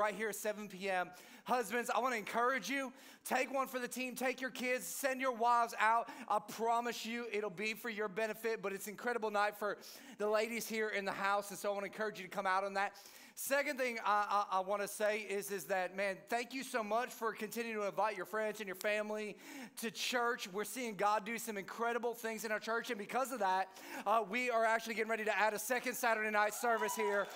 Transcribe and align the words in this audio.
right 0.00 0.14
here 0.14 0.30
at 0.30 0.36
7 0.36 0.68
p.m. 0.68 1.10
Husbands, 1.44 1.90
I 1.94 2.00
want 2.00 2.14
to 2.14 2.18
encourage 2.18 2.70
you 2.70 2.92
take 3.24 3.52
one 3.52 3.66
for 3.66 3.78
the 3.78 3.88
team, 3.88 4.14
take 4.14 4.40
your 4.40 4.50
kids, 4.50 4.86
send 4.86 5.20
your 5.20 5.32
wives 5.32 5.74
out. 5.78 6.08
I 6.28 6.38
promise 6.38 7.04
you 7.04 7.26
it'll 7.32 7.50
be 7.50 7.74
for 7.74 7.90
your 7.90 8.08
benefit, 8.08 8.62
but 8.62 8.72
it's 8.72 8.86
an 8.86 8.92
incredible 8.92 9.30
night 9.30 9.56
for 9.58 9.76
the 10.18 10.28
ladies 10.28 10.66
here 10.66 10.88
in 10.88 11.04
the 11.04 11.12
house. 11.12 11.50
And 11.50 11.58
so 11.58 11.68
I 11.68 11.72
want 11.72 11.84
to 11.84 11.92
encourage 11.92 12.18
you 12.18 12.24
to 12.24 12.30
come 12.30 12.46
out 12.46 12.64
on 12.64 12.74
that. 12.74 12.92
Second 13.34 13.78
thing 13.78 13.98
I, 14.04 14.44
I, 14.50 14.58
I 14.58 14.60
want 14.60 14.82
to 14.82 14.88
say 14.88 15.20
is, 15.20 15.50
is 15.50 15.64
that, 15.64 15.96
man, 15.96 16.16
thank 16.28 16.52
you 16.52 16.62
so 16.62 16.82
much 16.82 17.08
for 17.08 17.32
continuing 17.32 17.80
to 17.80 17.86
invite 17.86 18.16
your 18.16 18.26
friends 18.26 18.60
and 18.60 18.66
your 18.66 18.76
family 18.76 19.36
to 19.78 19.90
church. 19.90 20.46
We're 20.52 20.64
seeing 20.64 20.94
God 20.94 21.24
do 21.24 21.38
some 21.38 21.56
incredible 21.56 22.12
things 22.12 22.44
in 22.44 22.52
our 22.52 22.58
church. 22.58 22.90
And 22.90 22.98
because 22.98 23.32
of 23.32 23.38
that, 23.38 23.68
uh, 24.06 24.22
we 24.28 24.50
are 24.50 24.64
actually 24.64 24.94
getting 24.94 25.10
ready 25.10 25.24
to 25.24 25.38
add 25.38 25.54
a 25.54 25.58
second 25.58 25.94
Saturday 25.94 26.30
night 26.30 26.54
service 26.54 26.94
here. 26.94 27.26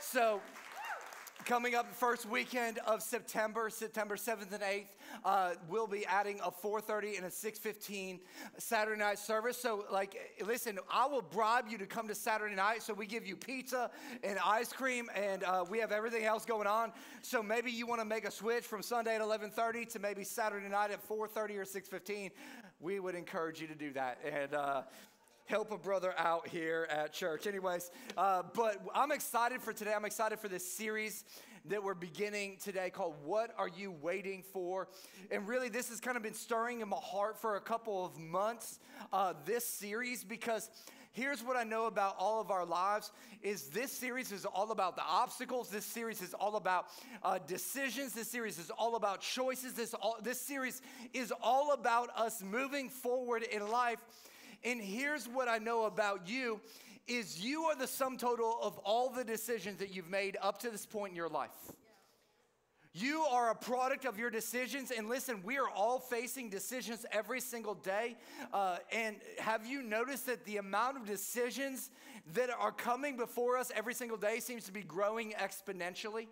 So 0.00 0.40
Coming 1.44 1.74
up 1.74 1.92
first 1.94 2.28
weekend 2.28 2.78
of 2.86 3.02
September, 3.02 3.70
September 3.70 4.16
7th 4.16 4.52
and 4.52 4.62
8th, 4.62 4.86
uh, 5.24 5.54
we'll 5.68 5.86
be 5.86 6.04
adding 6.06 6.38
a 6.44 6.50
4.30 6.50 7.16
and 7.16 7.26
a 7.26 7.30
6.15 7.30 8.20
Saturday 8.58 8.98
night 8.98 9.18
service. 9.18 9.56
So, 9.56 9.84
like, 9.90 10.38
listen, 10.46 10.78
I 10.92 11.06
will 11.06 11.22
bribe 11.22 11.64
you 11.68 11.78
to 11.78 11.86
come 11.86 12.06
to 12.08 12.14
Saturday 12.14 12.54
night. 12.54 12.82
So 12.82 12.92
we 12.92 13.06
give 13.06 13.26
you 13.26 13.36
pizza 13.36 13.90
and 14.22 14.38
ice 14.44 14.72
cream, 14.72 15.08
and 15.14 15.42
uh, 15.42 15.64
we 15.68 15.78
have 15.78 15.92
everything 15.92 16.24
else 16.24 16.44
going 16.44 16.66
on. 16.66 16.92
So 17.22 17.42
maybe 17.42 17.70
you 17.70 17.86
want 17.86 18.00
to 18.00 18.06
make 18.06 18.26
a 18.26 18.30
switch 18.30 18.64
from 18.64 18.82
Sunday 18.82 19.16
at 19.16 19.22
11.30 19.22 19.88
to 19.92 19.98
maybe 19.98 20.24
Saturday 20.24 20.68
night 20.68 20.90
at 20.90 21.06
4.30 21.08 21.56
or 21.56 21.64
6.15. 21.64 22.30
We 22.80 23.00
would 23.00 23.14
encourage 23.14 23.60
you 23.60 23.66
to 23.66 23.74
do 23.74 23.92
that. 23.94 24.18
And 24.30 24.54
uh, 24.54 24.82
help 25.50 25.72
a 25.72 25.76
brother 25.76 26.14
out 26.16 26.46
here 26.46 26.86
at 26.88 27.12
church. 27.12 27.44
Anyways, 27.44 27.90
uh, 28.16 28.40
but 28.54 28.80
I'm 28.94 29.10
excited 29.10 29.60
for 29.60 29.72
today. 29.72 29.92
I'm 29.92 30.04
excited 30.04 30.38
for 30.38 30.46
this 30.46 30.64
series 30.64 31.24
that 31.64 31.82
we're 31.82 31.94
beginning 31.94 32.58
today 32.62 32.88
called 32.88 33.16
What 33.24 33.52
Are 33.58 33.66
You 33.66 33.90
Waiting 33.90 34.44
For? 34.52 34.86
And 35.28 35.48
really, 35.48 35.68
this 35.68 35.88
has 35.88 35.98
kind 35.98 36.16
of 36.16 36.22
been 36.22 36.34
stirring 36.34 36.82
in 36.82 36.88
my 36.88 36.98
heart 37.02 37.36
for 37.36 37.56
a 37.56 37.60
couple 37.60 38.04
of 38.04 38.16
months, 38.16 38.78
uh, 39.12 39.32
this 39.44 39.66
series, 39.66 40.22
because 40.22 40.70
here's 41.10 41.42
what 41.42 41.56
I 41.56 41.64
know 41.64 41.86
about 41.86 42.14
all 42.16 42.40
of 42.40 42.52
our 42.52 42.64
lives 42.64 43.10
is 43.42 43.70
this 43.70 43.90
series 43.90 44.30
is 44.30 44.44
all 44.44 44.70
about 44.70 44.94
the 44.94 45.02
obstacles. 45.02 45.68
This 45.68 45.84
series 45.84 46.22
is 46.22 46.32
all 46.32 46.54
about 46.54 46.86
uh, 47.24 47.40
decisions. 47.44 48.12
This 48.12 48.30
series 48.30 48.60
is 48.60 48.70
all 48.70 48.94
about 48.94 49.20
choices. 49.20 49.72
This, 49.72 49.94
all, 49.94 50.16
this 50.22 50.40
series 50.40 50.80
is 51.12 51.32
all 51.42 51.72
about 51.72 52.10
us 52.16 52.40
moving 52.40 52.88
forward 52.88 53.42
in 53.42 53.68
life 53.68 53.98
and 54.64 54.80
here's 54.80 55.26
what 55.26 55.48
I 55.48 55.58
know 55.58 55.84
about 55.84 56.28
you 56.28 56.60
is 57.06 57.42
you 57.42 57.64
are 57.64 57.76
the 57.76 57.86
sum 57.86 58.16
total 58.16 58.58
of 58.62 58.78
all 58.78 59.10
the 59.10 59.24
decisions 59.24 59.78
that 59.78 59.94
you've 59.94 60.10
made 60.10 60.36
up 60.40 60.58
to 60.60 60.70
this 60.70 60.86
point 60.86 61.10
in 61.10 61.16
your 61.16 61.28
life. 61.28 61.50
You 62.92 63.20
are 63.22 63.50
a 63.50 63.54
product 63.54 64.04
of 64.04 64.18
your 64.18 64.30
decisions. 64.30 64.90
And 64.90 65.08
listen, 65.08 65.42
we 65.44 65.58
are 65.58 65.68
all 65.68 66.00
facing 66.00 66.50
decisions 66.50 67.06
every 67.12 67.40
single 67.40 67.74
day. 67.74 68.16
Uh, 68.52 68.78
and 68.92 69.16
have 69.38 69.64
you 69.64 69.82
noticed 69.82 70.26
that 70.26 70.44
the 70.44 70.56
amount 70.56 70.96
of 70.96 71.06
decisions 71.06 71.90
that 72.34 72.50
are 72.50 72.72
coming 72.72 73.16
before 73.16 73.58
us 73.58 73.70
every 73.76 73.94
single 73.94 74.16
day 74.16 74.40
seems 74.40 74.64
to 74.64 74.72
be 74.72 74.82
growing 74.82 75.32
exponentially? 75.32 76.26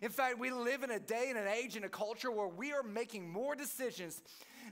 In 0.00 0.10
fact, 0.10 0.38
we 0.38 0.50
live 0.50 0.84
in 0.84 0.90
a 0.90 1.00
day 1.00 1.26
and 1.28 1.38
an 1.38 1.48
age 1.48 1.74
and 1.74 1.84
a 1.84 1.88
culture 1.88 2.30
where 2.30 2.48
we 2.48 2.72
are 2.72 2.82
making 2.82 3.28
more 3.28 3.56
decisions 3.56 4.22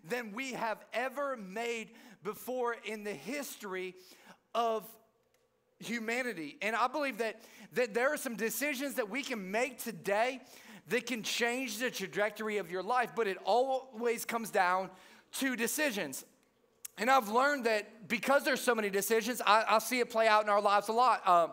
than 0.08 0.32
we 0.32 0.52
have 0.52 0.78
ever 0.92 1.36
made 1.36 1.90
before 2.22 2.76
in 2.84 3.04
the 3.04 3.12
history 3.12 3.94
of 4.54 4.84
humanity. 5.78 6.56
And 6.62 6.74
I 6.74 6.86
believe 6.88 7.18
that, 7.18 7.40
that 7.74 7.94
there 7.94 8.12
are 8.12 8.16
some 8.16 8.36
decisions 8.36 8.94
that 8.94 9.08
we 9.08 9.22
can 9.22 9.50
make 9.50 9.82
today 9.82 10.40
that 10.88 11.06
can 11.06 11.22
change 11.22 11.78
the 11.78 11.90
trajectory 11.90 12.58
of 12.58 12.70
your 12.70 12.82
life, 12.82 13.10
but 13.16 13.26
it 13.26 13.38
always 13.44 14.24
comes 14.24 14.50
down 14.50 14.90
to 15.38 15.56
decisions. 15.56 16.24
And 16.98 17.10
I've 17.10 17.28
learned 17.28 17.64
that 17.64 18.08
because 18.08 18.44
there's 18.44 18.60
so 18.60 18.74
many 18.74 18.90
decisions, 18.90 19.42
I, 19.44 19.64
I 19.68 19.78
see 19.78 20.00
it 20.00 20.10
play 20.10 20.28
out 20.28 20.44
in 20.44 20.48
our 20.48 20.60
lives 20.60 20.88
a 20.88 20.92
lot. 20.92 21.22
Uh, 21.26 21.48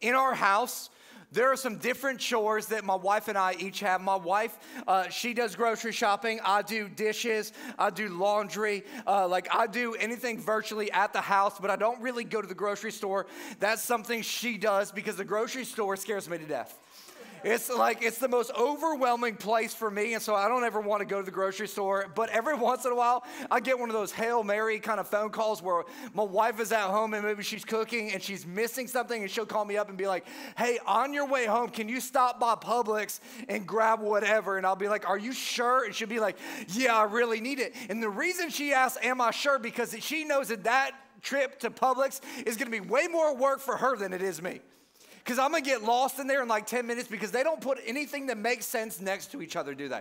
in 0.00 0.14
our 0.14 0.34
house, 0.34 0.90
there 1.32 1.50
are 1.50 1.56
some 1.56 1.76
different 1.76 2.20
chores 2.20 2.66
that 2.66 2.84
my 2.84 2.94
wife 2.94 3.28
and 3.28 3.38
I 3.38 3.54
each 3.58 3.80
have. 3.80 4.00
My 4.00 4.16
wife, 4.16 4.58
uh, 4.86 5.08
she 5.08 5.32
does 5.32 5.56
grocery 5.56 5.92
shopping. 5.92 6.40
I 6.44 6.62
do 6.62 6.88
dishes. 6.88 7.52
I 7.78 7.90
do 7.90 8.08
laundry. 8.08 8.84
Uh, 9.06 9.26
like 9.26 9.48
I 9.54 9.66
do 9.66 9.94
anything 9.94 10.38
virtually 10.38 10.92
at 10.92 11.12
the 11.12 11.20
house, 11.20 11.58
but 11.58 11.70
I 11.70 11.76
don't 11.76 12.00
really 12.02 12.24
go 12.24 12.42
to 12.42 12.48
the 12.48 12.54
grocery 12.54 12.92
store. 12.92 13.26
That's 13.60 13.82
something 13.82 14.22
she 14.22 14.58
does 14.58 14.92
because 14.92 15.16
the 15.16 15.24
grocery 15.24 15.64
store 15.64 15.96
scares 15.96 16.28
me 16.28 16.38
to 16.38 16.46
death. 16.46 16.78
It's 17.44 17.68
like 17.68 18.02
it's 18.02 18.18
the 18.18 18.28
most 18.28 18.52
overwhelming 18.56 19.36
place 19.36 19.74
for 19.74 19.90
me, 19.90 20.14
and 20.14 20.22
so 20.22 20.34
I 20.34 20.48
don't 20.48 20.64
ever 20.64 20.80
want 20.80 21.00
to 21.00 21.04
go 21.04 21.18
to 21.18 21.24
the 21.24 21.30
grocery 21.30 21.66
store. 21.66 22.06
But 22.14 22.30
every 22.30 22.54
once 22.62 22.84
in 22.84 22.92
a 22.92 22.94
while, 22.94 23.24
I 23.50 23.60
get 23.60 23.78
one 23.78 23.88
of 23.88 23.94
those 23.94 24.12
Hail 24.12 24.44
Mary 24.44 24.78
kind 24.78 25.00
of 25.00 25.08
phone 25.08 25.30
calls 25.30 25.62
where 25.62 25.84
my 26.14 26.22
wife 26.22 26.60
is 26.60 26.72
at 26.72 26.88
home 26.88 27.14
and 27.14 27.24
maybe 27.24 27.42
she's 27.42 27.64
cooking 27.64 28.12
and 28.12 28.22
she's 28.22 28.46
missing 28.46 28.86
something, 28.86 29.20
and 29.20 29.30
she'll 29.30 29.46
call 29.46 29.64
me 29.64 29.76
up 29.76 29.88
and 29.88 29.98
be 29.98 30.06
like, 30.06 30.26
Hey, 30.56 30.78
on 30.86 31.12
your 31.12 31.26
way 31.26 31.46
home, 31.46 31.70
can 31.70 31.88
you 31.88 32.00
stop 32.00 32.38
by 32.38 32.54
Publix 32.54 33.20
and 33.48 33.66
grab 33.66 34.00
whatever? 34.00 34.56
And 34.56 34.66
I'll 34.66 34.76
be 34.76 34.88
like, 34.88 35.08
Are 35.08 35.18
you 35.18 35.32
sure? 35.32 35.84
And 35.84 35.94
she'll 35.94 36.08
be 36.08 36.20
like, 36.20 36.38
Yeah, 36.68 36.96
I 36.96 37.04
really 37.04 37.40
need 37.40 37.58
it. 37.58 37.74
And 37.88 38.02
the 38.02 38.10
reason 38.10 38.50
she 38.50 38.72
asks, 38.72 38.98
Am 39.02 39.20
I 39.20 39.30
sure? 39.30 39.58
Because 39.58 39.96
she 40.00 40.24
knows 40.24 40.48
that 40.48 40.64
that 40.64 40.92
trip 41.22 41.60
to 41.60 41.70
Publix 41.70 42.20
is 42.46 42.56
gonna 42.56 42.70
be 42.70 42.80
way 42.80 43.06
more 43.06 43.34
work 43.34 43.60
for 43.60 43.76
her 43.76 43.96
than 43.96 44.12
it 44.12 44.22
is 44.22 44.42
me 44.42 44.60
because 45.24 45.38
I'm 45.38 45.50
gonna 45.50 45.62
get 45.62 45.82
lost 45.82 46.18
in 46.18 46.26
there 46.26 46.42
in 46.42 46.48
like 46.48 46.66
10 46.66 46.86
minutes 46.86 47.08
because 47.08 47.30
they 47.30 47.42
don't 47.42 47.60
put 47.60 47.78
anything 47.86 48.26
that 48.26 48.38
makes 48.38 48.66
sense 48.66 49.00
next 49.00 49.32
to 49.32 49.42
each 49.42 49.56
other, 49.56 49.74
do 49.74 49.88
they? 49.88 50.00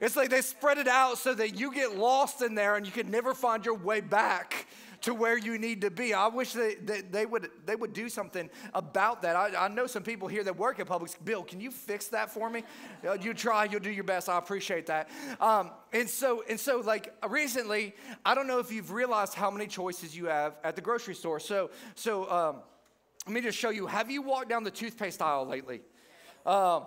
It's 0.00 0.16
like 0.16 0.30
they 0.30 0.42
spread 0.42 0.78
it 0.78 0.86
out 0.86 1.18
so 1.18 1.34
that 1.34 1.58
you 1.58 1.72
get 1.74 1.96
lost 1.96 2.42
in 2.42 2.54
there 2.54 2.76
and 2.76 2.86
you 2.86 2.92
can 2.92 3.10
never 3.10 3.34
find 3.34 3.64
your 3.64 3.74
way 3.74 4.00
back 4.00 4.66
to 5.00 5.14
where 5.14 5.36
you 5.36 5.58
need 5.58 5.80
to 5.82 5.90
be. 5.90 6.12
I 6.12 6.26
wish 6.26 6.52
they, 6.52 6.74
they, 6.74 7.02
they 7.02 7.26
would, 7.26 7.50
they 7.66 7.76
would 7.76 7.92
do 7.92 8.08
something 8.08 8.50
about 8.74 9.22
that. 9.22 9.36
I, 9.36 9.66
I, 9.66 9.68
know 9.68 9.86
some 9.86 10.02
people 10.02 10.26
here 10.26 10.42
that 10.44 10.56
work 10.56 10.80
at 10.80 10.86
Publix. 10.86 11.16
Bill, 11.24 11.44
can 11.44 11.60
you 11.60 11.70
fix 11.70 12.08
that 12.08 12.30
for 12.30 12.50
me? 12.50 12.64
Uh, 13.06 13.12
you 13.14 13.32
try, 13.32 13.64
you'll 13.64 13.80
do 13.80 13.90
your 13.90 14.04
best. 14.04 14.28
I 14.28 14.38
appreciate 14.38 14.86
that. 14.86 15.08
Um, 15.40 15.70
and 15.92 16.08
so, 16.08 16.42
and 16.48 16.58
so, 16.58 16.80
like 16.80 17.14
recently, 17.28 17.94
I 18.24 18.34
don't 18.34 18.48
know 18.48 18.58
if 18.58 18.72
you've 18.72 18.90
realized 18.90 19.34
how 19.34 19.50
many 19.50 19.68
choices 19.68 20.16
you 20.16 20.26
have 20.26 20.56
at 20.64 20.74
the 20.74 20.82
grocery 20.82 21.14
store. 21.14 21.38
So, 21.38 21.70
so 21.94 22.28
um, 22.30 22.56
let 23.28 23.34
me 23.34 23.42
just 23.42 23.58
show 23.58 23.68
you. 23.68 23.86
Have 23.86 24.10
you 24.10 24.22
walked 24.22 24.48
down 24.48 24.64
the 24.64 24.70
toothpaste 24.70 25.20
aisle 25.20 25.46
lately? 25.46 25.82
Um, 26.46 26.86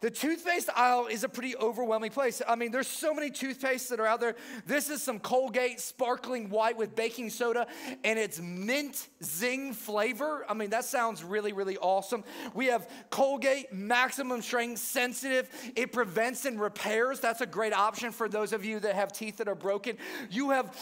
the 0.00 0.10
toothpaste 0.10 0.70
aisle 0.74 1.06
is 1.06 1.22
a 1.22 1.28
pretty 1.28 1.54
overwhelming 1.54 2.10
place. 2.10 2.40
I 2.48 2.56
mean, 2.56 2.72
there's 2.72 2.86
so 2.88 3.12
many 3.12 3.30
toothpastes 3.30 3.88
that 3.88 4.00
are 4.00 4.06
out 4.06 4.20
there. 4.20 4.36
This 4.64 4.88
is 4.88 5.02
some 5.02 5.18
Colgate 5.20 5.80
sparkling 5.80 6.48
white 6.48 6.78
with 6.78 6.96
baking 6.96 7.28
soda, 7.28 7.66
and 8.04 8.18
it's 8.18 8.40
mint 8.40 9.06
zing 9.22 9.74
flavor. 9.74 10.46
I 10.48 10.54
mean, 10.54 10.70
that 10.70 10.86
sounds 10.86 11.22
really, 11.22 11.52
really 11.52 11.76
awesome. 11.76 12.24
We 12.54 12.66
have 12.66 12.88
Colgate 13.10 13.70
maximum 13.70 14.40
strength 14.40 14.78
sensitive. 14.80 15.50
It 15.76 15.92
prevents 15.92 16.46
and 16.46 16.58
repairs. 16.58 17.20
That's 17.20 17.42
a 17.42 17.46
great 17.46 17.74
option 17.74 18.12
for 18.12 18.30
those 18.30 18.54
of 18.54 18.64
you 18.64 18.80
that 18.80 18.94
have 18.94 19.12
teeth 19.12 19.36
that 19.36 19.46
are 19.46 19.54
broken. 19.54 19.98
You 20.30 20.50
have 20.50 20.74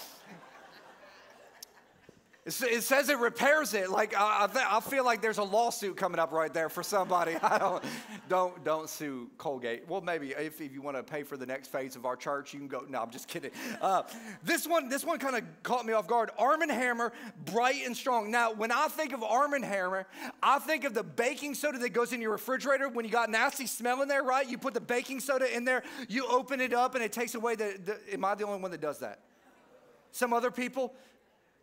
it 2.47 2.83
says 2.83 3.11
it 3.11 3.19
repairs 3.19 3.75
it. 3.75 3.91
Like 3.91 4.15
I, 4.17 4.49
I, 4.55 4.81
feel 4.81 5.05
like 5.05 5.21
there's 5.21 5.37
a 5.37 5.43
lawsuit 5.43 5.97
coming 5.99 6.19
up 6.19 6.33
right 6.33 6.53
there 6.53 6.71
for 6.71 6.83
somebody. 6.83 7.37
I 7.43 7.59
don't, 7.59 7.85
don't, 8.31 8.65
don't 8.65 8.89
sue 8.89 9.31
Colgate. 9.37 9.87
Well, 9.87 10.01
maybe 10.01 10.31
if, 10.31 10.59
if 10.61 10.73
you 10.73 10.81
want 10.81 10.97
to 10.97 11.03
pay 11.03 11.23
for 11.23 11.37
the 11.37 11.45
next 11.45 11.69
phase 11.69 11.97
of 11.97 12.07
our 12.07 12.17
church, 12.17 12.55
you 12.55 12.59
can 12.59 12.69
go. 12.69 12.83
No, 12.89 13.03
I'm 13.03 13.11
just 13.11 13.29
kidding. 13.29 13.51
Uh, 13.83 14.05
this 14.43 14.67
one, 14.67 14.89
this 14.89 15.05
one 15.05 15.19
kind 15.19 15.37
of 15.37 15.45
caught 15.63 15.85
me 15.85 15.93
off 15.93 16.07
guard. 16.07 16.31
Arm 16.39 16.61
& 16.61 16.69
Hammer, 16.69 17.13
bright 17.45 17.83
and 17.85 17.95
strong. 17.95 18.31
Now, 18.31 18.53
when 18.53 18.73
I 18.73 18.89
think 18.89 19.13
of 19.13 19.23
Arm 19.23 19.53
& 19.53 19.63
Hammer, 19.63 20.07
I 20.43 20.59
think 20.61 20.85
of 20.85 20.95
the 20.95 21.05
baking 21.05 21.55
soda 21.55 21.79
that 21.79 21.91
goes 21.91 22.15
in 22.15 22.23
your 22.23 22.33
refrigerator 22.33 22.89
when 22.89 23.05
you 23.05 23.11
got 23.11 23.29
nasty 23.29 23.67
smell 23.67 24.01
in 24.01 24.09
there, 24.09 24.23
right? 24.23 24.49
You 24.49 24.57
put 24.57 24.73
the 24.73 24.81
baking 24.81 25.21
soda 25.21 25.55
in 25.55 25.67
there, 25.67 25.83
you 26.09 26.27
open 26.27 26.63
it 26.63 26.73
up, 26.73 26.95
and 26.95 27.05
it 27.05 27.13
takes 27.13 27.35
away 27.35 27.55
the. 27.55 27.79
the 27.85 28.15
am 28.15 28.25
I 28.25 28.35
the 28.35 28.45
only 28.45 28.61
one 28.61 28.71
that 28.71 28.81
does 28.81 29.01
that? 29.01 29.21
Some 30.13 30.33
other 30.33 30.51
people, 30.51 30.95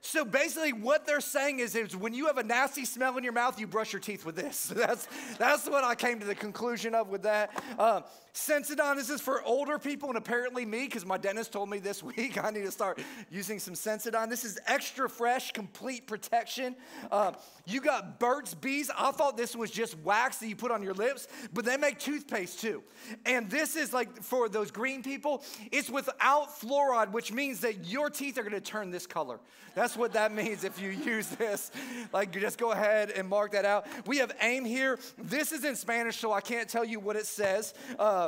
so 0.01 0.23
basically, 0.23 0.73
what 0.73 1.05
they're 1.05 1.19
saying 1.19 1.59
is, 1.59 1.75
is 1.75 1.95
when 1.95 2.13
you 2.13 2.27
have 2.27 2.37
a 2.37 2.43
nasty 2.43 2.85
smell 2.85 3.17
in 3.17 3.23
your 3.23 3.33
mouth, 3.33 3.59
you 3.59 3.67
brush 3.67 3.91
your 3.91 3.99
teeth 3.99 4.25
with 4.25 4.35
this. 4.35 4.67
That's, 4.75 5.07
that's 5.37 5.67
what 5.67 5.83
I 5.83 5.95
came 5.95 6.19
to 6.19 6.25
the 6.25 6.35
conclusion 6.35 6.93
of 6.95 7.09
with 7.09 7.23
that. 7.23 7.51
Uh, 7.77 8.01
Sensodyne, 8.37 8.95
this 8.95 9.09
is 9.09 9.19
for 9.19 9.41
older 9.43 9.79
people, 9.79 10.09
and 10.09 10.17
apparently 10.17 10.63
me, 10.63 10.85
because 10.85 11.05
my 11.05 11.17
dentist 11.17 11.51
told 11.51 11.69
me 11.69 11.79
this 11.79 12.03
week 12.17 12.41
I 12.43 12.51
need 12.51 12.65
to 12.65 12.71
start 12.71 13.01
using 13.31 13.57
some 13.57 13.73
Sensodyne. 13.73 14.29
This 14.29 14.45
is 14.45 14.59
extra 14.67 15.09
fresh, 15.09 15.51
complete 15.51 16.05
protection. 16.05 16.75
Uh, 17.11 17.31
you 17.65 17.81
got 17.81 18.19
Burt's 18.19 18.53
Bees. 18.53 18.91
I 18.95 19.11
thought 19.11 19.35
this 19.35 19.55
was 19.55 19.71
just 19.71 19.97
wax 19.99 20.37
that 20.37 20.47
you 20.47 20.55
put 20.55 20.69
on 20.71 20.83
your 20.83 20.93
lips, 20.93 21.27
but 21.53 21.65
they 21.65 21.75
make 21.75 21.97
toothpaste 21.97 22.61
too. 22.61 22.83
And 23.25 23.49
this 23.49 23.75
is 23.75 23.93
like 23.93 24.21
for 24.21 24.47
those 24.47 24.69
green 24.69 25.01
people, 25.01 25.43
it's 25.71 25.89
without 25.89 26.59
fluoride, 26.59 27.11
which 27.11 27.31
means 27.31 27.61
that 27.61 27.87
your 27.87 28.11
teeth 28.11 28.37
are 28.37 28.43
gonna 28.43 28.61
turn 28.61 28.91
this 28.91 29.07
color. 29.07 29.39
That's 29.73 29.87
That's 29.87 29.95
what 29.95 30.11
that 30.13 30.33
means 30.33 30.65
if 30.65 30.81
you 30.81 30.89
use 30.89 31.27
this. 31.27 31.71
Like, 32.11 32.33
just 32.33 32.57
go 32.57 32.73
ahead 32.73 33.09
and 33.11 33.25
mark 33.25 33.53
that 33.53 33.63
out. 33.63 33.87
We 34.05 34.17
have 34.17 34.33
aim 34.41 34.65
here. 34.65 34.99
This 35.17 35.53
is 35.53 35.63
in 35.63 35.77
Spanish, 35.77 36.17
so 36.17 36.33
I 36.33 36.41
can't 36.41 36.67
tell 36.67 36.83
you 36.83 36.99
what 36.99 37.15
it 37.15 37.25
says. 37.25 37.73
Uh, 37.97 38.26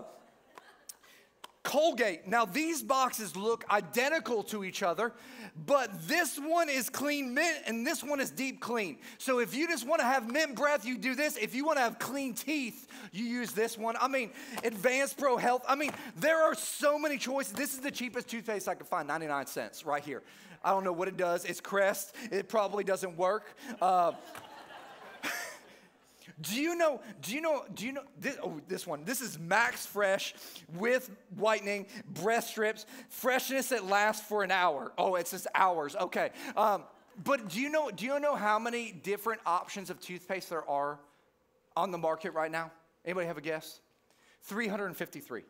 Colgate. 1.63 2.27
Now, 2.27 2.45
these 2.45 2.81
boxes 2.81 3.35
look 3.35 3.63
identical 3.69 4.41
to 4.43 4.63
each 4.63 4.81
other, 4.81 5.13
but 5.67 6.07
this 6.07 6.39
one 6.39 6.67
is 6.67 6.89
clean 6.89 7.33
mint 7.33 7.57
and 7.67 7.85
this 7.85 8.03
one 8.03 8.19
is 8.19 8.31
deep 8.31 8.59
clean. 8.59 8.97
So, 9.17 9.39
if 9.39 9.53
you 9.53 9.67
just 9.67 9.85
want 9.85 9.99
to 9.99 10.05
have 10.05 10.31
mint 10.31 10.55
breath, 10.55 10.83
you 10.83 10.97
do 10.97 11.13
this. 11.15 11.37
If 11.37 11.53
you 11.53 11.65
want 11.65 11.77
to 11.77 11.83
have 11.83 11.99
clean 11.99 12.33
teeth, 12.33 12.87
you 13.11 13.25
use 13.25 13.51
this 13.51 13.77
one. 13.77 13.95
I 14.01 14.07
mean, 14.07 14.31
Advanced 14.63 15.17
Pro 15.17 15.37
Health. 15.37 15.63
I 15.67 15.75
mean, 15.75 15.91
there 16.15 16.41
are 16.41 16.55
so 16.55 16.97
many 16.97 17.17
choices. 17.17 17.53
This 17.53 17.73
is 17.73 17.81
the 17.81 17.91
cheapest 17.91 18.29
toothpaste 18.29 18.67
I 18.67 18.73
could 18.73 18.87
find 18.87 19.07
99 19.07 19.45
cents 19.45 19.85
right 19.85 20.03
here. 20.03 20.23
I 20.63 20.71
don't 20.71 20.83
know 20.83 20.93
what 20.93 21.07
it 21.07 21.17
does. 21.17 21.45
It's 21.45 21.61
Crest, 21.61 22.15
it 22.31 22.49
probably 22.49 22.83
doesn't 22.83 23.17
work. 23.17 23.55
Uh, 23.81 24.13
do 26.41 26.55
you 26.55 26.75
know, 26.75 27.01
do 27.21 27.35
you 27.35 27.41
know, 27.41 27.65
do 27.73 27.85
you 27.85 27.93
know, 27.93 28.03
this, 28.19 28.37
oh, 28.43 28.59
this 28.67 28.87
one, 28.87 29.03
this 29.03 29.21
is 29.21 29.37
Max 29.39 29.85
Fresh 29.85 30.35
with 30.77 31.09
whitening, 31.35 31.85
breath 32.05 32.47
strips, 32.47 32.85
freshness 33.09 33.69
that 33.69 33.85
lasts 33.85 34.25
for 34.25 34.43
an 34.43 34.51
hour. 34.51 34.91
Oh, 34.97 35.15
it's 35.15 35.31
just 35.31 35.47
hours, 35.53 35.95
okay. 35.95 36.31
Um, 36.55 36.83
but 37.23 37.49
do 37.49 37.59
you 37.59 37.69
know, 37.69 37.91
do 37.91 38.05
you 38.05 38.19
know 38.19 38.35
how 38.35 38.59
many 38.59 38.91
different 38.91 39.41
options 39.45 39.89
of 39.89 39.99
toothpaste 39.99 40.49
there 40.49 40.67
are 40.69 40.99
on 41.75 41.91
the 41.91 41.97
market 41.97 42.33
right 42.33 42.51
now? 42.51 42.71
Anybody 43.05 43.27
have 43.27 43.37
a 43.37 43.41
guess? 43.41 43.81
353. 44.43 45.43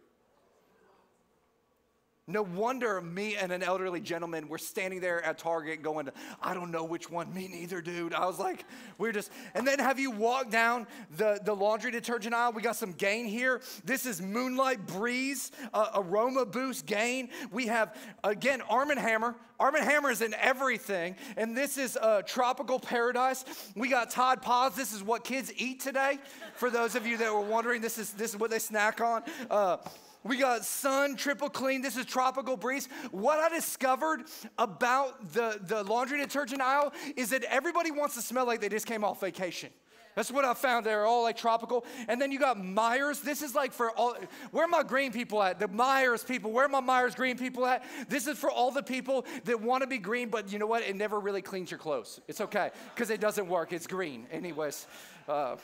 No 2.30 2.44
wonder 2.44 3.02
me 3.02 3.36
and 3.36 3.52
an 3.52 3.64
elderly 3.64 4.00
gentleman 4.00 4.48
were 4.48 4.60
standing 4.60 5.00
there 5.00 5.24
at 5.26 5.40
Target 5.40 5.82
going, 5.82 6.06
to, 6.06 6.14
I 6.42 6.54
don't 6.54 6.70
know 6.70 6.84
which 6.84 7.10
one. 7.10 7.34
Me 7.34 7.48
neither, 7.48 7.82
dude. 7.82 8.14
I 8.14 8.26
was 8.28 8.38
like, 8.38 8.66
we're 9.00 9.12
just, 9.12 9.32
and 9.56 9.68
then 9.68 9.80
have 9.80 10.00
you 10.00 10.12
walked 10.12 10.52
down 10.52 10.86
the, 11.18 11.40
the 11.44 11.54
laundry 11.54 11.90
detergent 11.90 12.36
aisle? 12.36 12.54
We 12.54 12.62
got 12.62 12.76
some 12.76 12.94
Gain 12.94 13.26
here. 13.26 13.62
This 13.84 14.06
is 14.06 14.22
Moonlight 14.22 14.86
Breeze, 14.86 15.52
uh, 15.74 15.88
Aroma 15.96 16.46
Boost 16.46 16.86
Gain. 16.86 17.30
We 17.52 17.68
have, 17.68 17.96
again, 18.24 18.62
Arm 18.70 18.90
& 18.90 18.98
Hammer. 18.98 19.36
Arm 19.60 19.76
& 19.76 19.78
Hammer 19.78 20.12
is 20.12 20.22
in 20.22 20.34
everything. 20.36 21.16
And 21.36 21.58
this 21.58 21.78
is 21.78 21.98
uh, 21.98 22.22
Tropical 22.24 22.80
Paradise. 22.80 23.44
We 23.76 23.90
got 23.90 24.12
Tide 24.12 24.42
Pods. 24.42 24.76
This 24.76 24.94
is 24.94 25.02
what 25.02 25.24
kids 25.24 25.52
eat 25.58 25.80
today. 25.80 26.20
For 26.56 26.70
those 26.70 26.96
of 26.96 27.08
you 27.08 27.18
that 27.18 27.34
were 27.34 27.42
wondering, 27.42 27.82
this 27.82 27.98
is, 27.98 28.12
this 28.12 28.32
is 28.32 28.38
what 28.38 28.52
they 28.52 28.60
snack 28.60 29.02
on. 29.02 29.24
Uh, 29.50 29.78
we 30.24 30.38
got 30.38 30.66
sun, 30.66 31.16
triple 31.16 31.50
clean. 31.50 31.82
This 31.82 31.96
is 31.96 32.06
tropical 32.06 32.58
breeze. 32.58 32.90
What 33.12 33.40
I 33.40 33.50
discovered 33.56 34.24
about 34.58 35.34
the, 35.34 35.60
the 35.62 35.84
laundry 35.84 36.20
detergent 36.20 36.62
aisle 36.62 36.94
is 37.16 37.30
that 37.30 37.44
everybody 37.44 37.92
wants 37.92 38.16
to 38.16 38.22
smell 38.22 38.46
like 38.46 38.60
they 38.60 38.70
just 38.70 38.86
came 38.86 39.04
off 39.04 39.22
vacation. 39.22 39.70
That's 40.16 40.32
what 40.32 40.44
I 40.44 40.54
found. 40.54 40.86
They're 40.86 41.06
all 41.06 41.24
like 41.24 41.38
tropical. 41.38 41.86
And 42.10 42.22
then 42.22 42.32
you 42.32 42.40
got 42.40 42.62
Myers. 42.62 43.22
This 43.22 43.42
is 43.42 43.56
like 43.56 43.72
for 43.72 43.92
all, 43.92 44.18
where 44.52 44.66
are 44.66 44.68
my 44.68 44.84
green 44.84 45.14
people 45.14 45.42
at? 45.42 45.60
The 45.60 45.70
Myers 45.70 46.24
people. 46.24 46.52
Where 46.52 46.66
are 46.66 46.70
my 46.70 46.82
Myers 46.82 47.16
green 47.16 47.38
people 47.38 47.66
at? 47.66 47.86
This 48.10 48.28
is 48.28 48.38
for 48.38 48.52
all 48.52 48.72
the 48.72 48.84
people 48.84 49.26
that 49.46 49.62
want 49.62 49.82
to 49.84 49.88
be 49.88 49.98
green, 49.98 50.28
but 50.30 50.52
you 50.52 50.60
know 50.60 50.68
what? 50.68 50.84
It 50.84 50.98
never 50.98 51.20
really 51.20 51.42
cleans 51.42 51.72
your 51.72 51.78
clothes. 51.78 52.20
It's 52.28 52.42
okay 52.42 52.72
because 52.94 53.10
it 53.12 53.22
doesn't 53.22 53.48
work. 53.48 53.72
It's 53.72 53.88
green. 53.88 54.28
Anyways. 54.32 54.88
Uh, 55.28 55.56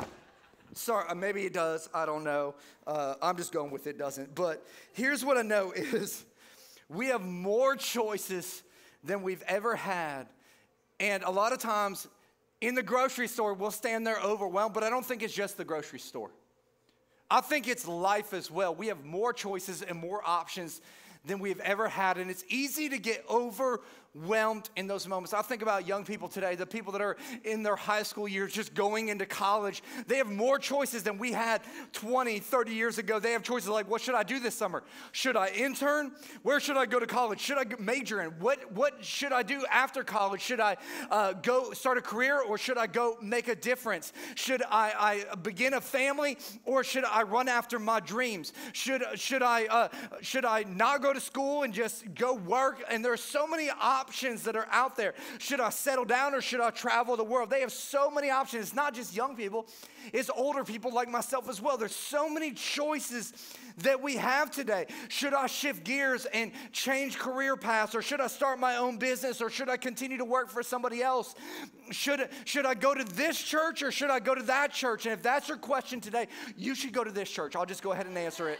Sorry, 0.73 1.05
uh, 1.07 1.15
maybe 1.15 1.45
it 1.45 1.53
does. 1.53 1.89
I 1.93 2.05
don't 2.05 2.23
know. 2.23 2.55
Uh, 2.85 3.15
I'm 3.21 3.37
just 3.37 3.51
going 3.51 3.71
with 3.71 3.87
it 3.87 3.97
doesn't. 3.97 4.35
But 4.35 4.65
here's 4.93 5.23
what 5.23 5.37
I 5.37 5.41
know 5.41 5.71
is 5.75 6.25
we 6.89 7.07
have 7.07 7.21
more 7.21 7.75
choices 7.75 8.63
than 9.03 9.21
we've 9.21 9.43
ever 9.47 9.75
had. 9.75 10.27
And 10.99 11.23
a 11.23 11.31
lot 11.31 11.53
of 11.53 11.59
times 11.59 12.07
in 12.61 12.75
the 12.75 12.83
grocery 12.83 13.27
store, 13.27 13.53
we'll 13.53 13.71
stand 13.71 14.05
there 14.07 14.19
overwhelmed, 14.19 14.73
but 14.73 14.83
I 14.83 14.89
don't 14.89 15.05
think 15.05 15.23
it's 15.23 15.33
just 15.33 15.57
the 15.57 15.65
grocery 15.65 15.99
store. 15.99 16.31
I 17.29 17.41
think 17.41 17.67
it's 17.67 17.87
life 17.87 18.33
as 18.33 18.51
well. 18.51 18.75
We 18.75 18.87
have 18.87 19.03
more 19.03 19.33
choices 19.33 19.81
and 19.81 19.99
more 19.99 20.21
options 20.25 20.81
than 21.25 21.39
we've 21.39 21.59
ever 21.61 21.87
had. 21.87 22.17
And 22.17 22.29
it's 22.29 22.43
easy 22.49 22.89
to 22.89 22.97
get 22.97 23.23
over 23.27 23.81
overwhelmed 24.15 24.69
in 24.75 24.87
those 24.87 25.07
moments. 25.07 25.33
I 25.33 25.41
think 25.41 25.61
about 25.61 25.87
young 25.87 26.03
people 26.03 26.27
today, 26.27 26.55
the 26.55 26.65
people 26.65 26.91
that 26.93 27.01
are 27.01 27.17
in 27.43 27.63
their 27.63 27.75
high 27.75 28.03
school 28.03 28.27
years, 28.27 28.53
just 28.53 28.73
going 28.73 29.09
into 29.09 29.25
college. 29.25 29.83
They 30.07 30.17
have 30.17 30.31
more 30.31 30.57
choices 30.57 31.03
than 31.03 31.17
we 31.17 31.31
had 31.31 31.61
20, 31.93 32.39
30 32.39 32.71
years 32.73 32.97
ago. 32.97 33.19
They 33.19 33.31
have 33.31 33.43
choices 33.43 33.69
like, 33.69 33.89
what 33.89 34.01
should 34.01 34.15
I 34.15 34.23
do 34.23 34.39
this 34.39 34.55
summer? 34.55 34.83
Should 35.11 35.35
I 35.35 35.49
intern? 35.49 36.11
Where 36.43 36.59
should 36.59 36.77
I 36.77 36.85
go 36.85 36.99
to 36.99 37.07
college? 37.07 37.39
Should 37.39 37.57
I 37.57 37.65
major 37.79 38.21
in? 38.21 38.31
What, 38.39 38.71
what 38.71 39.03
should 39.03 39.33
I 39.33 39.43
do 39.43 39.65
after 39.71 40.03
college? 40.03 40.41
Should 40.41 40.59
I 40.59 40.77
uh, 41.11 41.33
go 41.33 41.71
start 41.71 41.97
a 41.97 42.01
career 42.01 42.39
or 42.39 42.57
should 42.57 42.77
I 42.77 42.87
go 42.87 43.17
make 43.21 43.47
a 43.47 43.55
difference? 43.55 44.13
Should 44.35 44.63
I, 44.69 45.25
I 45.31 45.35
begin 45.35 45.73
a 45.73 45.81
family 45.81 46.37
or 46.63 46.83
should 46.83 47.05
I 47.05 47.23
run 47.23 47.47
after 47.47 47.79
my 47.79 47.99
dreams? 47.99 48.53
Should, 48.73 49.03
should, 49.15 49.43
I, 49.43 49.65
uh, 49.65 49.87
should 50.21 50.45
I 50.45 50.63
not 50.63 51.01
go 51.01 51.13
to 51.13 51.19
school 51.19 51.63
and 51.63 51.73
just 51.73 52.13
go 52.15 52.33
work? 52.33 52.83
And 52.89 53.03
there 53.03 53.13
are 53.13 53.17
so 53.17 53.47
many 53.47 53.69
options 53.69 54.04
options 54.05 54.43
that 54.43 54.55
are 54.55 54.67
out 54.69 54.95
there. 54.95 55.15
Should 55.39 55.59
I 55.59 55.69
settle 55.69 56.05
down 56.05 56.35
or 56.35 56.41
should 56.41 56.61
I 56.61 56.69
travel 56.69 57.17
the 57.17 57.23
world? 57.23 57.49
They 57.49 57.61
have 57.61 57.71
so 57.71 58.11
many 58.11 58.29
options. 58.29 58.67
It's 58.67 58.75
not 58.75 58.93
just 58.93 59.15
young 59.15 59.35
people, 59.35 59.65
it's 60.13 60.29
older 60.29 60.63
people 60.63 60.93
like 60.93 61.09
myself 61.09 61.49
as 61.49 61.59
well. 61.59 61.75
There's 61.75 61.95
so 61.95 62.29
many 62.29 62.51
choices 62.51 63.33
that 63.79 63.99
we 64.01 64.17
have 64.17 64.51
today. 64.51 64.85
Should 65.07 65.33
I 65.33 65.47
shift 65.47 65.83
gears 65.83 66.25
and 66.25 66.51
change 66.71 67.17
career 67.17 67.57
paths 67.57 67.95
or 67.95 68.03
should 68.03 68.21
I 68.21 68.27
start 68.27 68.59
my 68.59 68.77
own 68.77 68.97
business 68.97 69.41
or 69.41 69.49
should 69.49 69.69
I 69.69 69.77
continue 69.77 70.19
to 70.19 70.25
work 70.25 70.49
for 70.49 70.61
somebody 70.61 71.01
else? 71.01 71.33
Should, 71.89 72.29
should 72.45 72.67
I 72.67 72.75
go 72.75 72.93
to 72.93 73.03
this 73.03 73.41
church 73.41 73.81
or 73.81 73.91
should 73.91 74.11
I 74.11 74.19
go 74.19 74.35
to 74.35 74.43
that 74.43 74.71
church? 74.71 75.07
And 75.07 75.13
if 75.13 75.23
that's 75.23 75.47
your 75.47 75.57
question 75.57 75.99
today, 75.99 76.27
you 76.55 76.75
should 76.75 76.93
go 76.93 77.03
to 77.03 77.11
this 77.11 77.29
church. 77.29 77.55
I'll 77.55 77.65
just 77.65 77.81
go 77.81 77.91
ahead 77.91 78.05
and 78.05 78.17
answer 78.17 78.49
it. 78.49 78.59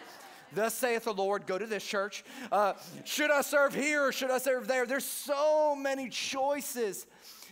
Thus 0.54 0.74
saith 0.74 1.06
the 1.06 1.14
Lord, 1.14 1.48
go 1.48 1.58
to 1.58 1.66
this 1.66 1.86
church. 1.86 2.24
Uh, 2.52 2.74
should 3.04 3.32
I 3.32 3.42
serve 3.42 3.74
here 3.74 4.08
or 4.08 4.12
should 4.12 4.32
I 4.32 4.38
serve 4.38 4.68
there? 4.68 4.86
There's 4.86 5.06
so 5.06 5.76
many 5.76 6.10
choices 6.10 7.06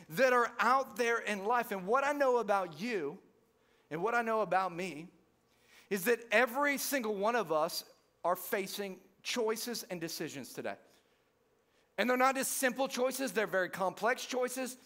that 0.09 0.33
are 0.33 0.51
out 0.59 0.95
there 0.97 1.19
in 1.19 1.45
life. 1.45 1.71
And 1.71 1.85
what 1.85 2.03
I 2.03 2.11
know 2.13 2.37
about 2.37 2.79
you 2.79 3.17
and 3.91 4.01
what 4.01 4.15
I 4.15 4.21
know 4.21 4.41
about 4.41 4.75
me 4.75 5.07
is 5.89 6.05
that 6.05 6.19
every 6.31 6.77
single 6.77 7.15
one 7.15 7.35
of 7.35 7.51
us 7.51 7.83
are 8.23 8.35
facing 8.35 8.97
choices 9.21 9.85
and 9.89 9.99
decisions 9.99 10.53
today. 10.53 10.75
And 11.97 12.09
they're 12.09 12.17
not 12.17 12.35
just 12.35 12.57
simple 12.57 12.87
choices, 12.87 13.31
they're 13.31 13.47
very 13.47 13.69
complex 13.69 14.25
choices. 14.25 14.77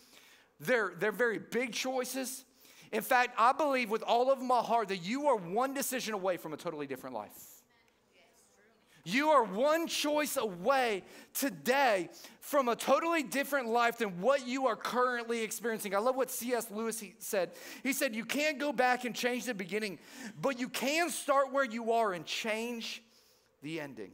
They're, 0.60 0.94
they're 0.98 1.12
very 1.12 1.40
big 1.40 1.72
choices. 1.72 2.44
In 2.92 3.02
fact, 3.02 3.36
I 3.38 3.52
believe 3.52 3.90
with 3.90 4.02
all 4.02 4.32
of 4.32 4.42
my 4.42 4.60
heart 4.60 4.88
that 4.90 4.98
you 4.98 5.28
are 5.28 5.36
one 5.36 5.74
decision 5.74 6.14
away 6.14 6.38
from 6.38 6.54
a 6.54 6.58
totally 6.58 6.88
different 6.88 7.16
life. 7.16 7.57
You 9.08 9.30
are 9.30 9.46
one 9.46 9.88
choice 9.88 10.36
away 10.36 11.04
today 11.34 12.10
from 12.42 12.68
a 12.68 12.76
totally 12.76 13.24
different 13.24 13.70
life 13.70 14.00
than 14.00 14.20
what 14.20 14.46
you 14.46 14.68
are 14.68 14.76
currently 14.76 15.44
experiencing. 15.44 15.96
I 15.96 16.00
love 16.00 16.18
what 16.18 16.30
C.S. 16.30 16.70
Lewis 16.70 17.02
said. 17.20 17.52
He 17.84 17.94
said, 17.94 18.14
You 18.14 18.26
can't 18.26 18.60
go 18.60 18.74
back 18.74 19.06
and 19.06 19.16
change 19.16 19.46
the 19.46 19.54
beginning, 19.54 20.00
but 20.42 20.60
you 20.60 20.68
can 20.68 21.10
start 21.10 21.54
where 21.54 21.64
you 21.64 21.94
are 21.94 22.12
and 22.12 22.26
change 22.26 23.02
the 23.62 23.80
ending. 23.80 24.12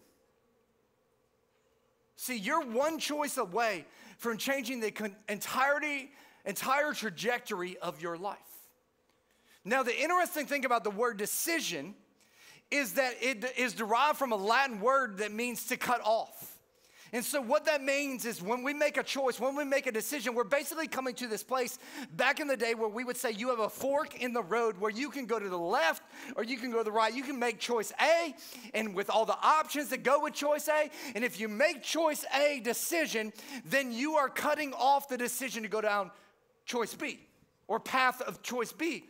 See, 2.16 2.38
you're 2.38 2.64
one 2.64 3.00
choice 3.00 3.38
away 3.38 3.88
from 4.20 4.38
changing 4.38 4.80
the 4.80 4.94
entirety, 5.28 6.12
entire 6.46 6.94
trajectory 6.94 7.78
of 7.80 8.00
your 8.00 8.16
life. 8.16 8.38
Now, 9.66 9.82
the 9.82 10.00
interesting 10.00 10.46
thing 10.46 10.66
about 10.66 10.84
the 10.84 10.92
word 10.92 11.18
decision 11.18 11.96
is 12.74 12.94
that 12.94 13.14
it 13.22 13.46
is 13.56 13.74
derived 13.74 14.18
from 14.18 14.32
a 14.32 14.36
Latin 14.36 14.82
word 14.82 15.20
that 15.20 15.32
means 15.32 15.68
to 15.68 15.78
cut 15.78 16.02
off. 16.04 16.50
And 17.12 17.24
so, 17.24 17.40
what 17.40 17.66
that 17.66 17.84
means 17.84 18.26
is 18.26 18.42
when 18.42 18.64
we 18.64 18.74
make 18.74 18.98
a 18.98 19.04
choice, 19.04 19.40
when 19.40 19.56
we 19.56 19.64
make 19.64 19.86
a 19.86 19.92
decision, 19.92 20.34
we're 20.34 20.44
basically 20.44 20.88
coming 20.88 21.14
to 21.16 21.28
this 21.28 21.44
place 21.44 21.78
back 22.14 22.40
in 22.40 22.48
the 22.48 22.58
day 22.58 22.74
where 22.74 22.90
we 22.90 23.04
would 23.04 23.18
say 23.18 23.30
you 23.30 23.50
have 23.50 23.60
a 23.60 23.70
fork 23.70 24.20
in 24.20 24.34
the 24.34 24.42
road 24.42 24.80
where 24.80 24.90
you 24.90 25.12
can 25.12 25.28
go 25.28 25.38
to 25.38 25.48
the 25.48 25.56
left 25.56 26.02
or 26.36 26.44
you 26.44 26.58
can 26.58 26.72
go 26.72 26.80
to 26.80 26.84
the 26.84 26.92
right. 26.92 27.14
You 27.14 27.22
can 27.22 27.38
make 27.38 27.60
choice 27.60 27.94
A, 28.02 28.34
and 28.74 28.96
with 28.96 29.12
all 29.12 29.26
the 29.26 29.38
options 29.44 29.90
that 29.90 30.02
go 30.02 30.24
with 30.24 30.34
choice 30.34 30.68
A. 30.68 30.90
And 31.14 31.24
if 31.24 31.40
you 31.40 31.48
make 31.48 31.84
choice 31.84 32.26
A 32.36 32.60
decision, 32.62 33.32
then 33.64 33.92
you 33.92 34.16
are 34.16 34.30
cutting 34.30 34.74
off 34.74 35.08
the 35.08 35.18
decision 35.18 35.62
to 35.62 35.70
go 35.70 35.82
down 35.82 36.10
choice 36.66 36.96
B 36.96 37.20
or 37.68 37.80
path 37.80 38.24
of 38.24 38.42
choice 38.42 38.72
B. 38.72 39.06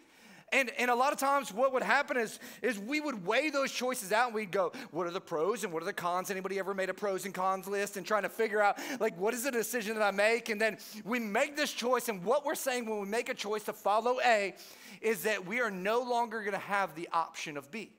And, 0.54 0.70
and 0.78 0.92
a 0.92 0.96
lot 0.96 1.12
of 1.12 1.18
times 1.18 1.52
what 1.52 1.74
would 1.74 1.82
happen 1.82 2.16
is, 2.16 2.40
is 2.62 2.78
we 2.78 3.02
would 3.02 3.26
weigh 3.26 3.50
those 3.50 3.72
choices 3.72 4.12
out 4.12 4.28
and 4.28 4.36
we'd 4.36 4.52
go, 4.52 4.72
what 4.92 5.08
are 5.08 5.12
the 5.12 5.20
pros 5.20 5.64
and 5.64 5.74
what 5.74 5.82
are 5.82 5.86
the 5.86 5.94
cons? 5.94 6.30
Anybody 6.30 6.60
ever 6.60 6.76
made 6.76 6.92
a 6.92 6.94
pros 6.94 7.26
and 7.26 7.34
cons 7.34 7.68
list 7.68 7.98
and 7.98 8.06
trying 8.06 8.22
to 8.22 8.30
figure 8.30 8.62
out 8.62 8.78
like 9.00 9.18
what 9.18 9.34
is 9.34 9.44
the 9.44 9.52
decision 9.52 9.96
that 9.96 10.04
I 10.04 10.12
make? 10.12 10.50
And 10.50 10.62
then 10.62 10.78
we 11.04 11.18
make 11.18 11.58
this 11.58 11.74
choice 11.74 12.08
and 12.08 12.24
what 12.24 12.46
we're 12.46 12.54
saying 12.54 12.86
when 12.86 13.00
we 13.00 13.08
make 13.08 13.30
a 13.30 13.34
choice 13.34 13.64
to 13.64 13.74
follow 13.74 14.20
A 14.24 14.54
is 15.02 15.24
that 15.24 15.44
we 15.48 15.60
are 15.60 15.72
no 15.72 16.02
longer 16.02 16.42
going 16.42 16.54
to 16.54 16.60
have 16.60 16.94
the 16.94 17.10
option 17.12 17.58
of 17.58 17.72
B. 17.72 17.92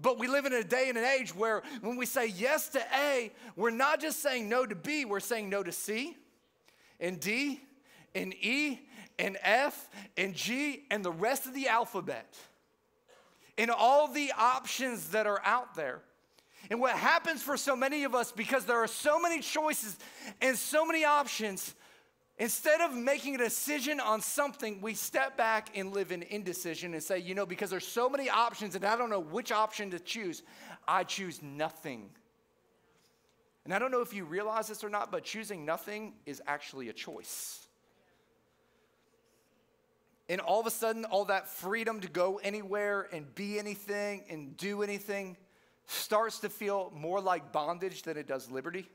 But 0.00 0.18
we 0.18 0.26
live 0.26 0.46
in 0.46 0.54
a 0.54 0.64
day 0.64 0.88
and 0.88 0.96
an 0.96 1.04
age 1.04 1.34
where 1.34 1.62
when 1.82 1.96
we 1.96 2.06
say 2.06 2.28
yes 2.28 2.68
to 2.70 2.82
A, 2.96 3.30
we're 3.56 3.70
not 3.70 4.00
just 4.00 4.22
saying 4.22 4.48
no 4.48 4.64
to 4.64 4.74
B, 4.74 5.04
we're 5.04 5.20
saying 5.20 5.50
no 5.50 5.62
to 5.62 5.72
C, 5.72 6.16
and 6.98 7.20
D 7.20 7.60
and 8.14 8.32
E 8.34 8.80
and 9.18 9.36
F 9.42 9.88
and 10.16 10.34
G 10.34 10.84
and 10.90 11.04
the 11.04 11.12
rest 11.12 11.46
of 11.46 11.54
the 11.54 11.68
alphabet 11.68 12.36
and 13.56 13.70
all 13.70 14.08
the 14.08 14.32
options 14.38 15.10
that 15.10 15.26
are 15.26 15.42
out 15.44 15.74
there. 15.74 16.00
And 16.70 16.80
what 16.80 16.96
happens 16.96 17.42
for 17.42 17.56
so 17.56 17.74
many 17.74 18.04
of 18.04 18.14
us, 18.14 18.30
because 18.30 18.64
there 18.64 18.76
are 18.76 18.88
so 18.88 19.18
many 19.18 19.40
choices 19.40 19.96
and 20.40 20.56
so 20.56 20.84
many 20.84 21.04
options, 21.04 21.74
instead 22.36 22.80
of 22.80 22.94
making 22.94 23.34
a 23.34 23.38
decision 23.38 24.00
on 24.00 24.20
something, 24.20 24.80
we 24.80 24.94
step 24.94 25.36
back 25.36 25.70
and 25.76 25.92
live 25.92 26.12
in 26.12 26.22
indecision 26.22 26.94
and 26.94 27.02
say, 27.02 27.18
you 27.18 27.34
know, 27.34 27.46
because 27.46 27.70
there's 27.70 27.86
so 27.86 28.08
many 28.08 28.28
options 28.28 28.74
and 28.74 28.84
I 28.84 28.96
don't 28.96 29.10
know 29.10 29.20
which 29.20 29.50
option 29.50 29.90
to 29.90 29.98
choose, 29.98 30.42
I 30.86 31.04
choose 31.04 31.42
nothing. 31.42 32.10
And 33.64 33.74
I 33.74 33.78
don't 33.78 33.90
know 33.90 34.00
if 34.00 34.14
you 34.14 34.24
realize 34.24 34.68
this 34.68 34.84
or 34.84 34.88
not, 34.88 35.10
but 35.10 35.24
choosing 35.24 35.64
nothing 35.64 36.14
is 36.26 36.40
actually 36.46 36.88
a 36.88 36.92
choice. 36.92 37.67
And 40.28 40.40
all 40.40 40.60
of 40.60 40.66
a 40.66 40.70
sudden, 40.70 41.04
all 41.06 41.24
that 41.26 41.48
freedom 41.48 42.00
to 42.00 42.08
go 42.08 42.38
anywhere 42.42 43.08
and 43.12 43.34
be 43.34 43.58
anything 43.58 44.24
and 44.28 44.56
do 44.56 44.82
anything 44.82 45.36
starts 45.86 46.40
to 46.40 46.50
feel 46.50 46.92
more 46.94 47.20
like 47.20 47.50
bondage 47.50 48.02
than 48.02 48.16
it 48.18 48.26
does 48.26 48.50
liberty. 48.50 48.90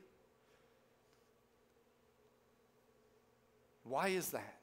Why 3.82 4.08
is 4.08 4.30
that? 4.30 4.54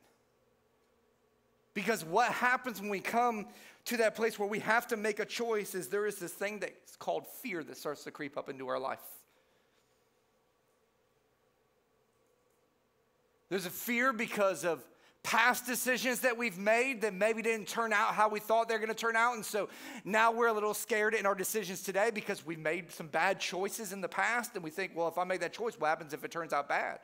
Because 1.74 2.04
what 2.04 2.32
happens 2.32 2.82
when 2.82 2.90
we 2.90 3.00
come 3.00 3.48
to 3.86 3.98
that 3.98 4.16
place 4.16 4.38
where 4.38 4.48
we 4.48 4.60
have 4.60 4.88
to 4.88 4.98
make 4.98 5.20
a 5.20 5.26
choice 5.26 5.76
is 5.76 5.88
there 5.88 6.06
is 6.06 6.18
this 6.18 6.32
thing 6.32 6.60
that's 6.60 6.96
called 6.96 7.28
fear 7.28 7.64
that 7.64 7.78
starts 7.78 8.04
to 8.06 8.12
creep 8.12 8.38
up 8.38 8.50
into 8.50 8.68
our 8.68 8.80
life. 8.80 9.00
There's 13.50 13.66
a 13.66 13.72
fear 13.72 14.14
because 14.14 14.64
of 14.64 14.84
past 15.24 15.66
decisions 15.68 16.22
that 16.22 16.38
we've 16.38 16.58
made 16.58 17.02
that 17.02 17.14
maybe 17.14 17.42
didn't 17.42 17.68
turn 17.68 17.94
out 17.94 18.14
how 18.14 18.28
we 18.28 18.40
thought 18.40 18.68
they're 18.68 18.80
going 18.80 18.90
to 18.90 18.96
turn 18.96 19.16
out. 19.16 19.36
And 19.36 19.46
so 19.46 19.70
now 20.04 20.32
we're 20.32 20.48
a 20.48 20.54
little 20.54 20.74
scared 20.74 21.14
in 21.14 21.26
our 21.26 21.36
decisions 21.36 21.84
today 21.84 22.10
because 22.12 22.46
we 22.46 22.56
made 22.56 22.92
some 22.92 23.08
bad 23.08 23.40
choices 23.40 23.94
in 23.94 24.02
the 24.02 24.08
past. 24.08 24.56
And 24.56 24.64
we 24.64 24.72
think, 24.72 24.94
well, 24.96 25.08
if 25.08 25.18
I 25.18 25.24
make 25.24 25.42
that 25.42 25.54
choice, 25.54 25.80
what 25.80 25.88
happens 25.88 26.14
if 26.14 26.24
it 26.24 26.32
turns 26.32 26.54
out 26.54 26.68
bad? 26.68 27.00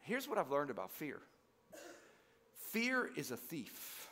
Here's 0.00 0.28
what 0.28 0.38
I've 0.38 0.50
learned 0.50 0.70
about 0.70 0.90
fear 0.90 1.20
fear 2.70 3.10
is 3.16 3.30
a 3.30 3.36
thief. 3.36 4.08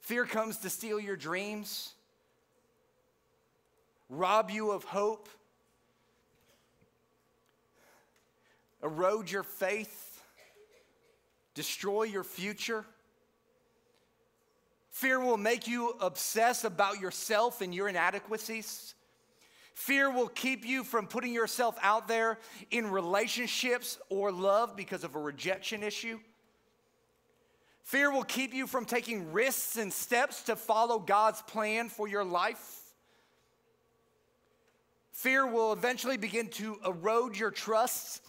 Fear 0.00 0.24
comes 0.26 0.58
to 0.58 0.70
steal 0.70 1.00
your 1.00 1.16
dreams, 1.16 1.92
rob 4.08 4.50
you 4.50 4.70
of 4.70 4.84
hope, 4.84 5.28
erode 8.86 9.28
your 9.30 9.42
faith, 9.42 10.22
destroy 11.54 12.04
your 12.04 12.22
future. 12.22 12.84
Fear 14.90 15.20
will 15.20 15.36
make 15.36 15.66
you 15.66 15.94
obsess 16.00 16.62
about 16.64 17.00
yourself 17.00 17.60
and 17.60 17.74
your 17.74 17.88
inadequacies. 17.88 18.94
Fear 19.74 20.10
will 20.12 20.28
keep 20.28 20.64
you 20.64 20.84
from 20.84 21.06
putting 21.06 21.34
yourself 21.34 21.76
out 21.82 22.08
there 22.08 22.38
in 22.70 22.90
relationships 22.90 23.98
or 24.08 24.32
love 24.32 24.76
because 24.76 25.04
of 25.04 25.14
a 25.16 25.18
rejection 25.18 25.82
issue. 25.82 26.18
Fear 27.82 28.12
will 28.12 28.24
keep 28.24 28.54
you 28.54 28.66
from 28.66 28.84
taking 28.84 29.32
risks 29.32 29.76
and 29.76 29.92
steps 29.92 30.44
to 30.44 30.56
follow 30.56 30.98
God's 30.98 31.42
plan 31.42 31.88
for 31.88 32.08
your 32.08 32.24
life. 32.24 32.80
Fear 35.12 35.46
will 35.46 35.72
eventually 35.72 36.16
begin 36.16 36.48
to 36.48 36.78
erode 36.86 37.36
your 37.36 37.50
trust 37.50 38.22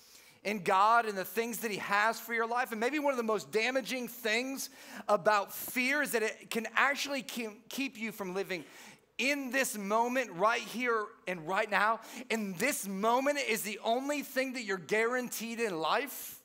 in 0.44 0.64
God 0.64 1.06
and 1.06 1.18
the 1.18 1.26
things 1.26 1.60
that 1.60 1.72
He 1.72 1.78
has 1.78 2.20
for 2.20 2.34
your 2.34 2.48
life. 2.48 2.72
And 2.72 2.80
maybe 2.80 3.00
one 3.00 3.12
of 3.12 3.18
the 3.18 3.24
most 3.24 3.52
damaging 3.52 4.08
things 4.08 4.70
about 5.08 5.54
fear 5.54 6.02
is 6.02 6.12
that 6.12 6.24
it 6.24 6.50
can 6.50 6.68
actually 6.76 7.22
keep 7.22 7.98
you 7.98 8.12
from 8.12 8.34
living 8.34 8.64
in 9.18 9.50
this 9.50 9.76
moment, 9.78 10.32
right 10.34 10.62
here 10.62 11.06
and 11.28 11.48
right 11.48 11.70
now. 11.72 12.00
And 12.30 12.56
this 12.58 12.88
moment 12.88 13.40
is 13.50 13.64
the 13.64 13.80
only 13.84 14.22
thing 14.22 14.54
that 14.54 14.64
you're 14.64 14.78
guaranteed 14.78 15.60
in 15.60 15.80
life. 15.80 16.40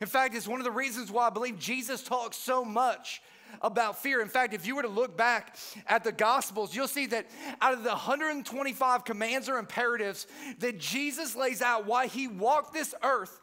In 0.00 0.06
fact, 0.06 0.34
it's 0.34 0.46
one 0.46 0.60
of 0.60 0.64
the 0.64 0.70
reasons 0.70 1.10
why 1.10 1.28
I 1.28 1.30
believe 1.30 1.58
Jesus 1.58 2.02
talks 2.02 2.36
so 2.36 2.64
much 2.64 3.22
about 3.62 3.98
fear. 3.98 4.20
In 4.20 4.28
fact, 4.28 4.54
if 4.54 4.66
you 4.66 4.76
were 4.76 4.82
to 4.82 4.88
look 4.88 5.16
back 5.16 5.56
at 5.86 6.04
the 6.04 6.12
Gospels, 6.12 6.74
you'll 6.74 6.88
see 6.88 7.06
that 7.06 7.26
out 7.60 7.74
of 7.74 7.82
the 7.82 7.90
125 7.90 9.04
commands 9.04 9.48
or 9.48 9.58
imperatives 9.58 10.26
that 10.58 10.78
Jesus 10.78 11.36
lays 11.36 11.62
out 11.62 11.86
why 11.86 12.06
he 12.06 12.28
walked 12.28 12.72
this 12.72 12.94
earth, 13.02 13.40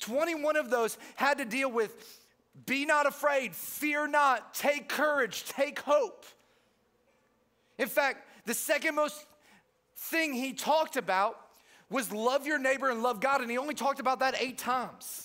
21 0.00 0.56
of 0.56 0.70
those 0.70 0.98
had 1.16 1.38
to 1.38 1.44
deal 1.44 1.70
with 1.70 2.20
be 2.66 2.84
not 2.84 3.06
afraid, 3.06 3.54
fear 3.54 4.06
not, 4.06 4.54
take 4.54 4.88
courage, 4.88 5.44
take 5.44 5.78
hope. 5.80 6.26
In 7.78 7.88
fact, 7.88 8.28
the 8.44 8.54
second 8.54 8.94
most 8.94 9.24
thing 9.96 10.34
he 10.34 10.52
talked 10.52 10.96
about 10.96 11.38
was 11.88 12.12
love 12.12 12.46
your 12.46 12.58
neighbor 12.58 12.90
and 12.90 13.02
love 13.02 13.20
God, 13.20 13.40
and 13.40 13.50
he 13.50 13.58
only 13.58 13.74
talked 13.74 14.00
about 14.00 14.20
that 14.20 14.40
eight 14.40 14.58
times. 14.58 15.21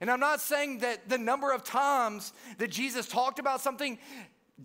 And 0.00 0.10
I'm 0.10 0.20
not 0.20 0.40
saying 0.40 0.78
that 0.78 1.08
the 1.08 1.18
number 1.18 1.52
of 1.52 1.64
times 1.64 2.32
that 2.58 2.70
Jesus 2.70 3.08
talked 3.08 3.38
about 3.38 3.60
something 3.60 3.98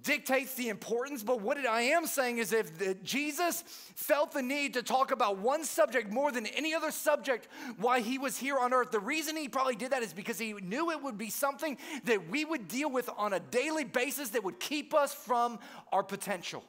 dictates 0.01 0.55
the 0.55 0.69
importance, 0.69 1.21
but 1.21 1.41
what 1.41 1.57
I 1.57 1.81
am 1.81 2.07
saying 2.07 2.39
is 2.39 2.51
if 2.51 3.03
Jesus 3.03 3.63
felt 3.95 4.31
the 4.31 4.41
need 4.41 4.73
to 4.73 4.81
talk 4.81 5.11
about 5.11 5.37
one 5.37 5.63
subject 5.63 6.11
more 6.11 6.31
than 6.31 6.47
any 6.47 6.73
other 6.73 6.89
subject 6.89 7.47
while 7.77 8.01
he 8.01 8.17
was 8.17 8.37
here 8.37 8.57
on 8.57 8.73
earth, 8.73 8.89
the 8.91 8.99
reason 8.99 9.37
he 9.37 9.47
probably 9.47 9.75
did 9.75 9.91
that 9.91 10.01
is 10.01 10.11
because 10.11 10.39
he 10.39 10.53
knew 10.53 10.89
it 10.89 11.01
would 11.01 11.17
be 11.17 11.29
something 11.29 11.77
that 12.05 12.29
we 12.29 12.43
would 12.43 12.67
deal 12.67 12.89
with 12.89 13.09
on 13.17 13.33
a 13.33 13.39
daily 13.39 13.83
basis 13.83 14.29
that 14.29 14.43
would 14.43 14.59
keep 14.59 14.95
us 14.95 15.13
from 15.13 15.59
our 15.91 16.03
potential. 16.03 16.63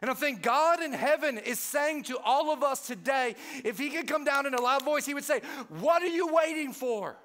And 0.00 0.10
I 0.10 0.14
think 0.14 0.42
God 0.42 0.82
in 0.82 0.92
heaven 0.92 1.38
is 1.38 1.58
saying 1.58 2.04
to 2.04 2.18
all 2.18 2.52
of 2.52 2.62
us 2.62 2.86
today, 2.86 3.34
if 3.64 3.78
He 3.78 3.90
could 3.90 4.06
come 4.06 4.24
down 4.24 4.46
in 4.46 4.54
a 4.54 4.60
loud 4.60 4.84
voice, 4.84 5.04
He 5.04 5.14
would 5.14 5.24
say, 5.24 5.40
What 5.68 6.02
are 6.02 6.08
you 6.08 6.32
waiting 6.32 6.72
for? 6.72 7.16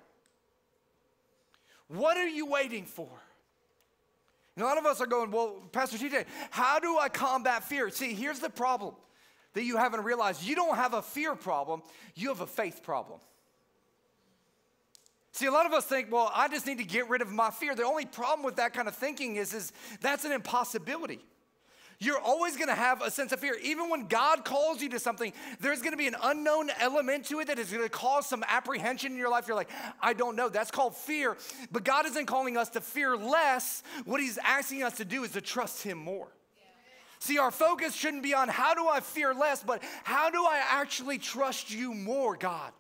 What 1.87 2.17
are 2.17 2.27
you 2.27 2.45
waiting 2.45 2.85
for? 2.85 3.09
And 4.55 4.63
a 4.63 4.67
lot 4.67 4.77
of 4.77 4.85
us 4.85 5.01
are 5.01 5.07
going, 5.07 5.31
Well, 5.31 5.61
Pastor 5.71 5.97
TJ, 5.97 6.25
how 6.49 6.79
do 6.79 6.97
I 6.97 7.09
combat 7.09 7.63
fear? 7.63 7.89
See, 7.89 8.13
here's 8.13 8.39
the 8.39 8.49
problem 8.49 8.95
that 9.53 9.63
you 9.63 9.77
haven't 9.77 10.03
realized 10.03 10.43
you 10.43 10.55
don't 10.55 10.75
have 10.75 10.93
a 10.93 11.01
fear 11.01 11.35
problem, 11.35 11.83
you 12.15 12.29
have 12.29 12.41
a 12.41 12.47
faith 12.47 12.81
problem. 12.83 13.19
See, 15.31 15.47
a 15.47 15.51
lot 15.51 15.65
of 15.65 15.73
us 15.73 15.85
think, 15.85 16.11
well, 16.11 16.31
I 16.33 16.47
just 16.47 16.67
need 16.67 16.77
to 16.77 16.83
get 16.83 17.09
rid 17.09 17.23
of 17.23 17.31
my 17.31 17.49
fear. 17.49 17.73
The 17.73 17.83
only 17.83 18.05
problem 18.05 18.45
with 18.45 18.57
that 18.57 18.73
kind 18.73 18.87
of 18.87 18.95
thinking 18.95 19.35
is, 19.37 19.51
is 19.55 19.71
that's 19.99 20.25
an 20.25 20.31
impossibility. 20.31 21.25
You're 22.03 22.19
always 22.19 22.57
gonna 22.57 22.75
have 22.75 23.01
a 23.01 23.09
sense 23.09 23.31
of 23.31 23.39
fear. 23.39 23.57
Even 23.63 23.89
when 23.89 24.07
God 24.07 24.43
calls 24.43 24.81
you 24.81 24.89
to 24.89 24.99
something, 24.99 25.31
there's 25.61 25.81
gonna 25.81 25.95
be 25.95 26.07
an 26.07 26.17
unknown 26.21 26.69
element 26.79 27.25
to 27.27 27.39
it 27.39 27.47
that 27.47 27.57
is 27.57 27.71
gonna 27.71 27.87
cause 27.87 28.27
some 28.27 28.43
apprehension 28.47 29.13
in 29.13 29.17
your 29.17 29.29
life. 29.29 29.47
You're 29.47 29.55
like, 29.55 29.69
I 30.01 30.11
don't 30.11 30.35
know. 30.35 30.49
That's 30.49 30.69
called 30.69 30.97
fear. 30.97 31.37
But 31.71 31.85
God 31.85 32.05
isn't 32.05 32.25
calling 32.25 32.57
us 32.57 32.69
to 32.71 32.81
fear 32.81 33.15
less. 33.15 33.83
What 34.03 34.19
He's 34.19 34.37
asking 34.37 34.83
us 34.83 34.97
to 34.97 35.05
do 35.05 35.23
is 35.23 35.31
to 35.31 35.41
trust 35.41 35.83
Him 35.83 35.97
more. 35.97 36.27
See, 37.19 37.37
our 37.37 37.51
focus 37.51 37.95
shouldn't 37.95 38.23
be 38.23 38.33
on 38.33 38.49
how 38.49 38.73
do 38.73 38.85
I 38.85 38.99
fear 38.99 39.33
less, 39.33 39.63
but 39.63 39.81
how 40.03 40.29
do 40.29 40.43
I 40.43 40.61
actually 40.71 41.19
trust 41.19 41.71
you 41.71 41.93
more, 41.93 42.35
God? 42.35 42.73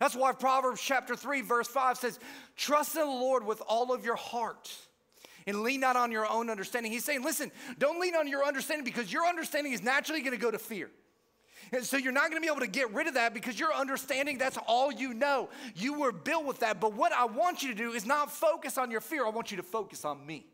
That's 0.00 0.16
why 0.16 0.32
Proverbs 0.32 0.80
chapter 0.82 1.14
3, 1.14 1.42
verse 1.42 1.68
5 1.68 1.96
says, 1.96 2.18
Trust 2.56 2.96
in 2.96 3.02
the 3.02 3.06
Lord 3.06 3.46
with 3.46 3.62
all 3.68 3.92
of 3.92 4.04
your 4.04 4.16
heart 4.16 4.68
and 5.46 5.62
lean 5.62 5.80
not 5.80 5.96
on 5.96 6.12
your 6.12 6.28
own 6.28 6.50
understanding. 6.50 6.92
He's 6.92 7.04
saying, 7.04 7.22
listen, 7.22 7.50
don't 7.78 8.00
lean 8.00 8.14
on 8.14 8.28
your 8.28 8.44
understanding 8.44 8.84
because 8.84 9.12
your 9.12 9.26
understanding 9.26 9.72
is 9.72 9.82
naturally 9.82 10.20
going 10.20 10.32
to 10.32 10.40
go 10.40 10.50
to 10.50 10.58
fear. 10.58 10.90
And 11.72 11.84
so 11.84 11.96
you're 11.96 12.12
not 12.12 12.30
going 12.30 12.36
to 12.36 12.40
be 12.40 12.48
able 12.48 12.60
to 12.60 12.66
get 12.66 12.92
rid 12.92 13.06
of 13.06 13.14
that 13.14 13.32
because 13.32 13.58
your 13.58 13.72
understanding, 13.72 14.36
that's 14.36 14.58
all 14.66 14.92
you 14.92 15.14
know. 15.14 15.48
You 15.74 15.98
were 15.98 16.12
built 16.12 16.44
with 16.44 16.60
that. 16.60 16.80
But 16.80 16.94
what 16.94 17.12
I 17.12 17.24
want 17.24 17.62
you 17.62 17.68
to 17.68 17.74
do 17.74 17.92
is 17.92 18.04
not 18.04 18.30
focus 18.30 18.76
on 18.76 18.90
your 18.90 19.00
fear, 19.00 19.24
I 19.24 19.30
want 19.30 19.50
you 19.50 19.56
to 19.56 19.62
focus 19.62 20.04
on 20.04 20.24
me. 20.26 20.46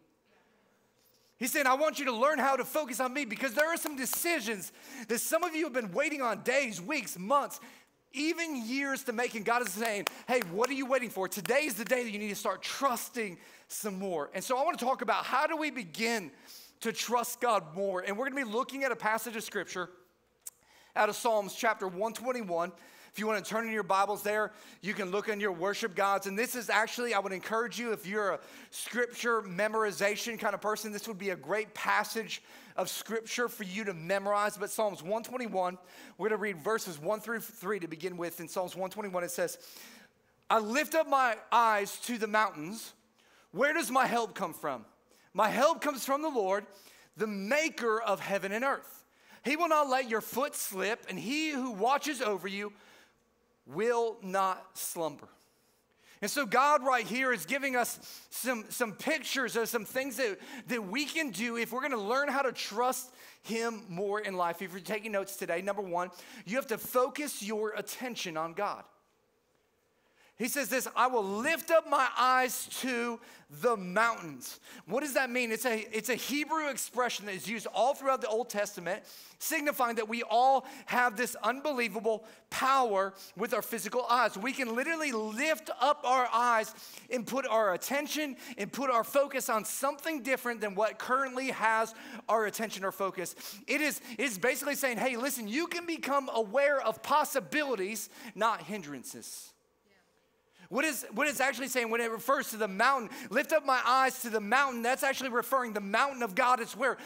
He's 1.39 1.53
saying, 1.53 1.69
I 1.69 1.75
want 1.75 2.01
you 2.01 2.05
to 2.07 2.13
learn 2.13 2.41
how 2.41 2.57
to 2.57 2.65
focus 2.65 2.99
on 2.99 3.13
me 3.15 3.25
because 3.25 3.55
there 3.55 3.69
are 3.73 3.77
some 3.77 3.97
decisions 3.97 4.73
that 5.07 5.21
some 5.21 5.45
of 5.45 5.55
you 5.55 5.65
have 5.65 5.73
been 5.73 5.93
waiting 5.93 6.21
on 6.21 6.43
days, 6.43 6.83
weeks, 6.83 7.17
months, 7.17 7.61
even 8.13 8.67
years 8.67 9.05
to 9.05 9.13
make. 9.13 9.35
And 9.35 9.45
God 9.45 9.63
is 9.63 9.73
saying, 9.73 10.07
hey, 10.27 10.41
what 10.53 10.71
are 10.71 10.75
you 10.75 10.87
waiting 10.87 11.11
for? 11.11 11.29
Today 11.29 11.65
is 11.65 11.75
the 11.75 11.85
day 11.85 12.05
that 12.05 12.11
you 12.11 12.19
need 12.19 12.31
to 12.31 12.35
start 12.35 12.63
trusting 12.63 13.39
some 13.69 13.99
more. 13.99 14.31
And 14.35 14.43
so 14.43 14.57
I 14.57 14.65
want 14.65 14.79
to 14.79 14.85
talk 14.85 15.03
about 15.03 15.25
how 15.25 15.47
do 15.47 15.57
we 15.57 15.71
begin 15.71 16.31
to 16.81 16.93
trust 16.93 17.41
God 17.41 17.75
more. 17.75 18.01
And 18.01 18.17
we're 18.17 18.29
going 18.31 18.45
to 18.45 18.51
be 18.51 18.57
looking 18.57 18.85
at 18.85 18.93
a 18.93 18.97
passage 18.97 19.37
of 19.37 19.43
scripture 19.43 19.91
out 20.97 21.09
of 21.09 21.17
Psalms 21.17 21.55
chapter 21.55 21.87
121 21.87 22.73
If 23.13 23.19
you 23.19 23.27
want 23.27 23.45
to 23.45 23.49
turn 23.49 23.67
in 23.67 23.73
your 23.73 23.83
Bibles 23.83 24.23
there, 24.23 24.53
you 24.81 24.95
can 24.95 25.11
look 25.11 25.29
in 25.29 25.39
your 25.41 25.53
worship 25.53 25.95
gods. 25.95 26.27
And 26.27 26.39
this 26.39 26.55
is 26.55 26.71
actually, 26.71 27.15
I 27.15 27.19
would 27.19 27.33
encourage 27.33 27.79
you, 27.79 27.93
if 27.93 28.07
you're 28.07 28.33
a 28.33 28.41
scripture 28.71 29.43
memorization 29.43 30.39
kind 30.39 30.55
of 30.55 30.61
person, 30.61 30.93
this 30.93 31.07
would 31.09 31.19
be 31.19 31.31
a 31.31 31.37
great 31.37 31.75
passage 31.75 32.43
of 32.79 32.89
scripture 32.89 33.49
for 33.49 33.65
you 33.65 33.85
to 33.85 33.93
memorize. 33.93 34.57
But 34.57 34.71
Psalms 34.71 35.03
121, 35.03 35.77
we're 36.17 36.29
going 36.29 36.39
to 36.39 36.43
read 36.43 36.59
verses 36.63 36.99
1 36.99 37.21
through 37.21 37.41
3 37.41 37.81
to 37.81 37.89
begin 37.89 38.17
with. 38.17 38.41
In 38.41 38.49
Psalms 38.49 38.77
121, 38.77 39.25
it 39.25 39.31
says, 39.31 39.59
I 40.49 40.61
lift 40.61 40.95
up 40.95 41.09
my 41.09 41.37
eyes 41.53 41.99
to 42.03 42.17
the 42.17 42.29
mountains. 42.29 42.95
Where 43.51 43.75
does 43.75 43.91
my 43.91 44.07
help 44.07 44.35
come 44.35 44.55
from? 44.55 44.87
My 45.35 45.49
help 45.49 45.83
comes 45.83 46.05
from 46.05 46.23
the 46.23 46.31
Lord, 46.31 46.65
the 47.17 47.27
maker 47.27 48.01
of 48.01 48.21
heaven 48.21 48.53
and 48.53 48.65
earth. 48.65 49.05
He 49.45 49.57
will 49.57 49.69
not 49.69 49.89
let 49.89 50.09
your 50.09 50.21
foot 50.21 50.55
slip, 50.55 51.07
and 51.09 51.19
he 51.19 51.51
who 51.51 51.73
watches 51.73 52.23
over 52.23 52.49
you 52.49 52.73
will 53.67 54.17
not 54.23 54.79
slumber. 54.79 55.29
And 56.21 56.31
so, 56.31 56.45
God, 56.45 56.85
right 56.85 57.07
here, 57.07 57.33
is 57.33 57.47
giving 57.47 57.77
us 57.77 57.99
some, 58.31 58.65
some 58.71 58.93
pictures 58.93 59.57
of 59.57 59.69
some 59.69 59.85
things 59.85 60.17
that, 60.17 60.39
that 60.67 60.85
we 60.85 61.05
can 61.05 61.31
do 61.31 61.57
if 61.57 61.73
we're 61.73 61.83
gonna 61.83 61.97
learn 61.97 62.29
how 62.29 62.43
to 62.43 62.53
trust 62.53 63.11
Him 63.43 63.83
more 63.89 64.21
in 64.21 64.37
life. 64.37 64.61
If 64.61 64.73
you're 64.73 64.81
taking 64.81 65.13
notes 65.13 65.37
today, 65.37 65.63
number 65.63 65.83
one, 65.83 66.11
you 66.45 66.57
have 66.57 66.67
to 66.69 66.79
focus 66.79 67.43
your 67.43 67.73
attention 67.77 68.37
on 68.37 68.53
God. 68.55 68.85
He 70.39 70.47
says 70.47 70.69
this 70.69 70.87
I 70.95 71.09
will 71.09 71.25
lift 71.25 71.71
up 71.71 71.89
my 71.91 72.09
eyes 72.17 72.69
to 72.81 73.21
the 73.63 73.77
mountains. 73.77 74.61
What 74.87 75.01
does 75.01 75.15
that 75.15 75.31
mean? 75.31 75.51
It's 75.51 75.65
a, 75.65 75.87
it's 75.91 76.11
a 76.11 76.15
Hebrew 76.15 76.69
expression 76.69 77.27
that 77.27 77.35
is 77.35 77.49
used 77.49 77.67
all 77.75 77.95
throughout 77.95 78.21
the 78.21 78.29
Old 78.29 78.51
Testament, 78.51 79.03
signifying 79.39 79.97
that 79.97 80.09
we 80.09 80.23
all 80.23 80.67
have 80.85 81.17
this 81.17 81.35
unbelievable 81.43 82.25
power 82.51 83.15
with 83.37 83.55
our 83.55 83.63
physical 83.63 84.05
eyes. 84.05 84.37
We 84.37 84.53
can 84.53 84.77
literally 84.77 85.13
lift 85.13 85.71
up 85.81 86.03
our 86.05 86.29
eyes 86.33 86.75
and 87.11 87.27
put 87.27 87.47
our 87.47 87.73
attention 87.73 88.37
and 88.59 88.71
put 88.71 88.91
our 88.91 89.05
focus 89.05 89.49
on 89.49 89.65
something 89.65 90.23
different 90.23 90.61
than 90.61 90.75
what 90.75 90.99
currently 90.99 91.51
has 91.51 91.95
our 92.29 92.45
attention 92.47 92.85
or 92.85 92.93
focus. 92.93 93.35
It 93.67 93.81
is, 93.81 94.01
it 94.19 94.25
is 94.25 94.39
basically 94.39 94.75
saying, 94.75 94.99
hey, 94.99 95.17
listen, 95.17 95.49
you 95.49 95.67
can 95.69 95.87
become 95.87 96.31
aware 96.33 96.81
of 96.81 97.03
possibilities, 97.03 98.11
not 98.35 98.63
hindrances. 98.63 99.55
What 100.69 100.85
is 100.85 101.07
what 101.13 101.27
is 101.27 101.41
actually 101.41 101.69
saying 101.69 101.91
when 101.91 102.01
it 102.01 102.11
refers 102.11 102.51
to 102.51 102.57
the 102.57 102.69
mountain, 102.69 103.09
lift 103.31 103.53
up 103.53 103.65
my 103.65 103.81
eyes 103.87 104.21
to 104.23 104.31
the 104.31 104.41
mountain, 104.41 104.83
that's 104.83 105.03
actually 105.03 105.31
referring 105.31 105.73
the 105.73 105.81
mountain 105.81 106.23
of 106.23 106.35
God. 106.35 106.61
It's 106.61 106.77
where 106.77 106.99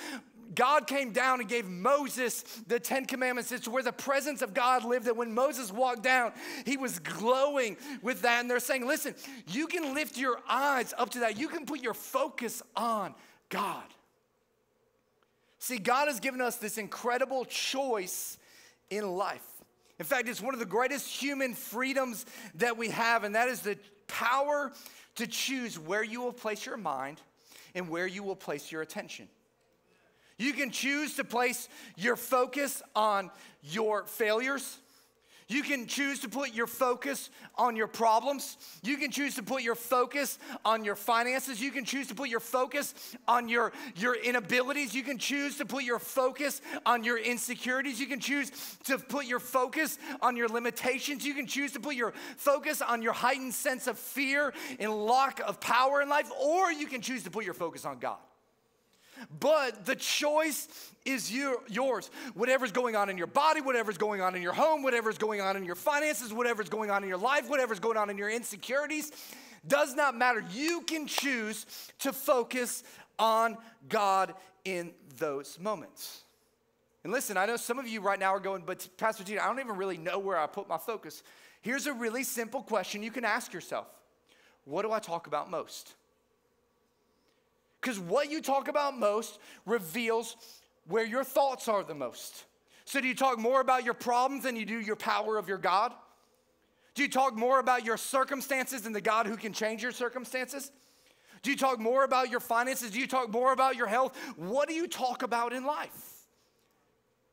God 0.54 0.86
came 0.86 1.12
down 1.12 1.40
and 1.40 1.48
gave 1.48 1.66
Moses 1.66 2.42
the 2.66 2.78
Ten 2.80 3.06
Commandments. 3.06 3.52
It's 3.52 3.68
where 3.68 3.82
the 3.82 3.92
presence 3.92 4.42
of 4.42 4.52
God 4.52 4.84
lived. 4.84 5.06
That 5.06 5.16
when 5.16 5.32
Moses 5.32 5.72
walked 5.72 6.02
down, 6.02 6.32
he 6.66 6.76
was 6.76 6.98
glowing 6.98 7.76
with 8.02 8.22
that. 8.22 8.40
And 8.40 8.50
they're 8.50 8.60
saying, 8.60 8.86
listen, 8.86 9.14
you 9.46 9.66
can 9.66 9.94
lift 9.94 10.16
your 10.16 10.40
eyes 10.48 10.92
up 10.98 11.10
to 11.10 11.20
that. 11.20 11.38
You 11.38 11.48
can 11.48 11.64
put 11.64 11.80
your 11.80 11.94
focus 11.94 12.62
on 12.76 13.14
God. 13.48 13.84
See, 15.58 15.78
God 15.78 16.08
has 16.08 16.18
given 16.18 16.40
us 16.40 16.56
this 16.56 16.76
incredible 16.76 17.44
choice 17.44 18.36
in 18.90 19.08
life. 19.08 19.51
In 20.02 20.06
fact, 20.06 20.28
it's 20.28 20.42
one 20.42 20.52
of 20.52 20.58
the 20.58 20.66
greatest 20.66 21.06
human 21.06 21.54
freedoms 21.54 22.26
that 22.56 22.76
we 22.76 22.88
have, 22.88 23.22
and 23.22 23.36
that 23.36 23.46
is 23.46 23.60
the 23.60 23.78
power 24.08 24.72
to 25.14 25.28
choose 25.28 25.78
where 25.78 26.02
you 26.02 26.20
will 26.20 26.32
place 26.32 26.66
your 26.66 26.76
mind 26.76 27.20
and 27.76 27.88
where 27.88 28.08
you 28.08 28.24
will 28.24 28.34
place 28.34 28.72
your 28.72 28.82
attention. 28.82 29.28
You 30.38 30.54
can 30.54 30.72
choose 30.72 31.14
to 31.18 31.24
place 31.24 31.68
your 31.96 32.16
focus 32.16 32.82
on 32.96 33.30
your 33.62 34.02
failures 34.06 34.76
you 35.52 35.62
can 35.62 35.86
choose 35.86 36.20
to 36.20 36.28
put 36.28 36.54
your 36.54 36.66
focus 36.66 37.30
on 37.56 37.76
your 37.76 37.86
problems. 37.86 38.56
You 38.82 38.96
can 38.96 39.10
choose 39.10 39.34
to 39.36 39.42
put 39.42 39.62
your 39.62 39.74
focus 39.74 40.38
on 40.64 40.84
your 40.84 40.96
finances. 40.96 41.60
You 41.60 41.70
can 41.70 41.84
choose 41.84 42.08
to 42.08 42.14
put 42.14 42.28
your 42.28 42.40
focus 42.40 42.94
on 43.28 43.48
your, 43.48 43.72
your 43.96 44.14
inabilities. 44.14 44.94
You 44.94 45.02
can 45.02 45.18
choose 45.18 45.58
to 45.58 45.66
put 45.66 45.84
your 45.84 45.98
focus 45.98 46.60
on 46.86 47.04
your 47.04 47.18
insecurities. 47.18 48.00
You 48.00 48.06
can 48.06 48.20
choose 48.20 48.50
to 48.84 48.98
put 48.98 49.26
your 49.26 49.40
focus 49.40 49.98
on 50.20 50.36
your 50.36 50.48
limitations. 50.48 51.24
You 51.24 51.34
can 51.34 51.46
choose 51.46 51.72
to 51.72 51.80
put 51.80 51.94
your 51.94 52.12
focus 52.36 52.80
on 52.82 53.02
your 53.02 53.12
heightened 53.12 53.54
sense 53.54 53.86
of 53.86 53.98
fear 53.98 54.52
and 54.78 54.90
lack 54.92 55.40
of 55.40 55.60
power 55.60 56.02
in 56.02 56.08
life, 56.08 56.30
or 56.40 56.72
you 56.72 56.86
can 56.86 57.00
choose 57.00 57.22
to 57.24 57.30
put 57.30 57.44
your 57.44 57.54
focus 57.54 57.84
on 57.84 57.98
God. 57.98 58.18
But 59.40 59.84
the 59.84 59.96
choice 59.96 60.68
is 61.04 61.32
your, 61.32 61.58
yours. 61.68 62.10
Whatever's 62.34 62.72
going 62.72 62.96
on 62.96 63.10
in 63.10 63.18
your 63.18 63.26
body, 63.26 63.60
whatever's 63.60 63.98
going 63.98 64.20
on 64.20 64.34
in 64.34 64.42
your 64.42 64.52
home, 64.52 64.82
whatever's 64.82 65.18
going 65.18 65.40
on 65.40 65.56
in 65.56 65.64
your 65.64 65.74
finances, 65.74 66.32
whatever's 66.32 66.68
going 66.68 66.90
on 66.90 67.02
in 67.02 67.08
your 67.08 67.18
life, 67.18 67.48
whatever's 67.48 67.80
going 67.80 67.96
on 67.96 68.10
in 68.10 68.18
your 68.18 68.30
insecurities, 68.30 69.12
does 69.66 69.94
not 69.94 70.16
matter. 70.16 70.44
You 70.52 70.82
can 70.82 71.06
choose 71.06 71.66
to 72.00 72.12
focus 72.12 72.84
on 73.18 73.56
God 73.88 74.34
in 74.64 74.92
those 75.18 75.58
moments. 75.58 76.22
And 77.04 77.12
listen, 77.12 77.36
I 77.36 77.46
know 77.46 77.56
some 77.56 77.78
of 77.78 77.88
you 77.88 78.00
right 78.00 78.18
now 78.18 78.32
are 78.34 78.40
going, 78.40 78.62
but 78.64 78.88
Pastor 78.96 79.24
Gene, 79.24 79.38
I 79.38 79.46
don't 79.46 79.58
even 79.58 79.76
really 79.76 79.98
know 79.98 80.18
where 80.18 80.38
I 80.38 80.46
put 80.46 80.68
my 80.68 80.78
focus. 80.78 81.22
Here's 81.60 81.86
a 81.86 81.92
really 81.92 82.22
simple 82.24 82.62
question 82.62 83.02
you 83.02 83.10
can 83.10 83.24
ask 83.24 83.52
yourself 83.52 83.86
What 84.64 84.82
do 84.82 84.92
I 84.92 85.00
talk 85.00 85.26
about 85.26 85.50
most? 85.50 85.94
Because 87.82 87.98
what 87.98 88.30
you 88.30 88.40
talk 88.40 88.68
about 88.68 88.96
most 88.96 89.40
reveals 89.66 90.36
where 90.86 91.04
your 91.04 91.24
thoughts 91.24 91.66
are 91.68 91.82
the 91.82 91.94
most. 91.94 92.44
So, 92.84 93.00
do 93.00 93.08
you 93.08 93.14
talk 93.14 93.38
more 93.38 93.60
about 93.60 93.84
your 93.84 93.94
problems 93.94 94.44
than 94.44 94.56
you 94.56 94.64
do 94.64 94.78
your 94.80 94.96
power 94.96 95.36
of 95.36 95.48
your 95.48 95.58
God? 95.58 95.92
Do 96.94 97.02
you 97.02 97.08
talk 97.08 97.34
more 97.34 97.58
about 97.58 97.84
your 97.84 97.96
circumstances 97.96 98.82
than 98.82 98.92
the 98.92 99.00
God 99.00 99.26
who 99.26 99.36
can 99.36 99.52
change 99.52 99.82
your 99.82 99.92
circumstances? 99.92 100.70
Do 101.42 101.50
you 101.50 101.56
talk 101.56 101.80
more 101.80 102.04
about 102.04 102.30
your 102.30 102.40
finances? 102.40 102.90
Do 102.90 103.00
you 103.00 103.06
talk 103.06 103.30
more 103.30 103.52
about 103.52 103.76
your 103.76 103.86
health? 103.88 104.16
What 104.36 104.68
do 104.68 104.74
you 104.74 104.86
talk 104.86 105.22
about 105.22 105.52
in 105.52 105.64
life? 105.64 105.90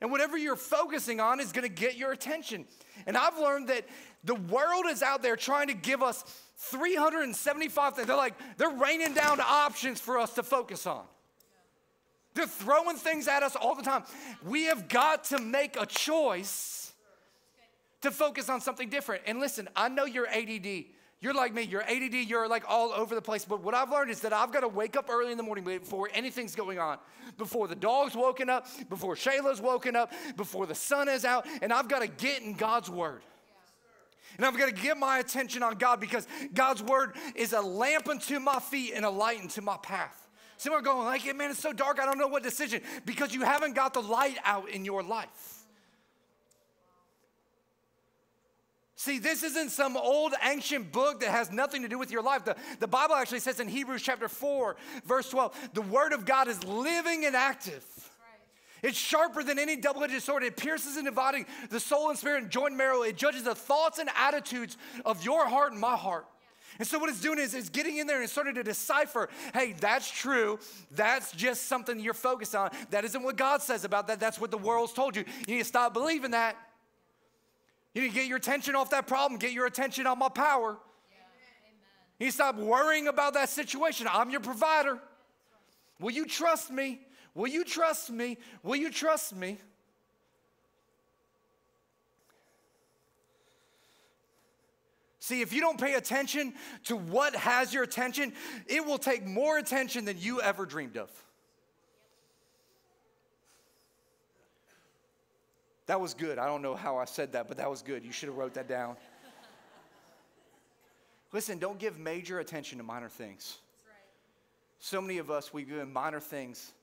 And 0.02 0.12
whatever 0.12 0.38
you're 0.38 0.56
focusing 0.56 1.20
on 1.20 1.40
is 1.40 1.52
gonna 1.52 1.70
get 1.70 1.98
your 1.98 2.12
attention. 2.12 2.66
And 3.06 3.18
I've 3.18 3.38
learned 3.38 3.68
that 3.68 3.86
the 4.24 4.36
world 4.36 4.86
is 4.88 5.04
out 5.04 5.22
there 5.22 5.36
trying 5.36 5.68
to 5.68 5.74
give 5.74 6.02
us 6.02 6.24
375 6.60 7.95
things. 7.95 8.08
They're 8.08 8.15
like, 8.17 8.36
they're 8.58 8.69
raining 8.69 9.13
down 9.13 9.39
options 9.39 10.02
for 10.02 10.19
us 10.19 10.34
to 10.34 10.43
focus 10.43 10.86
on. 10.86 11.04
They're 12.34 12.48
throwing 12.48 12.98
things 12.98 13.28
at 13.28 13.43
us 13.43 13.56
all 13.56 13.76
the 13.76 13.82
time. 13.82 14.04
We 14.45 14.65
have 14.65 14.88
got 14.88 15.24
to 15.26 15.39
make 15.39 15.80
a 15.80 15.86
choice 15.86 16.93
to 18.02 18.12
focus 18.12 18.50
on 18.50 18.62
something 18.62 18.89
different. 18.89 19.24
And 19.26 19.39
listen, 19.39 19.69
I 19.76 19.89
know 19.89 20.06
you're 20.06 20.28
ADD. 20.28 20.86
You're 21.22 21.34
like 21.34 21.54
me, 21.54 21.63
you're 21.63 21.84
ADD, 21.84 22.13
you're 22.13 22.48
like 22.48 22.63
all 22.69 22.93
over 22.93 23.13
the 23.13 23.22
place. 23.22 23.43
But 23.43 23.62
what 23.62 23.74
I've 23.74 23.89
learned 23.89 24.10
is 24.10 24.22
that 24.22 24.32
I've 24.32 24.54
got 24.54 24.62
to 24.62 24.69
wake 24.69 24.95
up 24.95 25.10
early 25.10 25.32
in 25.32 25.38
the 25.38 25.43
morning 25.43 25.65
before 25.65 26.10
anything's 26.13 26.56
going 26.56 26.80
on. 26.80 26.98
Before 27.38 27.67
the 27.67 27.76
dog's 27.76 28.15
woken 28.15 28.50
up, 28.50 28.67
before 28.89 29.15
Shayla's 29.15 29.60
woken 29.60 29.98
up, 29.98 30.13
before 30.38 30.65
the 30.65 30.76
sun 30.76 31.10
is 31.10 31.26
out, 31.26 31.45
and 31.62 31.74
I've 31.74 31.89
got 31.89 32.00
to 32.00 32.08
get 32.08 32.41
in 32.41 32.54
God's 32.54 32.89
word. 32.89 33.22
And 34.38 34.46
I've 34.46 34.58
got 34.58 34.68
to 34.68 34.82
get 34.82 34.98
my 34.98 35.20
attention 35.20 35.63
on 35.63 35.76
God 35.76 36.00
because 36.00 36.28
God's 36.54 36.82
word 36.82 37.15
is 37.36 37.54
a 37.54 37.62
lamp 37.62 38.08
unto 38.08 38.39
my 38.39 38.60
feet 38.60 38.94
and 38.96 39.06
a 39.06 39.10
light 39.10 39.39
unto 39.39 39.62
my 39.62 39.78
path. 39.78 40.28
Some 40.58 40.74
are 40.74 40.82
going 40.82 41.06
like, 41.06 41.24
man, 41.36 41.52
it's 41.52 41.60
so 41.60 41.72
dark, 41.72 42.00
I 42.00 42.06
don't 42.06 42.18
know 42.18 42.28
what 42.28 42.44
decision. 42.44 42.82
Because 43.06 43.34
you 43.34 43.42
haven't 43.42 43.76
got 43.76 43.94
the 43.94 44.02
light 44.02 44.38
out 44.44 44.70
in 44.70 44.84
your 44.84 45.02
life. 45.04 45.60
See, 49.00 49.18
this 49.18 49.44
isn't 49.44 49.70
some 49.70 49.96
old 49.96 50.34
ancient 50.44 50.92
book 50.92 51.22
that 51.22 51.30
has 51.30 51.50
nothing 51.54 51.84
to 51.84 51.88
do 51.88 51.98
with 51.98 52.12
your 52.12 52.22
life. 52.22 52.44
The, 52.44 52.58
the 52.82 52.88
Bible 52.88 53.15
actually 53.15 53.39
says 53.39 53.62
in 53.62 53.70
Hebrews 53.70 54.02
chapter 54.02 54.28
4, 54.28 54.76
verse 55.06 55.30
12, 55.30 55.70
the 55.74 55.82
word 55.82 56.12
of 56.12 56.26
God 56.26 56.50
is 56.50 56.62
living 56.65 57.26
and 57.26 57.34
active. 57.34 57.86
It's 58.82 58.98
sharper 58.98 59.44
than 59.44 59.60
any 59.60 59.76
double 59.76 60.04
edged 60.04 60.22
sword. 60.22 60.44
It 60.44 60.58
pierces 60.58 60.96
and 60.96 61.06
dividing 61.06 61.46
the 61.70 61.80
soul 61.80 62.10
and 62.10 62.18
spirit 62.18 62.44
and 62.44 62.52
joint 62.52 62.76
marrow. 62.76 63.02
It 63.02 63.18
judges 63.18 63.44
the 63.44 63.56
thoughts 63.56 64.00
and 64.00 64.10
attitudes 64.15 64.78
of 65.06 65.24
your 65.24 65.48
heart 65.48 65.72
and 65.72 65.82
my 65.82 65.96
heart. 65.96 66.26
And 66.80 66.88
so, 66.88 66.98
what 66.98 67.10
it's 67.10 67.20
doing 67.20 67.39
is, 67.39 67.54
it's 67.54 67.68
getting 67.68 67.98
in 67.98 68.08
there 68.08 68.22
and 68.22 68.30
starting 68.30 68.56
to 68.56 68.63
decipher 68.63 69.30
hey, 69.54 69.74
that's 69.80 70.10
true. 70.10 70.60
That's 70.92 71.32
just 71.34 71.65
something 71.65 72.00
you're 72.00 72.13
focused 72.13 72.56
on. 72.56 72.72
That 72.92 73.04
isn't 73.04 73.22
what 73.22 73.36
God 73.36 73.62
says 73.62 73.84
about 73.84 74.08
that. 74.08 74.20
That's 74.20 74.39
what 74.39 74.50
the 74.50 74.58
world's 74.58 74.94
told 74.94 75.15
you. 75.15 75.26
You 75.46 75.56
need 75.56 75.62
to 75.62 75.68
stop 75.68 75.94
believing 75.94 76.32
that. 76.32 76.56
You 77.94 78.04
need 78.04 78.10
to 78.10 78.15
get 78.15 78.28
your 78.28 78.38
attention 78.38 78.76
off 78.76 78.92
that 78.92 79.08
problem, 79.08 79.39
get 79.39 79.52
your 79.52 79.65
attention 79.65 80.08
on 80.08 80.20
my 80.20 80.30
power. 80.30 80.78
You 82.18 82.26
need 82.26 82.32
to 82.32 82.36
stop 82.36 82.56
worrying 82.56 83.08
about 83.08 83.34
that 83.34 83.50
situation. 83.50 84.08
I'm 84.10 84.30
your 84.30 84.42
provider. 84.42 85.00
Will 86.00 86.12
you 86.12 86.26
trust 86.26 86.72
me? 86.72 87.02
Will 87.39 87.47
you 87.47 87.63
trust 87.63 88.10
me? 88.10 88.38
Will 88.63 88.75
you 88.75 88.91
trust 88.91 89.34
me? 89.34 89.58
See, 95.21 95.39
if 95.39 95.54
you 95.54 95.62
don't 95.62 95.80
pay 95.80 95.93
attention 95.93 96.54
to 96.84 96.97
what 96.97 97.34
has 97.38 97.73
your 97.73 97.84
attention, 97.84 98.34
it 98.67 98.86
will 98.86 98.97
take 98.97 99.25
more 99.25 99.58
attention 99.58 100.04
than 100.04 100.17
you 100.19 100.41
ever 100.41 100.65
dreamed 100.65 100.97
of. 100.97 101.10
That 105.86 106.02
was 106.02 106.13
good. 106.13 106.39
I 106.39 106.45
don't 106.45 106.62
know 106.62 106.75
how 106.75 106.97
I 106.97 107.06
said 107.06 107.32
that, 107.32 107.47
but 107.47 107.56
that 107.56 107.69
was 107.69 107.82
good. 107.82 108.04
You 108.04 108.12
should 108.12 108.28
have 108.28 108.38
wrote 108.38 108.56
that 108.56 108.67
down. 108.67 108.97
Listen, 111.32 111.58
don't 111.58 111.80
give 111.80 111.97
major 111.97 112.39
attention 112.39 112.80
to 112.80 112.84
minor 112.84 113.08
things. 113.08 113.60
Right. 113.86 113.95
So 114.80 114.99
many 114.99 115.19
of 115.19 115.32
us, 115.32 115.54
we 115.54 115.63
give 115.63 115.88
minor 115.88 116.19
things 116.19 116.73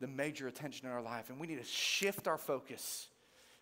the 0.00 0.06
major 0.06 0.48
attention 0.48 0.86
in 0.86 0.92
our 0.92 1.02
life, 1.02 1.30
and 1.30 1.38
we 1.38 1.46
need 1.46 1.58
to 1.58 1.64
shift 1.64 2.26
our 2.28 2.38
focus. 2.38 3.08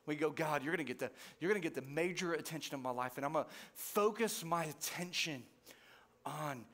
We 0.07 0.17
go, 0.17 0.31
God, 0.31 0.63
you're 0.65 0.73
gonna 0.73 0.85
get 0.85 0.99
the, 0.99 1.11
you're 1.41 1.51
gonna 1.51 1.61
get 1.61 1.75
the 1.75 1.83
major 1.83 2.33
attention 2.33 2.75
of 2.75 2.81
my 2.81 2.91
life, 2.91 3.13
and 3.17 3.25
I'm 3.25 3.33
gonna 3.33 3.47
focus 3.75 4.45
my 4.45 4.65
attention 4.65 5.43
on 6.27 6.65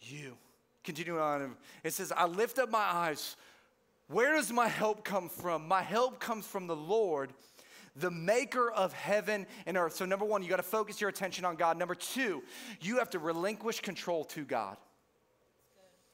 you. 0.00 0.36
Continuing 0.82 1.20
on, 1.20 1.56
it 1.82 1.92
says, 1.92 2.12
I 2.12 2.26
lift 2.26 2.58
up 2.58 2.70
my 2.70 2.78
eyes. 2.78 3.36
Where 4.08 4.34
does 4.34 4.52
my 4.52 4.68
help 4.68 5.02
come 5.02 5.30
from? 5.30 5.66
My 5.66 5.80
help 5.80 6.20
comes 6.20 6.46
from 6.46 6.66
the 6.66 6.76
Lord 6.76 7.32
the 7.96 8.10
maker 8.10 8.70
of 8.70 8.92
heaven 8.92 9.46
and 9.66 9.76
earth. 9.76 9.94
So, 9.94 10.04
number 10.04 10.24
one, 10.24 10.42
you 10.42 10.48
got 10.48 10.56
to 10.56 10.62
focus 10.62 11.00
your 11.00 11.10
attention 11.10 11.44
on 11.44 11.56
God. 11.56 11.78
Number 11.78 11.94
two, 11.94 12.42
you 12.80 12.98
have 12.98 13.10
to 13.10 13.18
relinquish 13.18 13.80
control 13.80 14.24
to 14.26 14.44
God. 14.44 14.76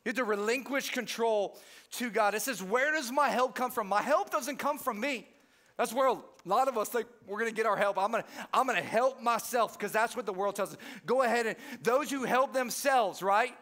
You 0.04 0.10
have 0.10 0.16
to 0.16 0.24
relinquish 0.24 0.90
control 0.90 1.58
to 1.92 2.10
God. 2.10 2.34
It 2.34 2.42
says, 2.42 2.62
Where 2.62 2.92
does 2.92 3.12
my 3.12 3.28
help 3.28 3.54
come 3.54 3.70
from? 3.70 3.86
My 3.88 4.02
help 4.02 4.30
doesn't 4.30 4.56
come 4.56 4.78
from 4.78 4.98
me. 5.00 5.28
That's 5.76 5.92
where 5.92 6.08
a 6.08 6.18
lot 6.44 6.68
of 6.68 6.76
us 6.76 6.88
think 6.88 7.06
we're 7.26 7.38
gonna 7.38 7.52
get 7.52 7.66
our 7.66 7.76
help. 7.76 7.98
I'm 7.98 8.10
gonna, 8.10 8.24
I'm 8.52 8.66
gonna 8.66 8.82
help 8.82 9.22
myself 9.22 9.78
because 9.78 9.92
that's 9.92 10.16
what 10.16 10.26
the 10.26 10.32
world 10.32 10.56
tells 10.56 10.72
us. 10.72 10.78
Go 11.06 11.22
ahead 11.22 11.46
and 11.46 11.56
those 11.82 12.10
who 12.10 12.24
help 12.24 12.52
themselves, 12.52 13.22
right? 13.22 13.54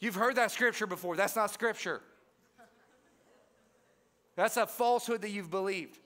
You've 0.00 0.14
heard 0.14 0.36
that 0.36 0.50
scripture 0.50 0.86
before. 0.86 1.16
That's 1.16 1.34
not 1.34 1.50
scripture. 1.50 2.02
That's 4.36 4.56
a 4.56 4.66
falsehood 4.66 5.22
that 5.22 5.30
you've 5.30 5.50
believed 5.50 5.98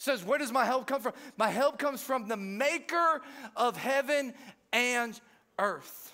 says, 0.00 0.24
Where 0.24 0.38
does 0.38 0.50
my 0.50 0.64
help 0.64 0.86
come 0.86 1.02
from? 1.02 1.12
My 1.36 1.50
help 1.50 1.78
comes 1.78 2.02
from 2.02 2.26
the 2.26 2.36
maker 2.36 3.20
of 3.54 3.76
heaven 3.76 4.34
and 4.72 5.18
earth. 5.58 6.12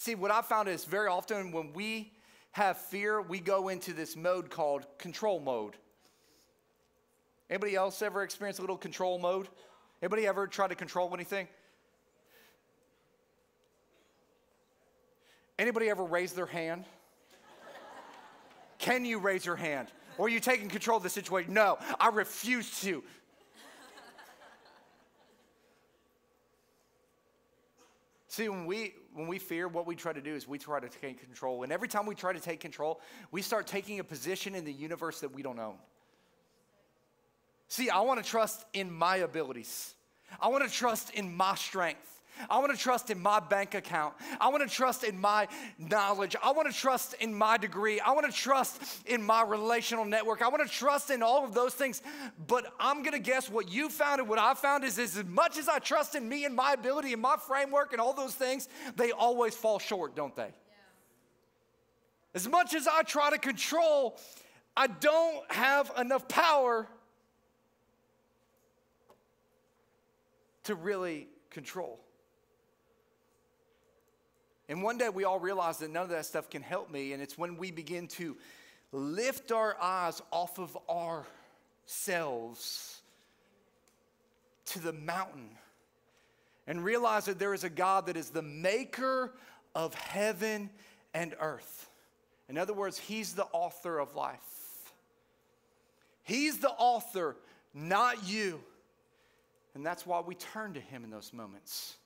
See, 0.00 0.14
what 0.14 0.30
I 0.30 0.42
found 0.42 0.68
is 0.68 0.84
very 0.84 1.08
often 1.08 1.50
when 1.50 1.72
we 1.72 2.12
have 2.52 2.76
fear, 2.78 3.20
we 3.20 3.40
go 3.40 3.68
into 3.68 3.92
this 3.92 4.14
mode 4.14 4.48
called 4.48 4.86
control 4.96 5.40
mode. 5.40 5.74
Anybody 7.50 7.74
else 7.74 8.00
ever 8.00 8.22
experience 8.22 8.58
a 8.58 8.60
little 8.60 8.76
control 8.76 9.18
mode? 9.18 9.48
Anybody 10.00 10.24
ever 10.28 10.46
try 10.46 10.68
to 10.68 10.76
control 10.76 11.10
anything? 11.14 11.48
Anybody 15.58 15.90
ever 15.90 16.04
raise 16.04 16.32
their 16.32 16.46
hand? 16.46 16.84
Can 18.78 19.04
you 19.04 19.18
raise 19.18 19.44
your 19.44 19.56
hand? 19.56 19.88
Or 20.16 20.26
are 20.26 20.28
you 20.28 20.38
taking 20.38 20.68
control 20.68 20.98
of 20.98 21.02
the 21.02 21.10
situation? 21.10 21.52
No, 21.52 21.76
I 21.98 22.10
refuse 22.10 22.80
to. 22.82 23.02
See, 28.38 28.48
when 28.48 28.66
we 28.66 28.94
when 29.14 29.26
we 29.26 29.40
fear, 29.40 29.66
what 29.66 29.84
we 29.84 29.96
try 29.96 30.12
to 30.12 30.20
do 30.20 30.32
is 30.32 30.46
we 30.46 30.58
try 30.58 30.78
to 30.78 30.88
take 30.88 31.20
control. 31.20 31.64
And 31.64 31.72
every 31.72 31.88
time 31.88 32.06
we 32.06 32.14
try 32.14 32.32
to 32.32 32.38
take 32.38 32.60
control, 32.60 33.00
we 33.32 33.42
start 33.42 33.66
taking 33.66 33.98
a 33.98 34.04
position 34.04 34.54
in 34.54 34.64
the 34.64 34.72
universe 34.72 35.18
that 35.22 35.34
we 35.34 35.42
don't 35.42 35.58
own. 35.58 35.74
See, 37.66 37.90
I 37.90 37.98
want 38.02 38.22
to 38.22 38.30
trust 38.30 38.64
in 38.72 38.92
my 38.92 39.16
abilities. 39.16 39.92
I 40.40 40.46
want 40.46 40.62
to 40.62 40.70
trust 40.70 41.10
in 41.14 41.36
my 41.36 41.56
strength. 41.56 42.17
I 42.48 42.58
want 42.58 42.72
to 42.72 42.78
trust 42.78 43.10
in 43.10 43.20
my 43.20 43.40
bank 43.40 43.74
account. 43.74 44.14
I 44.40 44.48
want 44.48 44.68
to 44.68 44.74
trust 44.74 45.04
in 45.04 45.18
my 45.20 45.48
knowledge. 45.78 46.36
I 46.42 46.52
want 46.52 46.70
to 46.70 46.76
trust 46.76 47.14
in 47.14 47.34
my 47.34 47.56
degree. 47.56 48.00
I 48.00 48.12
want 48.12 48.26
to 48.26 48.32
trust 48.32 48.80
in 49.06 49.22
my 49.22 49.42
relational 49.42 50.04
network. 50.04 50.42
I 50.42 50.48
want 50.48 50.66
to 50.66 50.72
trust 50.72 51.10
in 51.10 51.22
all 51.22 51.44
of 51.44 51.54
those 51.54 51.74
things. 51.74 52.02
But 52.46 52.72
I'm 52.78 53.02
going 53.02 53.12
to 53.12 53.18
guess 53.18 53.50
what 53.50 53.70
you 53.70 53.88
found 53.88 54.20
and 54.20 54.28
what 54.28 54.38
I 54.38 54.54
found 54.54 54.84
is, 54.84 54.98
is 54.98 55.16
as 55.16 55.24
much 55.24 55.58
as 55.58 55.68
I 55.68 55.78
trust 55.78 56.14
in 56.14 56.28
me 56.28 56.44
and 56.44 56.54
my 56.54 56.72
ability 56.72 57.12
and 57.12 57.22
my 57.22 57.36
framework 57.36 57.92
and 57.92 58.00
all 58.00 58.12
those 58.12 58.34
things, 58.34 58.68
they 58.96 59.12
always 59.12 59.54
fall 59.54 59.78
short, 59.78 60.14
don't 60.14 60.34
they? 60.34 60.42
Yeah. 60.42 60.50
As 62.34 62.48
much 62.48 62.74
as 62.74 62.86
I 62.86 63.02
try 63.02 63.30
to 63.30 63.38
control, 63.38 64.18
I 64.76 64.86
don't 64.86 65.50
have 65.50 65.90
enough 65.98 66.28
power 66.28 66.86
to 70.64 70.74
really 70.74 71.28
control. 71.50 71.98
And 74.68 74.82
one 74.82 74.98
day 74.98 75.08
we 75.08 75.24
all 75.24 75.38
realize 75.38 75.78
that 75.78 75.90
none 75.90 76.02
of 76.02 76.10
that 76.10 76.26
stuff 76.26 76.50
can 76.50 76.62
help 76.62 76.90
me. 76.90 77.12
And 77.12 77.22
it's 77.22 77.38
when 77.38 77.56
we 77.56 77.70
begin 77.70 78.06
to 78.08 78.36
lift 78.92 79.50
our 79.52 79.76
eyes 79.80 80.20
off 80.30 80.58
of 80.58 80.76
ourselves 81.86 83.00
to 84.66 84.78
the 84.78 84.92
mountain 84.92 85.50
and 86.66 86.84
realize 86.84 87.24
that 87.24 87.38
there 87.38 87.54
is 87.54 87.64
a 87.64 87.70
God 87.70 88.06
that 88.06 88.16
is 88.16 88.28
the 88.30 88.42
maker 88.42 89.32
of 89.74 89.94
heaven 89.94 90.68
and 91.14 91.34
earth. 91.40 91.88
In 92.48 92.58
other 92.58 92.74
words, 92.74 92.98
He's 92.98 93.32
the 93.32 93.46
author 93.52 93.98
of 93.98 94.14
life. 94.14 94.38
He's 96.22 96.58
the 96.58 96.70
author, 96.70 97.36
not 97.72 98.28
you. 98.28 98.60
And 99.74 99.84
that's 99.84 100.04
why 100.04 100.20
we 100.20 100.34
turn 100.34 100.74
to 100.74 100.80
Him 100.80 101.04
in 101.04 101.10
those 101.10 101.32
moments. 101.32 101.96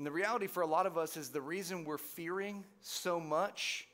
And 0.00 0.06
the 0.06 0.10
reality 0.10 0.46
for 0.46 0.62
a 0.62 0.66
lot 0.66 0.86
of 0.86 0.96
us 0.96 1.18
is 1.18 1.28
the 1.28 1.42
reason 1.42 1.84
we're 1.84 1.98
fearing 1.98 2.64
so 2.80 3.20
much 3.20 3.86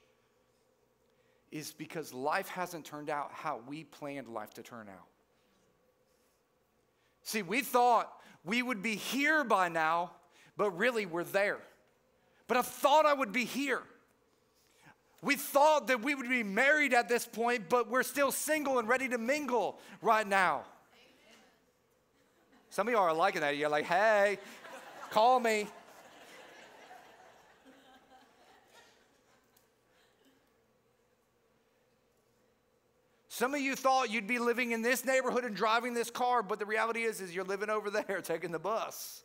is 1.51 1.73
because 1.73 2.15
life 2.15 2.47
hasn't 2.47 2.85
turned 2.85 3.11
out 3.11 3.33
how 3.33 3.59
we 3.67 3.83
planned 3.83 4.29
life 4.29 4.55
to 4.55 4.63
turn 4.63 4.87
out. 4.89 5.09
See, 7.25 7.43
we 7.43 7.61
thought 7.61 8.09
we 8.45 8.63
would 8.63 8.85
be 8.85 8.95
here 8.95 9.43
by 9.43 9.69
now, 9.69 10.13
but 10.57 10.71
really 10.79 11.07
we're 11.07 11.25
there. 11.25 11.59
But 12.47 12.57
I 12.57 12.63
thought 12.63 13.05
I 13.05 13.13
would 13.13 13.33
be 13.33 13.45
here. 13.45 13.83
We 15.23 15.35
thought 15.35 15.89
that 15.89 16.03
we 16.03 16.15
would 16.15 16.29
be 16.29 16.45
married 16.45 16.95
at 16.95 17.09
this 17.09 17.27
point, 17.27 17.69
but 17.69 17.91
we're 17.91 18.05
still 18.05 18.31
single 18.31 18.79
and 18.79 18.89
ready 18.89 19.09
to 19.09 19.19
mingle 19.19 19.81
right 20.01 20.25
now. 20.25 20.67
Some 22.71 22.87
of 22.87 22.93
you 22.93 22.99
are 23.01 23.13
liking 23.13 23.41
that. 23.41 23.57
You're 23.57 23.69
like, 23.69 23.87
hey, 23.87 24.39
call 25.11 25.41
me. 25.41 25.67
Some 33.37 33.53
of 33.53 33.61
you 33.61 33.77
thought 33.77 34.11
you'd 34.11 34.27
be 34.27 34.39
living 34.39 34.73
in 34.73 34.81
this 34.81 35.05
neighborhood 35.05 35.45
and 35.45 35.55
driving 35.55 35.93
this 35.93 36.09
car, 36.09 36.43
but 36.43 36.59
the 36.59 36.65
reality 36.65 37.03
is, 37.03 37.21
is 37.21 37.35
you're 37.35 37.45
living 37.45 37.69
over 37.69 37.91
there 37.91 38.21
taking 38.25 38.51
the 38.51 38.59
bus. 38.59 39.25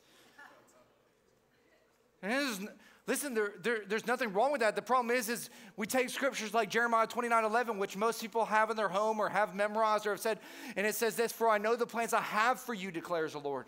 And 2.21 2.67
listen, 3.07 3.33
there, 3.33 3.53
there, 3.63 3.83
there's 3.87 4.05
nothing 4.05 4.33
wrong 4.33 4.51
with 4.51 4.59
that. 4.59 4.75
The 4.75 4.81
problem 4.81 5.15
is, 5.15 5.29
is 5.29 5.49
we 5.77 5.87
take 5.87 6.09
scriptures 6.09 6.53
like 6.53 6.69
Jeremiah 6.69 7.07
29, 7.07 7.45
11, 7.45 7.79
which 7.79 7.95
most 7.95 8.19
people 8.19 8.43
have 8.43 8.69
in 8.69 8.75
their 8.75 8.89
home 8.89 9.17
or 9.17 9.29
have 9.29 9.55
memorized 9.55 10.05
or 10.05 10.09
have 10.09 10.19
said, 10.19 10.39
and 10.75 10.85
it 10.85 10.95
says 10.95 11.15
this, 11.15 11.31
for 11.31 11.47
I 11.47 11.57
know 11.57 11.77
the 11.77 11.87
plans 11.87 12.13
I 12.13 12.19
have 12.19 12.59
for 12.59 12.73
you, 12.73 12.91
declares 12.91 13.31
the 13.31 13.39
Lord. 13.39 13.65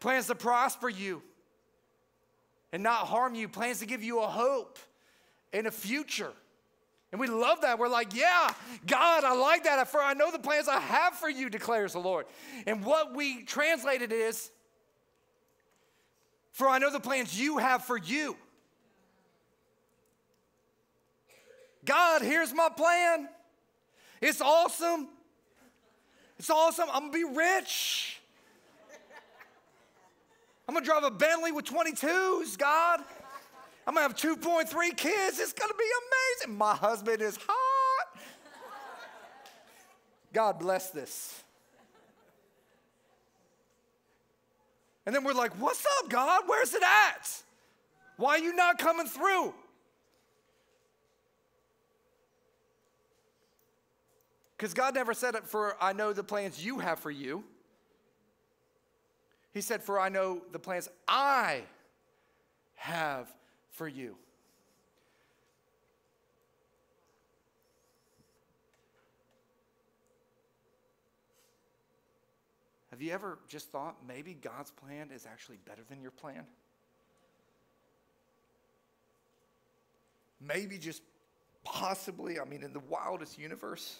Plans 0.00 0.26
to 0.26 0.34
prosper 0.34 0.90
you 0.90 1.22
and 2.72 2.82
not 2.82 3.06
harm 3.06 3.34
you, 3.34 3.48
plans 3.48 3.78
to 3.78 3.86
give 3.86 4.02
you 4.02 4.20
a 4.20 4.26
hope 4.26 4.78
and 5.50 5.66
a 5.66 5.70
future. 5.70 6.34
And 7.12 7.20
we 7.20 7.26
love 7.26 7.60
that. 7.60 7.78
We're 7.78 7.88
like, 7.88 8.14
yeah, 8.14 8.48
God, 8.86 9.22
I 9.22 9.34
like 9.34 9.64
that. 9.64 9.86
For 9.88 10.00
I 10.00 10.14
know 10.14 10.30
the 10.30 10.38
plans 10.38 10.66
I 10.66 10.80
have 10.80 11.14
for 11.14 11.28
you, 11.28 11.50
declares 11.50 11.92
the 11.92 11.98
Lord. 11.98 12.24
And 12.66 12.82
what 12.84 13.14
we 13.14 13.42
translated 13.42 14.12
is, 14.12 14.50
for 16.52 16.68
I 16.68 16.78
know 16.78 16.90
the 16.90 17.00
plans 17.00 17.38
you 17.38 17.58
have 17.58 17.84
for 17.84 17.98
you. 17.98 18.36
God, 21.84 22.22
here's 22.22 22.54
my 22.54 22.70
plan. 22.70 23.28
It's 24.22 24.40
awesome. 24.40 25.08
It's 26.38 26.48
awesome. 26.48 26.88
I'm 26.92 27.10
gonna 27.10 27.12
be 27.12 27.24
rich. 27.24 28.20
I'm 30.66 30.74
gonna 30.74 30.86
drive 30.86 31.04
a 31.04 31.10
Bentley 31.10 31.52
with 31.52 31.66
22s, 31.66 32.56
God. 32.56 33.00
I'm 33.86 33.94
gonna 33.94 34.06
have 34.06 34.16
2.3 34.16 34.96
kids. 34.96 35.40
It's 35.40 35.52
gonna 35.52 35.74
be 35.74 35.84
amazing. 36.40 36.56
My 36.56 36.74
husband 36.74 37.20
is 37.20 37.36
hot. 37.36 38.22
God 40.32 40.58
bless 40.58 40.90
this. 40.90 41.42
And 45.04 45.14
then 45.14 45.24
we're 45.24 45.32
like, 45.32 45.52
What's 45.58 45.84
up, 45.98 46.08
God? 46.08 46.44
Where's 46.46 46.74
it 46.74 46.82
at? 46.82 47.42
Why 48.16 48.36
are 48.36 48.38
you 48.38 48.54
not 48.54 48.78
coming 48.78 49.06
through? 49.06 49.54
Because 54.56 54.74
God 54.74 54.94
never 54.94 55.12
said 55.12 55.34
it 55.34 55.44
for 55.44 55.76
I 55.80 55.92
know 55.92 56.12
the 56.12 56.22
plans 56.22 56.64
you 56.64 56.78
have 56.78 57.00
for 57.00 57.10
you. 57.10 57.42
He 59.52 59.60
said, 59.60 59.82
For 59.82 59.98
I 59.98 60.08
know 60.08 60.42
the 60.52 60.60
plans 60.60 60.88
I 61.08 61.62
have 62.76 63.28
for 63.82 63.88
you. 63.88 64.14
Have 72.92 73.02
you 73.02 73.10
ever 73.10 73.40
just 73.48 73.72
thought 73.72 73.96
maybe 74.06 74.34
God's 74.34 74.70
plan 74.70 75.10
is 75.12 75.26
actually 75.26 75.58
better 75.66 75.82
than 75.88 76.00
your 76.00 76.12
plan? 76.12 76.44
Maybe 80.40 80.78
just 80.78 81.02
possibly, 81.64 82.38
I 82.38 82.44
mean, 82.44 82.62
in 82.62 82.72
the 82.72 82.82
wildest 82.88 83.36
universe, 83.36 83.98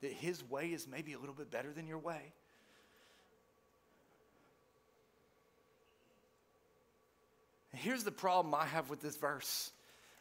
that 0.00 0.12
His 0.14 0.42
way 0.42 0.68
is 0.68 0.88
maybe 0.88 1.12
a 1.12 1.18
little 1.18 1.34
bit 1.34 1.50
better 1.50 1.70
than 1.74 1.86
your 1.86 1.98
way. 1.98 2.32
Here's 7.74 8.04
the 8.04 8.12
problem 8.12 8.54
I 8.54 8.66
have 8.66 8.90
with 8.90 9.00
this 9.00 9.16
verse. 9.16 9.70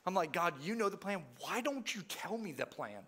I'm 0.06 0.14
like, 0.14 0.32
God, 0.32 0.54
you 0.64 0.76
know 0.76 0.90
the 0.90 0.98
plan. 0.98 1.24
Why 1.40 1.62
don't 1.62 1.94
you 1.94 2.02
tell 2.04 2.38
me 2.38 2.54
the 2.54 2.66
plan? 2.66 3.04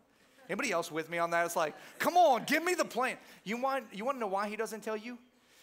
Anybody 0.50 0.72
else 0.72 0.92
with 0.92 1.10
me 1.10 1.18
on 1.18 1.32
that? 1.32 1.46
It's 1.46 1.56
like, 1.56 1.76
come 2.00 2.18
on, 2.18 2.44
give 2.44 2.64
me 2.64 2.76
the 2.76 2.86
plan. 2.86 3.18
You 3.44 3.62
want, 3.62 3.86
you 3.94 4.04
want 4.04 4.18
to 4.18 4.20
know 4.20 4.28
why 4.28 4.50
he 4.50 4.56
doesn't 4.56 4.82
tell 4.82 4.98
you? 4.98 5.18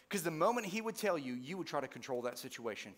Because 0.08 0.22
the 0.22 0.30
moment 0.30 0.66
he 0.66 0.80
would 0.80 0.96
tell 0.96 1.18
you, 1.18 1.34
you 1.34 1.58
would 1.58 1.66
try 1.66 1.80
to 1.80 1.88
control 1.88 2.22
that 2.22 2.38
situation. 2.38 2.92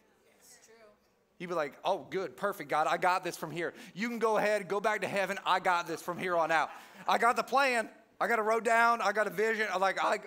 You'd 1.39 1.49
be 1.49 1.55
like, 1.55 1.77
oh, 1.85 2.07
good, 2.09 2.37
perfect, 2.37 2.71
God, 2.71 2.87
I 2.87 2.99
got 2.99 3.25
this 3.25 3.37
from 3.37 3.51
here. 3.51 3.75
You 3.95 4.09
can 4.09 4.21
go 4.21 4.37
ahead, 4.37 4.69
go 4.69 4.81
back 4.81 5.01
to 5.01 5.09
heaven. 5.09 5.39
I 5.45 5.59
got 5.59 5.89
this 5.89 6.01
from 6.01 6.17
here 6.17 6.37
on 6.37 6.53
out. 6.53 6.71
I 7.09 7.19
got 7.19 7.35
the 7.35 7.43
plan. 7.43 7.89
I 8.21 8.29
got 8.29 8.39
a 8.39 8.43
road 8.43 8.65
down. 8.65 9.03
I 9.03 9.11
got 9.11 9.27
a 9.27 9.31
vision. 9.31 9.67
I'm 9.75 9.81
like, 9.81 9.99
I, 10.03 10.21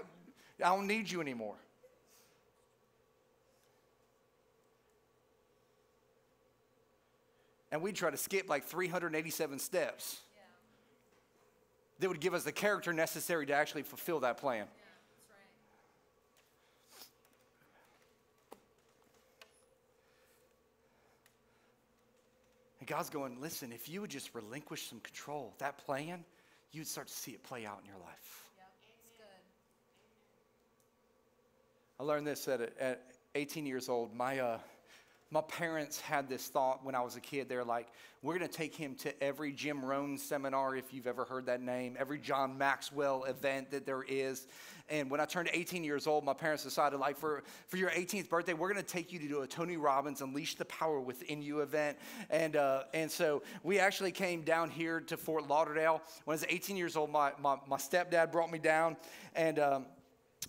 I 0.60 0.76
don't 0.76 0.88
need 0.88 1.10
you 1.10 1.22
anymore. 1.22 1.56
And 7.76 7.84
we'd 7.84 7.98
try 7.98 8.10
to 8.10 8.16
skip 8.16 8.48
like 8.48 8.64
387 8.64 9.60
steps 9.60 10.22
yeah. 10.34 10.44
that 12.00 12.08
would 12.08 12.22
give 12.22 12.34
us 12.34 12.46
the 12.46 12.54
character 12.54 12.94
necessary 12.94 13.46
to 13.48 13.54
actually 13.54 13.84
fulfill 13.84 14.22
that 14.22 14.38
plan. 14.38 14.66
Yeah, 14.78 14.86
And 22.80 22.88
God's 22.88 23.10
going, 23.10 23.42
listen, 23.42 23.74
if 23.74 23.90
you 23.90 24.00
would 24.00 24.10
just 24.10 24.34
relinquish 24.34 24.88
some 24.88 25.02
control, 25.02 25.54
that 25.58 25.78
plan, 25.80 26.24
you'd 26.72 26.88
start 26.88 27.08
to 27.08 27.14
see 27.14 27.32
it 27.32 27.44
play 27.44 27.66
out 27.66 27.80
in 27.82 27.88
your 27.90 28.00
life. 28.00 28.52
Yep, 28.58 28.68
I 32.00 32.04
learned 32.04 32.26
this 32.26 32.48
at, 32.48 32.62
at 32.80 33.02
18 33.36 33.66
years 33.66 33.90
old. 33.90 34.16
My, 34.16 34.40
uh, 34.40 34.60
my 35.32 35.42
parents 35.42 36.00
had 36.00 36.30
this 36.30 36.48
thought 36.48 36.86
when 36.86 36.94
I 36.94 37.02
was 37.02 37.16
a 37.16 37.20
kid. 37.20 37.50
They're 37.50 37.64
like, 37.64 37.88
we're 38.22 38.38
going 38.38 38.50
to 38.50 38.58
take 38.58 38.76
him 38.76 38.96
to 38.96 39.24
every 39.24 39.52
Jim 39.52 39.84
Rohn 39.84 40.18
seminar, 40.18 40.76
if 40.76 40.94
you've 40.94 41.08
ever 41.08 41.26
heard 41.26 41.48
that 41.48 41.62
name, 41.62 41.96
every 42.00 42.20
John 42.20 42.58
Maxwell 42.58 43.24
event 43.24 43.72
that 43.72 43.86
there 43.86 44.04
is. 44.04 44.48
And 44.88 45.10
when 45.10 45.20
I 45.20 45.26
turned 45.26 45.50
18 45.52 45.84
years 45.84 46.06
old, 46.06 46.24
my 46.24 46.34
parents 46.34 46.64
decided, 46.64 47.00
like, 47.00 47.18
for, 47.18 47.44
for 47.68 47.78
your 47.78 47.90
18th 47.90 48.30
birthday, 48.30 48.54
we're 48.54 48.72
going 48.72 48.84
to 48.84 48.88
take 48.88 49.12
you 49.12 49.18
to 49.20 49.28
do 49.28 49.42
a 49.42 49.48
Tony 49.48 49.78
Robbins 49.78 50.22
Unleash 50.22 50.56
the 50.56 50.66
Power 50.66 51.00
Within 51.00 51.42
You 51.42 51.62
event. 51.62 51.98
And, 52.30 52.56
uh, 52.56 52.84
and 52.94 53.10
so 53.10 53.42
we 53.64 53.80
actually 53.80 54.12
came 54.12 54.44
down 54.44 54.70
here 54.70 55.00
to 55.02 55.18
Fort 55.18 55.48
Lauderdale. 55.48 56.02
When 56.26 56.34
I 56.34 56.36
was 56.36 56.46
18 56.48 56.78
years 56.78 56.96
old, 56.96 57.10
my, 57.10 57.32
my, 57.42 57.58
my 57.68 57.78
stepdad 57.78 58.32
brought 58.32 58.52
me 58.52 58.60
down. 58.60 58.96
And, 59.36 59.58
um, 59.58 59.86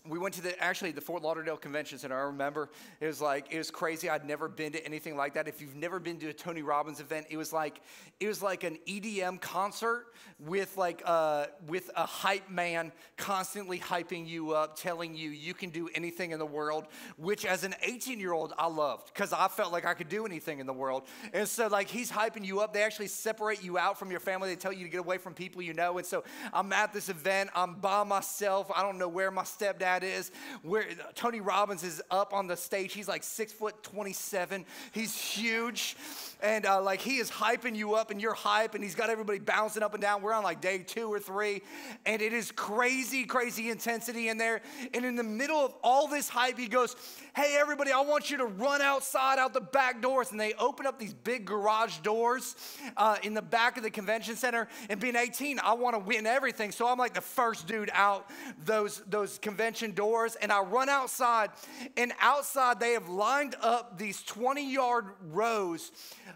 we 0.08 0.18
went 0.18 0.34
to 0.34 0.42
the 0.42 0.58
actually 0.62 0.92
the 0.92 1.00
Fort 1.00 1.22
Lauderdale 1.22 1.56
Convention 1.56 1.98
Center. 1.98 2.16
I 2.16 2.24
remember 2.24 2.70
it 3.00 3.06
was 3.06 3.20
like 3.20 3.52
it 3.52 3.58
was 3.58 3.70
crazy. 3.70 4.08
I'd 4.08 4.26
never 4.26 4.48
been 4.48 4.72
to 4.72 4.84
anything 4.84 5.16
like 5.16 5.34
that. 5.34 5.48
If 5.48 5.60
you've 5.60 5.76
never 5.76 6.00
been 6.00 6.18
to 6.18 6.28
a 6.28 6.32
Tony 6.32 6.62
Robbins 6.62 7.00
event, 7.00 7.26
it 7.30 7.36
was 7.36 7.52
like 7.52 7.80
it 8.20 8.28
was 8.28 8.42
like 8.42 8.64
an 8.64 8.78
EDM 8.86 9.40
concert 9.40 10.06
with 10.38 10.76
like 10.76 11.02
uh, 11.04 11.46
with 11.66 11.90
a 11.96 12.06
hype 12.06 12.50
man 12.50 12.92
constantly 13.16 13.78
hyping 13.78 14.26
you 14.26 14.52
up, 14.52 14.78
telling 14.78 15.14
you 15.14 15.30
you 15.30 15.54
can 15.54 15.70
do 15.70 15.88
anything 15.94 16.30
in 16.30 16.38
the 16.38 16.46
world. 16.46 16.86
Which 17.16 17.44
as 17.44 17.64
an 17.64 17.74
18 17.82 18.18
year 18.18 18.32
old 18.32 18.52
I 18.58 18.66
loved 18.66 19.12
because 19.12 19.32
I 19.32 19.48
felt 19.48 19.72
like 19.72 19.84
I 19.84 19.94
could 19.94 20.08
do 20.08 20.26
anything 20.26 20.58
in 20.58 20.66
the 20.66 20.72
world. 20.72 21.04
And 21.32 21.46
so 21.46 21.66
like 21.66 21.88
he's 21.88 22.10
hyping 22.10 22.44
you 22.44 22.60
up. 22.60 22.72
They 22.72 22.82
actually 22.82 23.08
separate 23.08 23.62
you 23.62 23.78
out 23.78 23.98
from 23.98 24.10
your 24.10 24.20
family. 24.20 24.48
They 24.48 24.56
tell 24.56 24.72
you 24.72 24.84
to 24.84 24.90
get 24.90 25.00
away 25.00 25.18
from 25.18 25.34
people 25.34 25.62
you 25.62 25.74
know. 25.74 25.98
And 25.98 26.06
so 26.06 26.24
I'm 26.52 26.72
at 26.72 26.92
this 26.92 27.08
event. 27.08 27.50
I'm 27.54 27.74
by 27.74 28.04
myself. 28.04 28.70
I 28.74 28.82
don't 28.82 28.98
know 28.98 29.08
where 29.08 29.30
my 29.30 29.42
stepdad 29.42 29.95
dad 29.98 30.06
is. 30.06 30.30
Where 30.62 30.84
Tony 31.14 31.40
Robbins 31.40 31.82
is 31.82 32.02
up 32.10 32.32
on 32.32 32.46
the 32.46 32.56
stage. 32.56 32.92
He's 32.92 33.08
like 33.08 33.22
six 33.22 33.52
foot 33.52 33.82
27. 33.82 34.64
He's 34.92 35.16
huge. 35.16 35.96
And 36.42 36.66
uh, 36.66 36.82
like 36.82 37.00
he 37.00 37.16
is 37.16 37.30
hyping 37.30 37.76
you 37.76 37.94
up 37.94 38.10
and 38.10 38.20
you're 38.20 38.34
hype 38.34 38.74
and 38.74 38.84
he's 38.84 38.94
got 38.94 39.10
everybody 39.10 39.38
bouncing 39.38 39.82
up 39.82 39.94
and 39.94 40.02
down. 40.02 40.22
We're 40.22 40.32
on 40.32 40.42
like 40.42 40.60
day 40.60 40.78
two 40.78 41.12
or 41.12 41.18
three. 41.18 41.62
And 42.04 42.20
it 42.20 42.32
is 42.32 42.52
crazy, 42.52 43.24
crazy 43.24 43.70
intensity 43.70 44.28
in 44.28 44.38
there. 44.38 44.60
And 44.92 45.04
in 45.04 45.16
the 45.16 45.22
middle 45.22 45.58
of 45.58 45.74
all 45.82 46.08
this 46.08 46.28
hype, 46.28 46.58
he 46.58 46.68
goes, 46.68 46.96
Hey, 47.34 47.56
everybody, 47.58 47.92
I 47.92 48.00
want 48.00 48.30
you 48.30 48.38
to 48.38 48.46
run 48.46 48.80
outside 48.80 49.38
out 49.38 49.52
the 49.52 49.60
back 49.60 50.00
doors. 50.00 50.30
And 50.30 50.40
they 50.40 50.54
open 50.54 50.86
up 50.86 50.98
these 50.98 51.14
big 51.14 51.44
garage 51.44 51.98
doors 51.98 52.56
uh, 52.96 53.16
in 53.22 53.34
the 53.34 53.42
back 53.42 53.76
of 53.76 53.82
the 53.82 53.90
convention 53.90 54.36
center. 54.36 54.68
And 54.88 55.00
being 55.00 55.16
18, 55.16 55.60
I 55.62 55.74
want 55.74 55.94
to 55.94 55.98
win 55.98 56.26
everything. 56.26 56.72
So 56.72 56.88
I'm 56.88 56.98
like 56.98 57.14
the 57.14 57.20
first 57.20 57.66
dude 57.66 57.90
out 57.92 58.28
those, 58.64 59.02
those 59.08 59.38
convention 59.38 59.75
doors 59.84 60.36
and 60.36 60.52
I 60.52 60.60
run 60.60 60.88
outside, 60.88 61.50
and 61.96 62.12
outside 62.20 62.80
they 62.80 62.92
have 62.92 63.08
lined 63.08 63.54
up 63.60 63.98
these 63.98 64.22
20 64.22 64.72
yard 64.72 65.06
rows 65.30 65.92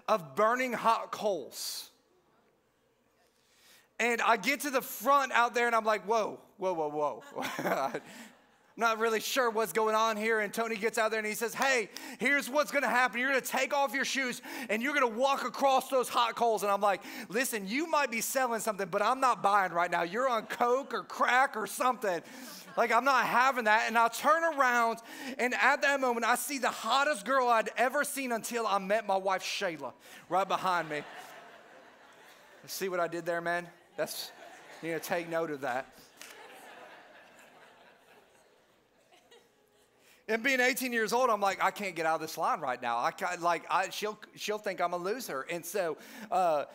of 0.08 0.34
burning 0.34 0.72
hot 0.72 1.10
coals. 1.10 1.90
And 3.98 4.22
I 4.22 4.38
get 4.38 4.60
to 4.60 4.70
the 4.70 4.80
front 4.80 5.32
out 5.32 5.54
there 5.54 5.66
and 5.66 5.76
I'm 5.76 5.84
like, 5.84 6.04
whoa, 6.06 6.40
whoa, 6.56 6.72
whoa, 6.72 6.88
whoa. 6.88 7.92
not 8.80 8.98
really 8.98 9.20
sure 9.20 9.50
what's 9.50 9.72
going 9.72 9.94
on 9.94 10.16
here. 10.16 10.40
And 10.40 10.52
Tony 10.52 10.74
gets 10.74 10.98
out 10.98 11.10
there 11.10 11.20
and 11.20 11.26
he 11.26 11.34
says, 11.34 11.54
Hey, 11.54 11.90
here's 12.18 12.50
what's 12.50 12.72
gonna 12.72 12.88
happen. 12.88 13.20
You're 13.20 13.28
gonna 13.28 13.42
take 13.42 13.74
off 13.74 13.94
your 13.94 14.06
shoes 14.06 14.40
and 14.68 14.82
you're 14.82 14.94
gonna 14.94 15.06
walk 15.06 15.44
across 15.44 15.88
those 15.88 16.08
hot 16.08 16.34
coals. 16.34 16.62
And 16.62 16.72
I'm 16.72 16.80
like, 16.80 17.02
Listen, 17.28 17.68
you 17.68 17.86
might 17.88 18.10
be 18.10 18.20
selling 18.20 18.60
something, 18.60 18.88
but 18.88 19.02
I'm 19.02 19.20
not 19.20 19.42
buying 19.42 19.72
right 19.72 19.90
now. 19.90 20.02
You're 20.02 20.28
on 20.28 20.46
coke 20.46 20.94
or 20.94 21.04
crack 21.04 21.56
or 21.56 21.66
something. 21.66 22.22
Like, 22.76 22.92
I'm 22.92 23.04
not 23.04 23.26
having 23.26 23.64
that. 23.64 23.84
And 23.88 23.98
I'll 23.98 24.10
turn 24.10 24.42
around, 24.44 24.98
and 25.38 25.54
at 25.54 25.82
that 25.82 26.00
moment, 26.00 26.26
I 26.26 26.36
see 26.36 26.58
the 26.58 26.70
hottest 26.70 27.24
girl 27.24 27.48
I'd 27.48 27.70
ever 27.76 28.04
seen 28.04 28.32
until 28.32 28.66
I 28.66 28.78
met 28.78 29.06
my 29.06 29.16
wife, 29.16 29.42
Shayla, 29.42 29.92
right 30.28 30.48
behind 30.48 30.88
me. 30.88 31.02
see 32.66 32.88
what 32.88 33.00
I 33.00 33.08
did 33.08 33.26
there, 33.26 33.40
man? 33.40 33.66
That's, 33.96 34.30
you 34.82 34.92
know, 34.92 34.98
take 34.98 35.28
note 35.28 35.50
of 35.50 35.62
that. 35.62 35.86
And 40.30 40.44
being 40.44 40.60
18 40.60 40.92
years 40.92 41.12
old, 41.12 41.28
I'm 41.28 41.40
like, 41.40 41.62
I 41.62 41.72
can't 41.72 41.96
get 41.96 42.06
out 42.06 42.14
of 42.14 42.20
this 42.20 42.38
line 42.38 42.60
right 42.60 42.80
now. 42.80 42.98
I 42.98 43.12
like, 43.40 43.64
I, 43.68 43.90
she'll 43.90 44.16
she'll 44.36 44.58
think 44.58 44.80
I'm 44.80 44.92
a 44.92 44.96
loser. 44.96 45.44
And 45.50 45.66
so, 45.66 45.96
uh, 46.30 46.66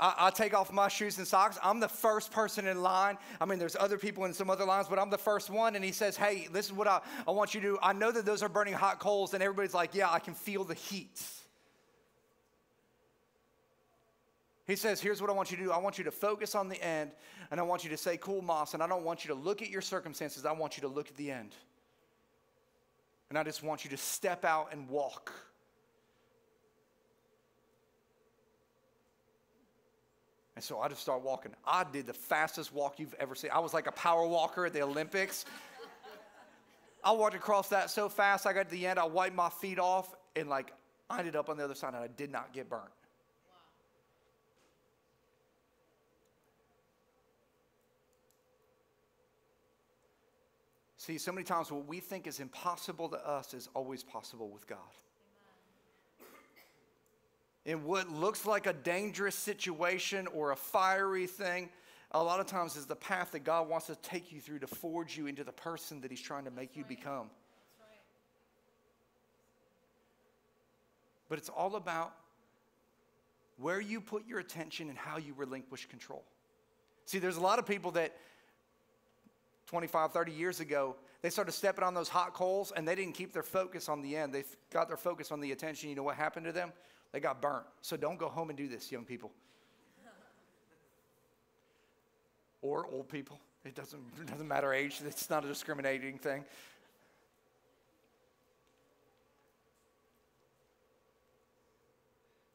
I, 0.00 0.14
I, 0.18 0.30
take 0.30 0.54
off 0.54 0.72
my 0.72 0.88
shoes 0.88 1.18
and 1.18 1.26
socks. 1.26 1.56
I'm 1.62 1.78
the 1.78 1.88
first 1.88 2.32
person 2.32 2.66
in 2.66 2.82
line. 2.82 3.16
I 3.40 3.44
mean, 3.44 3.60
there's 3.60 3.76
other 3.76 3.96
people 3.96 4.24
in 4.24 4.34
some 4.34 4.50
other 4.50 4.64
lines, 4.64 4.88
but 4.88 4.98
I'm 4.98 5.10
the 5.10 5.18
first 5.18 5.50
one. 5.50 5.76
And 5.76 5.84
he 5.84 5.92
says, 5.92 6.16
Hey, 6.16 6.48
this 6.52 6.66
is 6.66 6.72
what 6.72 6.88
I, 6.88 7.00
I 7.28 7.30
want 7.30 7.54
you 7.54 7.60
to 7.60 7.66
do. 7.66 7.78
I 7.80 7.92
know 7.92 8.10
that 8.10 8.24
those 8.24 8.42
are 8.42 8.48
burning 8.48 8.74
hot 8.74 8.98
coals. 8.98 9.34
And 9.34 9.42
everybody's 9.42 9.74
like, 9.74 9.94
Yeah, 9.94 10.10
I 10.10 10.18
can 10.18 10.34
feel 10.34 10.64
the 10.64 10.74
heat. 10.74 11.22
He 14.66 14.76
says, 14.76 15.00
Here's 15.00 15.20
what 15.20 15.30
I 15.30 15.32
want 15.32 15.52
you 15.52 15.56
to 15.58 15.62
do. 15.62 15.70
I 15.70 15.78
want 15.78 15.96
you 15.96 16.04
to 16.04 16.10
focus 16.10 16.56
on 16.56 16.68
the 16.68 16.82
end, 16.82 17.12
and 17.50 17.60
I 17.60 17.62
want 17.62 17.84
you 17.84 17.90
to 17.90 17.96
say, 17.96 18.16
Cool, 18.16 18.42
Moss. 18.42 18.74
And 18.74 18.82
I 18.82 18.88
don't 18.88 19.04
want 19.04 19.24
you 19.24 19.28
to 19.28 19.40
look 19.40 19.62
at 19.62 19.70
your 19.70 19.82
circumstances. 19.82 20.44
I 20.44 20.52
want 20.52 20.76
you 20.76 20.80
to 20.82 20.88
look 20.88 21.08
at 21.08 21.16
the 21.16 21.30
end. 21.30 21.54
And 23.30 23.38
I 23.38 23.44
just 23.44 23.62
want 23.62 23.84
you 23.84 23.90
to 23.90 23.96
step 23.96 24.44
out 24.44 24.68
and 24.72 24.88
walk. 24.88 25.32
And 30.56 30.64
so 30.64 30.80
I 30.80 30.88
just 30.88 31.00
started 31.00 31.24
walking. 31.24 31.52
I 31.66 31.84
did 31.84 32.06
the 32.06 32.12
fastest 32.12 32.72
walk 32.72 32.98
you've 32.98 33.14
ever 33.14 33.34
seen. 33.34 33.50
I 33.52 33.58
was 33.58 33.74
like 33.74 33.86
a 33.86 33.92
power 33.92 34.26
walker 34.26 34.66
at 34.66 34.72
the 34.72 34.82
Olympics. 34.82 35.44
I 37.02 37.12
walked 37.12 37.34
across 37.34 37.68
that 37.68 37.90
so 37.90 38.08
fast, 38.08 38.46
I 38.46 38.54
got 38.54 38.64
to 38.64 38.70
the 38.70 38.86
end, 38.86 38.98
I 38.98 39.04
wiped 39.04 39.36
my 39.36 39.50
feet 39.50 39.78
off, 39.78 40.14
and 40.36 40.48
like 40.48 40.72
I 41.10 41.18
ended 41.18 41.36
up 41.36 41.50
on 41.50 41.58
the 41.58 41.64
other 41.64 41.74
side 41.74 41.88
and 41.88 42.02
I 42.02 42.08
did 42.08 42.32
not 42.32 42.52
get 42.54 42.70
burnt. 42.70 42.84
See, 50.96 51.18
so 51.18 51.30
many 51.32 51.44
times 51.44 51.70
what 51.70 51.86
we 51.86 52.00
think 52.00 52.26
is 52.26 52.40
impossible 52.40 53.10
to 53.10 53.28
us 53.28 53.52
is 53.52 53.68
always 53.74 54.02
possible 54.02 54.48
with 54.48 54.66
God 54.66 54.78
in 57.64 57.84
what 57.84 58.10
looks 58.10 58.44
like 58.44 58.66
a 58.66 58.72
dangerous 58.72 59.34
situation 59.34 60.26
or 60.28 60.52
a 60.52 60.56
fiery 60.56 61.26
thing, 61.26 61.70
a 62.10 62.22
lot 62.22 62.38
of 62.38 62.46
times 62.46 62.76
is 62.76 62.86
the 62.86 62.96
path 62.96 63.32
that 63.32 63.44
God 63.44 63.68
wants 63.68 63.86
to 63.86 63.96
take 63.96 64.30
you 64.30 64.40
through 64.40 64.60
to 64.60 64.66
forge 64.66 65.16
you 65.16 65.26
into 65.26 65.44
the 65.44 65.52
person 65.52 66.00
that 66.02 66.10
He's 66.10 66.20
trying 66.20 66.44
to 66.44 66.50
make 66.50 66.70
That's 66.70 66.76
you 66.76 66.82
right. 66.82 66.88
become. 66.88 67.30
But 71.28 71.38
it's 71.38 71.48
all 71.48 71.76
about 71.76 72.12
where 73.56 73.80
you 73.80 74.00
put 74.00 74.26
your 74.26 74.38
attention 74.40 74.88
and 74.88 74.98
how 74.98 75.16
you 75.16 75.32
relinquish 75.36 75.86
control. 75.86 76.24
See, 77.06 77.18
there's 77.18 77.36
a 77.36 77.40
lot 77.40 77.58
of 77.58 77.66
people 77.66 77.92
that 77.92 78.14
25, 79.66 80.12
30 80.12 80.32
years 80.32 80.60
ago, 80.60 80.96
They 81.22 81.30
started 81.30 81.52
stepping 81.52 81.82
on 81.82 81.94
those 81.94 82.10
hot 82.10 82.34
coals 82.34 82.70
and 82.76 82.86
they 82.86 82.94
didn't 82.94 83.14
keep 83.14 83.32
their 83.32 83.42
focus 83.42 83.88
on 83.88 84.02
the 84.02 84.14
end. 84.14 84.34
They 84.34 84.44
got 84.70 84.88
their 84.88 84.98
focus 84.98 85.32
on 85.32 85.40
the 85.40 85.52
attention. 85.52 85.88
You 85.88 85.96
know 85.96 86.02
what 86.02 86.16
happened 86.16 86.44
to 86.44 86.52
them? 86.52 86.70
They 87.14 87.20
got 87.20 87.40
burnt. 87.40 87.64
So 87.80 87.96
don't 87.96 88.18
go 88.18 88.28
home 88.28 88.50
and 88.50 88.58
do 88.58 88.66
this, 88.66 88.90
young 88.90 89.04
people. 89.04 89.30
or 92.60 92.86
old 92.90 93.08
people. 93.08 93.38
It 93.64 93.76
doesn't, 93.76 94.02
it 94.20 94.26
doesn't 94.26 94.48
matter 94.48 94.72
age, 94.72 95.00
it's 95.06 95.30
not 95.30 95.44
a 95.44 95.48
discriminating 95.48 96.18
thing. 96.18 96.44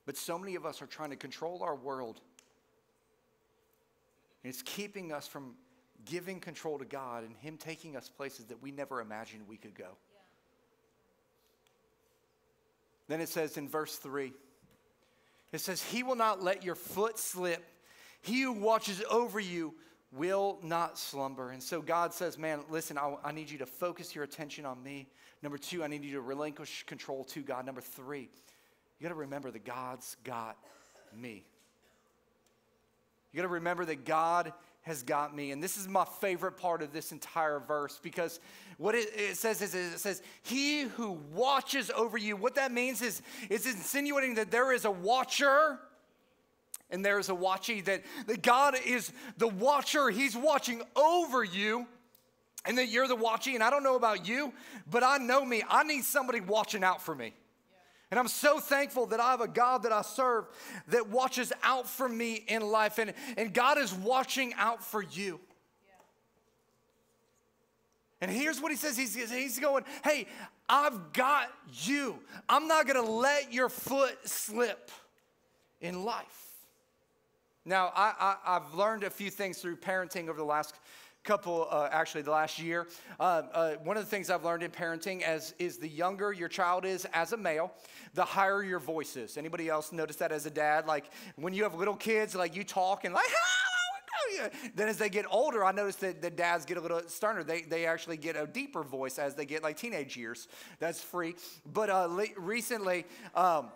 But 0.05 0.17
so 0.17 0.37
many 0.37 0.55
of 0.55 0.65
us 0.65 0.81
are 0.81 0.87
trying 0.87 1.11
to 1.11 1.15
control 1.15 1.61
our 1.63 1.75
world. 1.75 2.19
And 4.43 4.51
it's 4.51 4.63
keeping 4.63 5.13
us 5.13 5.27
from 5.27 5.53
giving 6.03 6.39
control 6.39 6.79
to 6.79 6.85
God 6.85 7.23
and 7.23 7.33
Him 7.37 7.55
taking 7.55 7.95
us 7.95 8.09
places 8.09 8.45
that 8.45 8.61
we 8.61 8.71
never 8.71 8.99
imagined 8.99 9.43
we 9.47 9.57
could 9.57 9.75
go. 9.75 9.83
Yeah. 9.83 10.19
Then 13.07 13.21
it 13.21 13.29
says 13.29 13.55
in 13.57 13.69
verse 13.69 13.95
3 13.97 14.33
it 15.51 15.62
says, 15.62 15.81
He 15.81 16.03
will 16.03 16.15
not 16.15 16.43
let 16.43 16.63
your 16.63 16.75
foot 16.75 17.17
slip. 17.17 17.63
He 18.21 18.41
who 18.41 18.53
watches 18.53 19.01
over 19.09 19.39
you 19.39 19.73
will 20.12 20.59
not 20.63 20.97
slumber. 20.97 21.51
And 21.51 21.62
so 21.62 21.81
God 21.81 22.13
says, 22.13 22.38
Man, 22.38 22.62
listen, 22.69 22.97
I, 22.97 23.15
I 23.23 23.31
need 23.31 23.49
you 23.49 23.57
to 23.59 23.65
focus 23.65 24.13
your 24.13 24.23
attention 24.23 24.65
on 24.65 24.81
me. 24.83 25.07
Number 25.41 25.57
two, 25.57 25.83
I 25.83 25.88
need 25.88 26.03
you 26.03 26.13
to 26.13 26.21
relinquish 26.21 26.83
control 26.83 27.23
to 27.25 27.41
God. 27.41 27.65
Number 27.65 27.81
three, 27.81 28.29
you 28.99 29.03
got 29.03 29.09
to 29.09 29.15
remember 29.15 29.51
that 29.51 29.65
God's 29.65 30.17
got 30.23 30.57
me. 31.15 31.45
You 33.31 33.38
got 33.38 33.43
to 33.43 33.53
remember 33.53 33.85
that 33.85 34.05
God 34.05 34.51
has 34.81 35.03
got 35.03 35.35
me. 35.35 35.51
And 35.51 35.61
this 35.61 35.77
is 35.77 35.87
my 35.87 36.05
favorite 36.05 36.53
part 36.53 36.81
of 36.81 36.93
this 36.93 37.11
entire 37.11 37.59
verse 37.59 37.99
because 38.01 38.39
what 38.77 38.95
it, 38.95 39.09
it, 39.15 39.37
says 39.37 39.61
is 39.61 39.75
it 39.75 39.99
says, 39.99 40.21
He 40.41 40.81
who 40.81 41.19
watches 41.33 41.91
over 41.95 42.17
you. 42.17 42.35
What 42.35 42.55
that 42.55 42.71
means 42.71 43.01
is, 43.01 43.21
is 43.49 43.65
insinuating 43.65 44.35
that 44.35 44.51
there 44.51 44.71
is 44.71 44.85
a 44.85 44.91
watcher 44.91 45.79
and 46.91 47.05
there 47.05 47.19
is 47.19 47.29
a 47.29 47.33
watchee, 47.33 47.83
that, 47.85 48.03
that 48.27 48.41
God 48.41 48.75
is 48.85 49.11
the 49.37 49.47
watcher. 49.47 50.09
He's 50.09 50.35
watching 50.35 50.81
over 50.95 51.43
you. 51.43 51.85
And 52.65 52.77
that 52.77 52.89
you're 52.89 53.07
the 53.07 53.15
watchee. 53.15 53.53
And 53.53 53.63
I 53.63 53.69
don't 53.69 53.83
know 53.83 53.95
about 53.95 54.27
you, 54.27 54.51
but 54.89 55.01
I 55.03 55.17
know 55.17 55.45
me. 55.45 55.63
I 55.69 55.83
need 55.83 56.03
somebody 56.03 56.41
watching 56.41 56.83
out 56.83 57.01
for 57.01 57.15
me. 57.15 57.33
And 58.11 58.19
I'm 58.19 58.27
so 58.27 58.59
thankful 58.59 59.05
that 59.07 59.19
I 59.19 59.31
have 59.31 59.41
a 59.41 59.47
God 59.47 59.83
that 59.83 59.91
I 59.91 60.01
serve 60.01 60.47
that 60.87 61.09
watches 61.09 61.53
out 61.61 61.87
for 61.87 62.09
me 62.09 62.43
in 62.47 62.61
life. 62.61 62.97
And, 62.97 63.13
and 63.37 63.53
God 63.53 63.77
is 63.77 63.93
watching 63.93 64.53
out 64.55 64.83
for 64.83 65.03
you. 65.03 65.39
And 68.21 68.29
here's 68.29 68.59
what 68.59 68.71
he 68.71 68.77
says 68.77 68.97
He's, 68.97 69.15
he's 69.31 69.59
going, 69.59 69.85
Hey, 70.03 70.27
I've 70.67 71.13
got 71.13 71.49
you. 71.83 72.19
I'm 72.47 72.67
not 72.67 72.87
going 72.87 73.03
to 73.03 73.11
let 73.11 73.53
your 73.53 73.69
foot 73.69 74.17
slip 74.27 74.91
in 75.81 76.03
life. 76.03 76.49
Now, 77.65 77.91
I, 77.95 78.13
I, 78.45 78.55
I've 78.55 78.73
learned 78.73 79.03
a 79.03 79.09
few 79.09 79.29
things 79.29 79.59
through 79.59 79.77
parenting 79.77 80.27
over 80.27 80.37
the 80.37 80.43
last 80.43 80.75
couple, 81.23 81.67
uh, 81.69 81.89
actually, 81.91 82.21
the 82.21 82.32
last 82.32 82.60
year. 82.60 82.88
Uh, 83.19 83.43
uh, 83.53 83.71
one 83.84 83.97
of 83.97 84.03
the 84.03 84.10
things 84.10 84.29
I've 84.29 84.43
learned 84.43 84.63
in 84.63 84.71
parenting 84.71 85.21
as 85.21 85.53
is 85.60 85.77
the 85.77 85.88
younger 85.88 86.32
your 86.32 86.49
child 86.49 86.86
is 86.86 87.05
as 87.13 87.34
a 87.34 87.38
male, 87.38 87.71
the 88.13 88.25
higher 88.25 88.63
your 88.63 88.79
voice 88.79 89.15
is. 89.15 89.38
Anybody 89.38 89.69
else 89.69 89.91
notice 89.91 90.15
that 90.17 90.32
as 90.32 90.45
a 90.45 90.49
dad? 90.49 90.88
Like 90.88 91.10
when 91.36 91.53
you 91.53 91.63
have 91.63 91.75
little 91.75 91.95
kids, 91.95 92.36
like 92.36 92.55
you 92.55 92.63
talk 92.63 93.05
and 93.05 93.13
like, 93.13 93.25
then 94.75 94.88
as 94.88 94.97
they 94.97 95.10
get 95.10 95.25
older, 95.29 95.63
I 95.63 95.71
notice 95.71 95.97
that 95.97 96.21
the 96.21 96.29
dads 96.29 96.65
get 96.65 96.77
a 96.77 96.82
little 96.82 97.01
sterner. 97.08 97.43
They, 97.43 97.62
they 97.62 97.86
actually 97.86 98.17
get 98.17 98.36
a 98.36 98.47
deeper 98.47 98.84
voice 98.84 99.19
as 99.19 99.36
they 99.36 99.45
get 99.45 99.63
like 99.63 99.77
teenage 99.77 100.17
years. 100.17 100.47
That's 100.79 101.01
free. 101.01 101.36
But 101.65 101.89
uh, 101.89 102.10
recently, 102.38 103.05
um, 103.36 103.69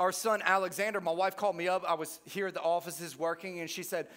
our 0.00 0.12
son 0.12 0.42
Alexander, 0.44 1.00
my 1.00 1.12
wife 1.12 1.36
called 1.36 1.56
me 1.56 1.68
up. 1.68 1.84
I 1.88 1.94
was 1.94 2.20
here 2.24 2.48
at 2.48 2.54
the 2.54 2.62
offices 2.62 3.18
working, 3.18 3.60
and 3.60 3.70
she 3.70 3.82
said, 3.82 4.08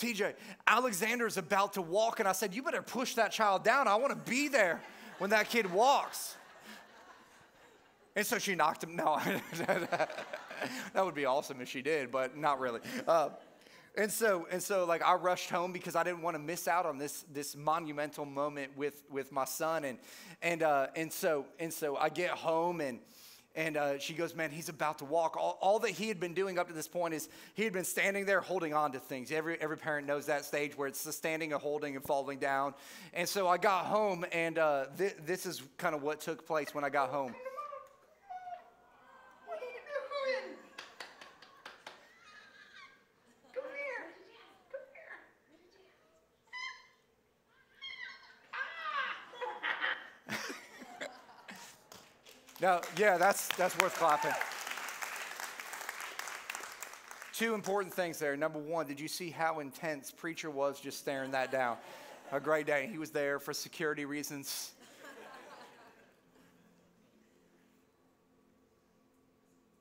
TJ, 0.00 0.34
Alexander's 0.66 1.36
about 1.36 1.74
to 1.74 1.82
walk. 1.82 2.20
And 2.20 2.28
I 2.28 2.32
said, 2.32 2.54
You 2.54 2.62
better 2.62 2.82
push 2.82 3.14
that 3.14 3.32
child 3.32 3.64
down. 3.64 3.86
I 3.88 3.96
want 3.96 4.10
to 4.10 4.30
be 4.30 4.48
there 4.48 4.80
when 5.18 5.30
that 5.30 5.48
kid 5.48 5.70
walks. 5.70 6.36
And 8.16 8.26
so 8.26 8.38
she 8.38 8.54
knocked 8.54 8.82
him. 8.82 8.96
No, 8.96 9.20
that 9.58 10.24
would 10.96 11.14
be 11.14 11.26
awesome 11.26 11.60
if 11.60 11.68
she 11.68 11.82
did, 11.82 12.10
but 12.10 12.36
not 12.36 12.58
really. 12.58 12.80
Uh, 13.06 13.30
and 13.96 14.10
so, 14.10 14.46
and 14.50 14.62
so, 14.62 14.84
like 14.84 15.02
I 15.02 15.14
rushed 15.14 15.50
home 15.50 15.72
because 15.72 15.96
I 15.96 16.02
didn't 16.04 16.22
want 16.22 16.34
to 16.34 16.42
miss 16.42 16.68
out 16.68 16.86
on 16.86 16.98
this 16.98 17.24
this 17.32 17.56
monumental 17.56 18.24
moment 18.24 18.76
with 18.76 19.02
with 19.10 19.32
my 19.32 19.44
son, 19.44 19.84
and 19.84 19.98
and 20.42 20.62
uh, 20.62 20.88
and 20.96 21.12
so 21.12 21.46
and 21.58 21.72
so 21.72 21.96
I 21.96 22.08
get 22.08 22.30
home 22.30 22.80
and 22.80 23.00
and 23.56 23.76
uh, 23.76 23.98
she 23.98 24.14
goes, 24.14 24.34
Man, 24.34 24.50
he's 24.50 24.68
about 24.68 24.98
to 24.98 25.04
walk. 25.04 25.36
All, 25.36 25.58
all, 25.60 25.78
that 25.80 25.90
he 25.90 26.08
had 26.08 26.20
been 26.20 26.34
doing 26.34 26.58
up 26.58 26.68
to 26.68 26.74
this 26.74 26.88
point 26.88 27.14
is 27.14 27.28
he 27.54 27.64
had 27.64 27.72
been 27.72 27.84
standing 27.84 28.24
there 28.24 28.40
holding 28.40 28.74
on 28.74 28.92
to 28.92 28.98
things. 29.00 29.32
Every, 29.32 29.60
every 29.60 29.76
parent 29.76 30.06
knows 30.06 30.26
that 30.26 30.44
stage 30.44 30.76
where 30.78 30.86
it's 30.86 31.02
the 31.02 31.12
standing 31.12 31.52
and 31.52 31.60
holding 31.60 31.96
and 31.96 32.04
falling 32.04 32.38
down. 32.38 32.74
And 33.12 33.28
so 33.28 33.48
I 33.48 33.58
got 33.58 33.86
home, 33.86 34.24
and 34.32 34.58
uh, 34.58 34.86
th- 34.96 35.16
this 35.26 35.46
is 35.46 35.62
kind 35.78 35.94
of 35.94 36.02
what 36.02 36.20
took 36.20 36.46
place 36.46 36.74
when 36.74 36.84
I 36.84 36.90
got 36.90 37.10
home. 37.10 37.34
No, 52.60 52.82
yeah, 52.98 53.16
that's, 53.16 53.48
that's 53.56 53.76
worth 53.78 53.94
clapping. 53.94 54.32
Two 57.32 57.54
important 57.54 57.94
things 57.94 58.18
there. 58.18 58.36
Number 58.36 58.58
one, 58.58 58.86
did 58.86 59.00
you 59.00 59.08
see 59.08 59.30
how 59.30 59.60
intense 59.60 60.10
preacher 60.10 60.50
was 60.50 60.78
just 60.78 60.98
staring 60.98 61.30
that 61.30 61.50
down? 61.50 61.78
A 62.32 62.38
great 62.38 62.66
day. 62.66 62.86
He 62.92 62.98
was 62.98 63.10
there 63.10 63.38
for 63.38 63.54
security 63.54 64.04
reasons. 64.04 64.72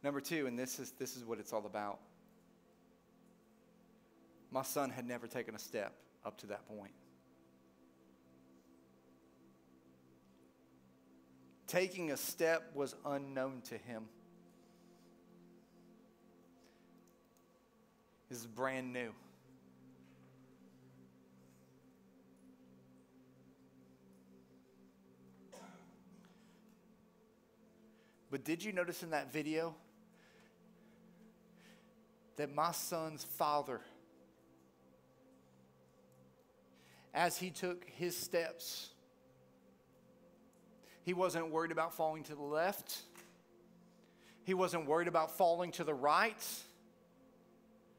Number 0.01 0.21
two, 0.21 0.47
and 0.47 0.57
this 0.57 0.79
is, 0.79 0.93
this 0.97 1.17
is 1.17 1.25
what 1.25 1.37
it's 1.39 1.51
all 1.51 1.65
about. 1.65 1.99
My 4.51 4.63
son 4.63 4.89
had 4.89 5.05
never 5.05 5.27
taken 5.27 5.53
a 5.53 5.59
step 5.59 5.93
up 6.25 6.37
to 6.37 6.47
that 6.47 6.65
point. 6.69 6.93
Taking 11.69 12.09
a 12.09 12.17
step 12.17 12.71
was 12.73 12.95
unknown 13.05 13.61
to 13.65 13.77
him. 13.77 14.05
This 18.27 18.39
is 18.39 18.47
brand 18.47 18.91
new. 18.91 19.11
But 28.31 28.43
did 28.43 28.63
you 28.63 28.71
notice 28.71 29.03
in 29.03 29.11
that 29.11 29.31
video 29.31 29.75
that 32.37 32.51
my 32.51 32.71
son's 32.71 33.23
father, 33.23 33.81
as 37.13 37.37
he 37.37 37.51
took 37.51 37.87
his 37.87 38.17
steps, 38.17 38.89
he 41.03 41.13
wasn't 41.13 41.49
worried 41.49 41.71
about 41.71 41.93
falling 41.93 42.23
to 42.23 42.35
the 42.35 42.41
left. 42.41 42.99
He 44.43 44.53
wasn't 44.53 44.87
worried 44.87 45.07
about 45.07 45.37
falling 45.37 45.71
to 45.73 45.83
the 45.83 45.93
right. 45.93 46.43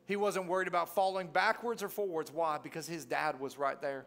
He 0.07 0.17
wasn't 0.17 0.47
worried 0.49 0.69
about 0.69 0.95
falling 0.95 1.29
backwards 1.29 1.83
or 1.83 1.89
forwards. 1.89 2.33
Why? 2.33 2.59
Because 2.59 2.87
his 2.87 3.05
dad 3.05 3.39
was 3.39 3.59
right 3.59 3.81
there. 3.81 4.07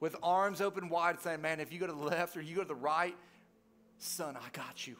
With 0.00 0.16
arms 0.22 0.60
open 0.60 0.88
wide, 0.88 1.20
saying, 1.20 1.42
Man, 1.42 1.60
if 1.60 1.72
you 1.72 1.78
go 1.78 1.86
to 1.86 1.92
the 1.92 1.98
left 1.98 2.36
or 2.36 2.40
you 2.40 2.56
go 2.56 2.62
to 2.62 2.68
the 2.68 2.74
right, 2.74 3.16
son, 3.98 4.36
I 4.36 4.48
got 4.52 4.86
you. 4.86 4.96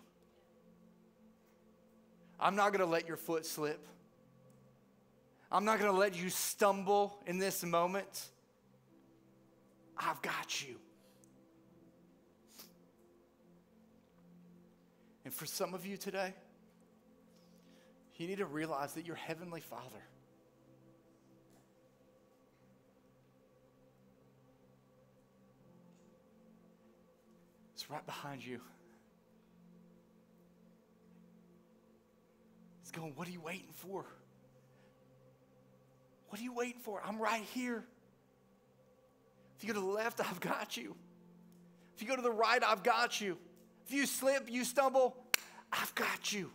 I'm 2.38 2.54
not 2.54 2.72
going 2.72 2.80
to 2.80 2.90
let 2.90 3.08
your 3.08 3.16
foot 3.16 3.46
slip. 3.46 3.86
I'm 5.50 5.64
not 5.64 5.78
going 5.78 5.90
to 5.90 5.98
let 5.98 6.20
you 6.20 6.28
stumble 6.28 7.22
in 7.26 7.38
this 7.38 7.64
moment. 7.64 8.28
I've 9.96 10.20
got 10.20 10.66
you. 10.66 10.76
And 15.26 15.34
for 15.34 15.44
some 15.44 15.74
of 15.74 15.84
you 15.84 15.96
today, 15.96 16.32
you 18.14 18.28
need 18.28 18.38
to 18.38 18.46
realize 18.46 18.92
that 18.92 19.04
your 19.04 19.16
Heavenly 19.16 19.60
Father 19.60 20.04
is 27.74 27.90
right 27.90 28.06
behind 28.06 28.46
you. 28.46 28.60
He's 32.82 32.92
going, 32.92 33.12
What 33.16 33.26
are 33.26 33.32
you 33.32 33.40
waiting 33.40 33.72
for? 33.72 34.04
What 36.28 36.40
are 36.40 36.44
you 36.44 36.54
waiting 36.54 36.80
for? 36.80 37.02
I'm 37.04 37.18
right 37.18 37.42
here. 37.52 37.84
If 39.56 39.64
you 39.64 39.74
go 39.74 39.80
to 39.80 39.84
the 39.84 39.92
left, 39.92 40.20
I've 40.20 40.38
got 40.38 40.76
you. 40.76 40.94
If 41.96 42.02
you 42.02 42.06
go 42.06 42.14
to 42.14 42.22
the 42.22 42.30
right, 42.30 42.62
I've 42.62 42.84
got 42.84 43.20
you. 43.20 43.38
If 43.86 43.92
you 43.92 44.06
slip, 44.06 44.50
you 44.50 44.64
stumble, 44.64 45.16
I've 45.72 45.94
got 45.94 46.32
you. 46.32 46.50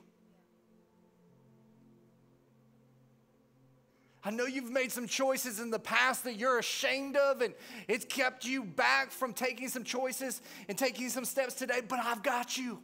I 4.24 4.30
know 4.30 4.46
you've 4.46 4.70
made 4.70 4.92
some 4.92 5.08
choices 5.08 5.60
in 5.60 5.72
the 5.72 5.80
past 5.80 6.26
that 6.26 6.36
you're 6.36 6.60
ashamed 6.60 7.16
of, 7.16 7.42
and 7.42 7.56
it's 7.88 8.06
kept 8.06 8.46
you 8.46 8.64
back 8.64 9.12
from 9.12 9.34
taking 9.34 9.68
some 9.68 9.84
choices 9.84 10.42
and 10.68 10.78
taking 10.78 11.10
some 11.10 11.26
steps 11.26 11.56
today, 11.56 11.82
but 11.88 12.00
I've 12.00 12.22
got 12.22 12.58
you. 12.58 12.82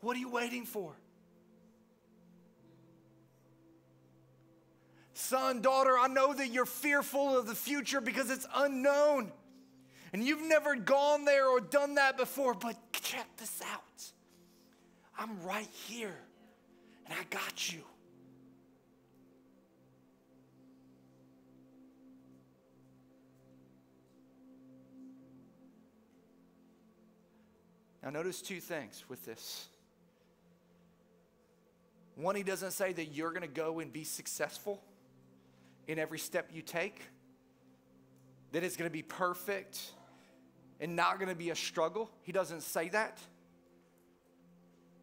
What 0.00 0.16
are 0.16 0.20
you 0.20 0.30
waiting 0.30 0.64
for? 0.64 0.92
Son, 5.14 5.62
daughter, 5.62 5.98
I 5.98 6.08
know 6.08 6.32
that 6.34 6.48
you're 6.48 6.66
fearful 6.66 7.36
of 7.36 7.46
the 7.46 7.54
future 7.54 8.00
because 8.00 8.30
it's 8.30 8.46
unknown. 8.54 9.32
And 10.12 10.22
you've 10.22 10.42
never 10.42 10.76
gone 10.76 11.24
there 11.24 11.48
or 11.48 11.60
done 11.60 11.94
that 11.94 12.18
before, 12.18 12.52
but 12.52 12.76
check 12.92 13.26
this 13.38 13.62
out. 13.72 14.04
I'm 15.18 15.42
right 15.42 15.68
here, 15.86 16.14
and 17.06 17.14
I 17.14 17.24
got 17.30 17.72
you. 17.72 17.82
Now, 28.02 28.10
notice 28.10 28.42
two 28.42 28.60
things 28.60 29.04
with 29.08 29.24
this. 29.24 29.68
One, 32.16 32.34
he 32.34 32.42
doesn't 32.42 32.72
say 32.72 32.92
that 32.92 33.14
you're 33.14 33.30
going 33.30 33.42
to 33.42 33.48
go 33.48 33.78
and 33.80 33.92
be 33.92 34.04
successful 34.04 34.82
in 35.86 35.98
every 35.98 36.18
step 36.18 36.50
you 36.52 36.60
take, 36.60 37.00
that 38.50 38.62
it's 38.62 38.76
going 38.76 38.90
to 38.90 38.92
be 38.92 39.02
perfect 39.02 39.92
and 40.80 40.96
not 40.96 41.18
going 41.18 41.28
to 41.28 41.34
be 41.34 41.50
a 41.50 41.54
struggle. 41.54 42.10
He 42.22 42.32
doesn't 42.32 42.62
say 42.62 42.88
that. 42.90 43.18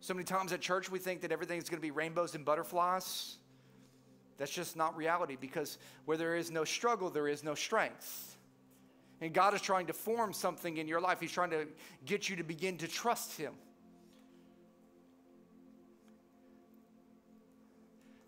So 0.02 0.14
many 0.14 0.24
times 0.24 0.54
at 0.54 0.62
church, 0.62 0.90
we 0.90 1.00
think 1.00 1.22
that 1.22 1.32
everything's 1.32 1.70
going 1.70 1.80
to 1.80 1.86
be 1.86 1.92
rainbows 1.92 2.36
and 2.36 2.46
butterflies. 2.46 3.36
That's 4.38 4.52
just 4.52 4.78
not 4.78 4.96
reality 4.96 5.36
because 5.40 5.78
where 6.06 6.18
there 6.18 6.36
is 6.36 6.50
no 6.50 6.64
struggle, 6.64 7.10
there 7.10 7.28
is 7.28 7.44
no 7.44 7.56
strength. 7.56 8.38
And 9.22 9.34
God 9.34 9.54
is 9.54 9.62
trying 9.62 9.88
to 9.88 9.94
form 9.94 10.32
something 10.32 10.78
in 10.78 10.88
your 10.88 11.02
life. 11.02 11.20
He's 11.20 11.32
trying 11.32 11.50
to 11.50 11.68
get 12.06 12.30
you 12.30 12.38
to 12.38 12.44
begin 12.44 12.78
to 12.78 12.88
trust 12.88 13.38
Him. 13.38 13.54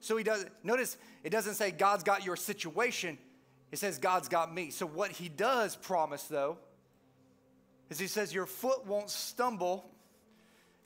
So 0.01 0.17
He 0.17 0.23
does, 0.25 0.45
notice 0.63 0.97
it 1.23 1.29
doesn't 1.29 1.53
say 1.53 1.71
God's 1.71 2.03
got 2.03 2.25
your 2.25 2.35
situation, 2.35 3.17
it 3.71 3.79
says 3.79 3.97
God's 3.97 4.27
got 4.27 4.53
me. 4.53 4.69
So 4.69 4.85
what 4.85 5.11
He 5.11 5.29
does 5.29 5.77
promise, 5.77 6.23
though, 6.23 6.57
is 7.91 7.99
He 7.99 8.07
says 8.07 8.33
your 8.33 8.47
foot 8.47 8.87
won't 8.87 9.09
stumble. 9.09 9.85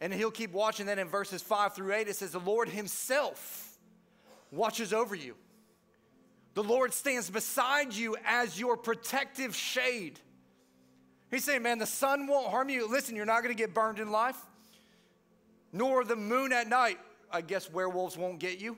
And 0.01 0.13
He'll 0.13 0.31
keep 0.31 0.51
watching. 0.51 0.87
that 0.87 0.99
in 0.99 1.07
verses 1.07 1.41
5 1.41 1.75
through 1.75 1.93
8, 1.93 2.09
it 2.09 2.15
says, 2.17 2.31
The 2.31 2.39
Lord 2.39 2.67
Himself 2.67 3.77
watches 4.51 4.91
over 4.91 5.15
you. 5.15 5.35
The 6.55 6.63
Lord 6.63 6.93
stands 6.93 7.29
beside 7.29 7.93
you 7.93 8.17
as 8.25 8.59
your 8.59 8.75
protective 8.75 9.55
shade. 9.55 10.19
He's 11.29 11.43
saying, 11.43 11.63
man, 11.63 11.79
the 11.79 11.85
sun 11.85 12.27
won't 12.27 12.47
harm 12.47 12.69
you. 12.69 12.89
Listen, 12.89 13.15
you're 13.15 13.25
not 13.25 13.43
going 13.43 13.55
to 13.55 13.57
get 13.57 13.73
burned 13.73 13.99
in 13.99 14.09
life, 14.09 14.37
nor 15.73 16.03
the 16.05 16.15
moon 16.15 16.53
at 16.53 16.67
night. 16.67 16.97
I 17.31 17.41
guess 17.41 17.69
werewolves 17.69 18.17
won't 18.17 18.39
get 18.39 18.59
you. 18.59 18.77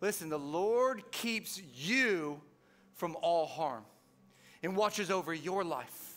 Listen, 0.00 0.28
the 0.28 0.38
Lord 0.38 1.10
keeps 1.12 1.62
you 1.74 2.40
from 2.94 3.16
all 3.22 3.46
harm 3.46 3.84
and 4.66 4.74
watches 4.74 5.12
over 5.12 5.32
your 5.32 5.62
life. 5.62 6.16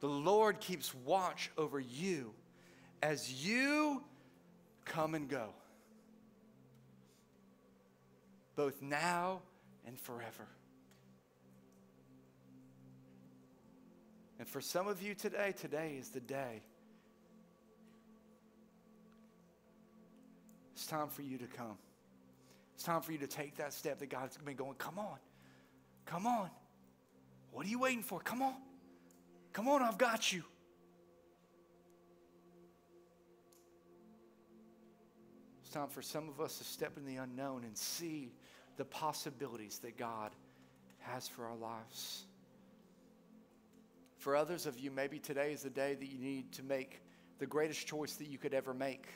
The 0.00 0.08
Lord 0.08 0.58
keeps 0.58 0.94
watch 0.94 1.50
over 1.58 1.78
you 1.78 2.32
as 3.02 3.44
you 3.44 4.02
come 4.86 5.14
and 5.14 5.28
go 5.28 5.50
both 8.54 8.80
now 8.80 9.42
and 9.86 10.00
forever. 10.00 10.48
And 14.38 14.48
for 14.48 14.62
some 14.62 14.88
of 14.88 15.02
you 15.02 15.14
today, 15.14 15.52
today 15.60 15.96
is 16.00 16.08
the 16.08 16.20
day. 16.20 16.62
It's 20.74 20.86
time 20.86 21.08
for 21.08 21.20
you 21.20 21.36
to 21.36 21.46
come. 21.46 21.76
It's 22.76 22.84
time 22.84 23.02
for 23.02 23.12
you 23.12 23.18
to 23.18 23.26
take 23.26 23.56
that 23.56 23.74
step 23.74 23.98
that 23.98 24.08
God's 24.08 24.38
been 24.38 24.56
going, 24.56 24.76
come 24.78 24.98
on, 24.98 25.18
come 26.06 26.26
on. 26.26 26.48
What 27.50 27.66
are 27.66 27.68
you 27.68 27.78
waiting 27.78 28.02
for? 28.02 28.20
Come 28.20 28.42
on. 28.42 28.54
Come 29.52 29.68
on, 29.68 29.82
I've 29.82 29.98
got 29.98 30.32
you. 30.32 30.44
It's 35.62 35.70
time 35.70 35.88
for 35.88 36.02
some 36.02 36.28
of 36.28 36.40
us 36.40 36.58
to 36.58 36.64
step 36.64 36.96
in 36.96 37.06
the 37.06 37.16
unknown 37.16 37.64
and 37.64 37.76
see 37.76 38.34
the 38.76 38.84
possibilities 38.84 39.78
that 39.80 39.96
God 39.96 40.32
has 40.98 41.26
for 41.26 41.46
our 41.46 41.56
lives. 41.56 42.24
For 44.18 44.36
others 44.36 44.66
of 44.66 44.78
you, 44.78 44.90
maybe 44.90 45.18
today 45.18 45.52
is 45.52 45.62
the 45.62 45.70
day 45.70 45.94
that 45.94 46.06
you 46.06 46.18
need 46.18 46.52
to 46.52 46.62
make 46.62 47.00
the 47.38 47.46
greatest 47.46 47.86
choice 47.86 48.14
that 48.16 48.26
you 48.26 48.38
could 48.38 48.54
ever 48.54 48.74
make. 48.74 49.06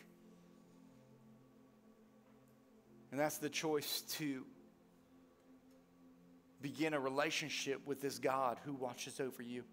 And 3.10 3.18
that's 3.18 3.38
the 3.38 3.48
choice 3.48 4.02
to 4.18 4.44
begin 6.60 6.94
a 6.94 7.00
relationship 7.00 7.86
with 7.86 8.00
this 8.00 8.18
God 8.18 8.58
who 8.64 8.72
watches 8.74 9.20
over 9.20 9.42
you, 9.42 9.64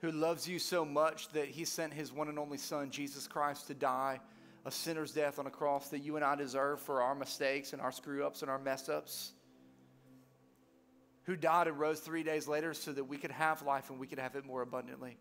who 0.00 0.10
loves 0.10 0.48
you 0.48 0.58
so 0.58 0.84
much 0.84 1.28
that 1.30 1.46
he 1.46 1.64
sent 1.64 1.92
his 1.92 2.12
one 2.12 2.28
and 2.28 2.38
only 2.38 2.58
Son, 2.58 2.90
Jesus 2.90 3.26
Christ, 3.26 3.66
to 3.68 3.74
die 3.74 4.20
a 4.64 4.70
sinner's 4.70 5.12
death 5.12 5.38
on 5.38 5.46
a 5.46 5.50
cross 5.50 5.88
that 5.88 6.00
you 6.00 6.16
and 6.16 6.24
I 6.24 6.34
deserve 6.34 6.80
for 6.80 7.02
our 7.02 7.14
mistakes 7.14 7.72
and 7.72 7.80
our 7.80 7.92
screw 7.92 8.26
ups 8.26 8.42
and 8.42 8.50
our 8.50 8.58
mess 8.58 8.88
ups. 8.88 9.32
Who 11.24 11.36
died 11.36 11.68
and 11.68 11.78
rose 11.78 12.00
three 12.00 12.22
days 12.22 12.48
later 12.48 12.74
so 12.74 12.92
that 12.92 13.04
we 13.04 13.16
could 13.16 13.30
have 13.30 13.62
life 13.62 13.90
and 13.90 13.98
we 13.98 14.06
could 14.06 14.18
have 14.18 14.36
it 14.36 14.44
more 14.44 14.62
abundantly. 14.62 15.16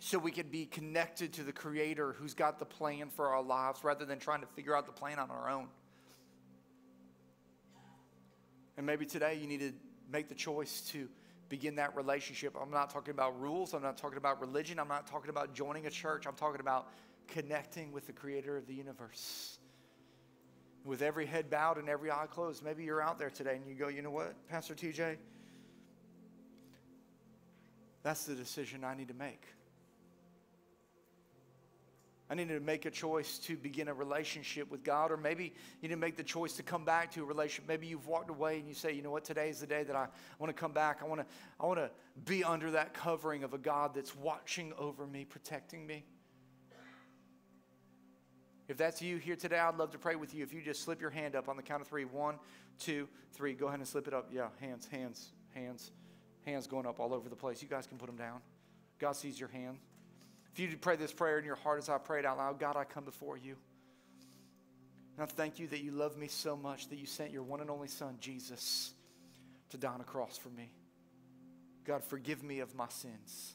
So 0.00 0.18
we 0.18 0.32
could 0.32 0.50
be 0.50 0.66
connected 0.66 1.32
to 1.34 1.44
the 1.44 1.52
Creator 1.52 2.12
who's 2.18 2.34
got 2.34 2.58
the 2.58 2.64
plan 2.64 3.08
for 3.08 3.28
our 3.28 3.42
lives 3.42 3.84
rather 3.84 4.04
than 4.04 4.18
trying 4.18 4.40
to 4.40 4.48
figure 4.48 4.76
out 4.76 4.86
the 4.86 4.92
plan 4.92 5.18
on 5.18 5.30
our 5.30 5.48
own. 5.48 5.68
And 8.76 8.86
maybe 8.86 9.04
today 9.04 9.38
you 9.40 9.46
need 9.46 9.60
to 9.60 9.72
make 10.10 10.28
the 10.28 10.34
choice 10.34 10.80
to 10.92 11.08
begin 11.48 11.76
that 11.76 11.94
relationship. 11.94 12.56
I'm 12.60 12.70
not 12.70 12.90
talking 12.90 13.12
about 13.12 13.38
rules. 13.38 13.74
I'm 13.74 13.82
not 13.82 13.98
talking 13.98 14.16
about 14.16 14.40
religion. 14.40 14.78
I'm 14.78 14.88
not 14.88 15.06
talking 15.06 15.28
about 15.28 15.54
joining 15.54 15.86
a 15.86 15.90
church. 15.90 16.26
I'm 16.26 16.34
talking 16.34 16.60
about 16.60 16.88
connecting 17.28 17.92
with 17.92 18.06
the 18.06 18.12
creator 18.12 18.56
of 18.56 18.66
the 18.66 18.74
universe. 18.74 19.58
With 20.84 21.02
every 21.02 21.26
head 21.26 21.50
bowed 21.50 21.78
and 21.78 21.88
every 21.88 22.10
eye 22.10 22.26
closed, 22.30 22.64
maybe 22.64 22.84
you're 22.84 23.02
out 23.02 23.18
there 23.18 23.30
today 23.30 23.56
and 23.56 23.66
you 23.66 23.74
go, 23.74 23.88
you 23.88 24.02
know 24.02 24.10
what, 24.10 24.34
Pastor 24.48 24.74
TJ? 24.74 25.16
That's 28.02 28.24
the 28.24 28.34
decision 28.34 28.82
I 28.82 28.94
need 28.94 29.08
to 29.08 29.14
make. 29.14 29.42
I 32.32 32.34
need 32.34 32.48
to 32.48 32.60
make 32.60 32.86
a 32.86 32.90
choice 32.90 33.36
to 33.40 33.58
begin 33.58 33.88
a 33.88 33.94
relationship 33.94 34.70
with 34.70 34.82
God, 34.82 35.12
or 35.12 35.18
maybe 35.18 35.52
you 35.82 35.88
need 35.88 35.94
to 35.94 36.00
make 36.00 36.16
the 36.16 36.22
choice 36.22 36.54
to 36.54 36.62
come 36.62 36.82
back 36.82 37.10
to 37.12 37.22
a 37.22 37.26
relationship. 37.26 37.68
Maybe 37.68 37.86
you've 37.86 38.06
walked 38.06 38.30
away 38.30 38.58
and 38.58 38.66
you 38.66 38.72
say, 38.72 38.90
you 38.94 39.02
know 39.02 39.10
what, 39.10 39.22
today 39.22 39.50
is 39.50 39.60
the 39.60 39.66
day 39.66 39.82
that 39.82 39.94
I 39.94 40.06
want 40.38 40.48
to 40.48 40.58
come 40.58 40.72
back. 40.72 41.00
I 41.02 41.04
want 41.04 41.20
to, 41.20 41.26
I 41.60 41.66
want 41.66 41.78
to 41.78 41.90
be 42.24 42.42
under 42.42 42.70
that 42.70 42.94
covering 42.94 43.44
of 43.44 43.52
a 43.52 43.58
God 43.58 43.94
that's 43.94 44.16
watching 44.16 44.72
over 44.78 45.06
me, 45.06 45.26
protecting 45.26 45.86
me. 45.86 46.06
If 48.66 48.78
that's 48.78 49.02
you 49.02 49.18
here 49.18 49.36
today, 49.36 49.58
I'd 49.58 49.76
love 49.76 49.90
to 49.90 49.98
pray 49.98 50.16
with 50.16 50.34
you. 50.34 50.42
If 50.42 50.54
you 50.54 50.62
just 50.62 50.80
slip 50.80 51.02
your 51.02 51.10
hand 51.10 51.36
up 51.36 51.50
on 51.50 51.58
the 51.58 51.62
count 51.62 51.82
of 51.82 51.88
three 51.88 52.06
one, 52.06 52.36
two, 52.78 53.08
three. 53.34 53.52
Go 53.52 53.66
ahead 53.66 53.80
and 53.80 53.86
slip 53.86 54.08
it 54.08 54.14
up. 54.14 54.30
Yeah, 54.32 54.48
hands, 54.58 54.88
hands, 54.90 55.32
hands, 55.54 55.90
hands 56.46 56.66
going 56.66 56.86
up 56.86 56.98
all 56.98 57.12
over 57.12 57.28
the 57.28 57.36
place. 57.36 57.60
You 57.60 57.68
guys 57.68 57.86
can 57.86 57.98
put 57.98 58.06
them 58.06 58.16
down. 58.16 58.40
God 58.98 59.16
sees 59.16 59.38
your 59.38 59.50
hand. 59.50 59.76
If 60.52 60.60
you 60.60 60.76
pray 60.76 60.96
this 60.96 61.12
prayer 61.12 61.38
in 61.38 61.44
your 61.44 61.56
heart 61.56 61.78
as 61.78 61.88
I 61.88 61.98
prayed 61.98 62.26
out 62.26 62.36
loud, 62.36 62.58
God, 62.58 62.76
I 62.76 62.84
come 62.84 63.04
before 63.04 63.36
you. 63.36 63.56
And 65.16 65.24
I 65.24 65.26
thank 65.26 65.58
you 65.58 65.66
that 65.68 65.80
you 65.80 65.92
love 65.92 66.16
me 66.16 66.28
so 66.28 66.56
much 66.56 66.88
that 66.88 66.96
you 66.96 67.06
sent 67.06 67.30
your 67.30 67.42
one 67.42 67.60
and 67.60 67.70
only 67.70 67.88
Son, 67.88 68.16
Jesus, 68.20 68.92
to 69.70 69.78
die 69.78 69.92
on 69.92 70.00
a 70.00 70.04
cross 70.04 70.36
for 70.36 70.50
me. 70.50 70.70
God, 71.84 72.04
forgive 72.04 72.42
me 72.42 72.60
of 72.60 72.74
my 72.74 72.88
sins. 72.88 73.54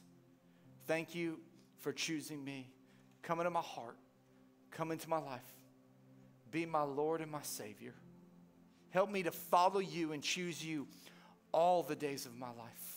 Thank 0.88 1.16
you 1.16 1.40
for 1.80 1.94
choosing 1.94 2.44
me. 2.44 2.70
Come 3.22 3.40
into 3.40 3.52
my 3.52 3.62
heart. 3.62 3.98
Come 4.72 4.92
into 4.92 5.10
my 5.10 5.20
life. 5.20 5.42
Be 6.52 6.66
my 6.66 6.84
Lord 6.84 7.22
and 7.22 7.32
my 7.32 7.42
Savior. 7.42 7.94
Help 8.90 9.12
me 9.12 9.24
to 9.24 9.32
follow 9.32 9.80
you 9.80 10.14
and 10.14 10.24
choose 10.24 10.64
you 10.64 10.88
all 11.52 11.84
the 11.84 11.96
days 11.96 12.26
of 12.26 12.36
my 12.36 12.48
life. 12.48 12.97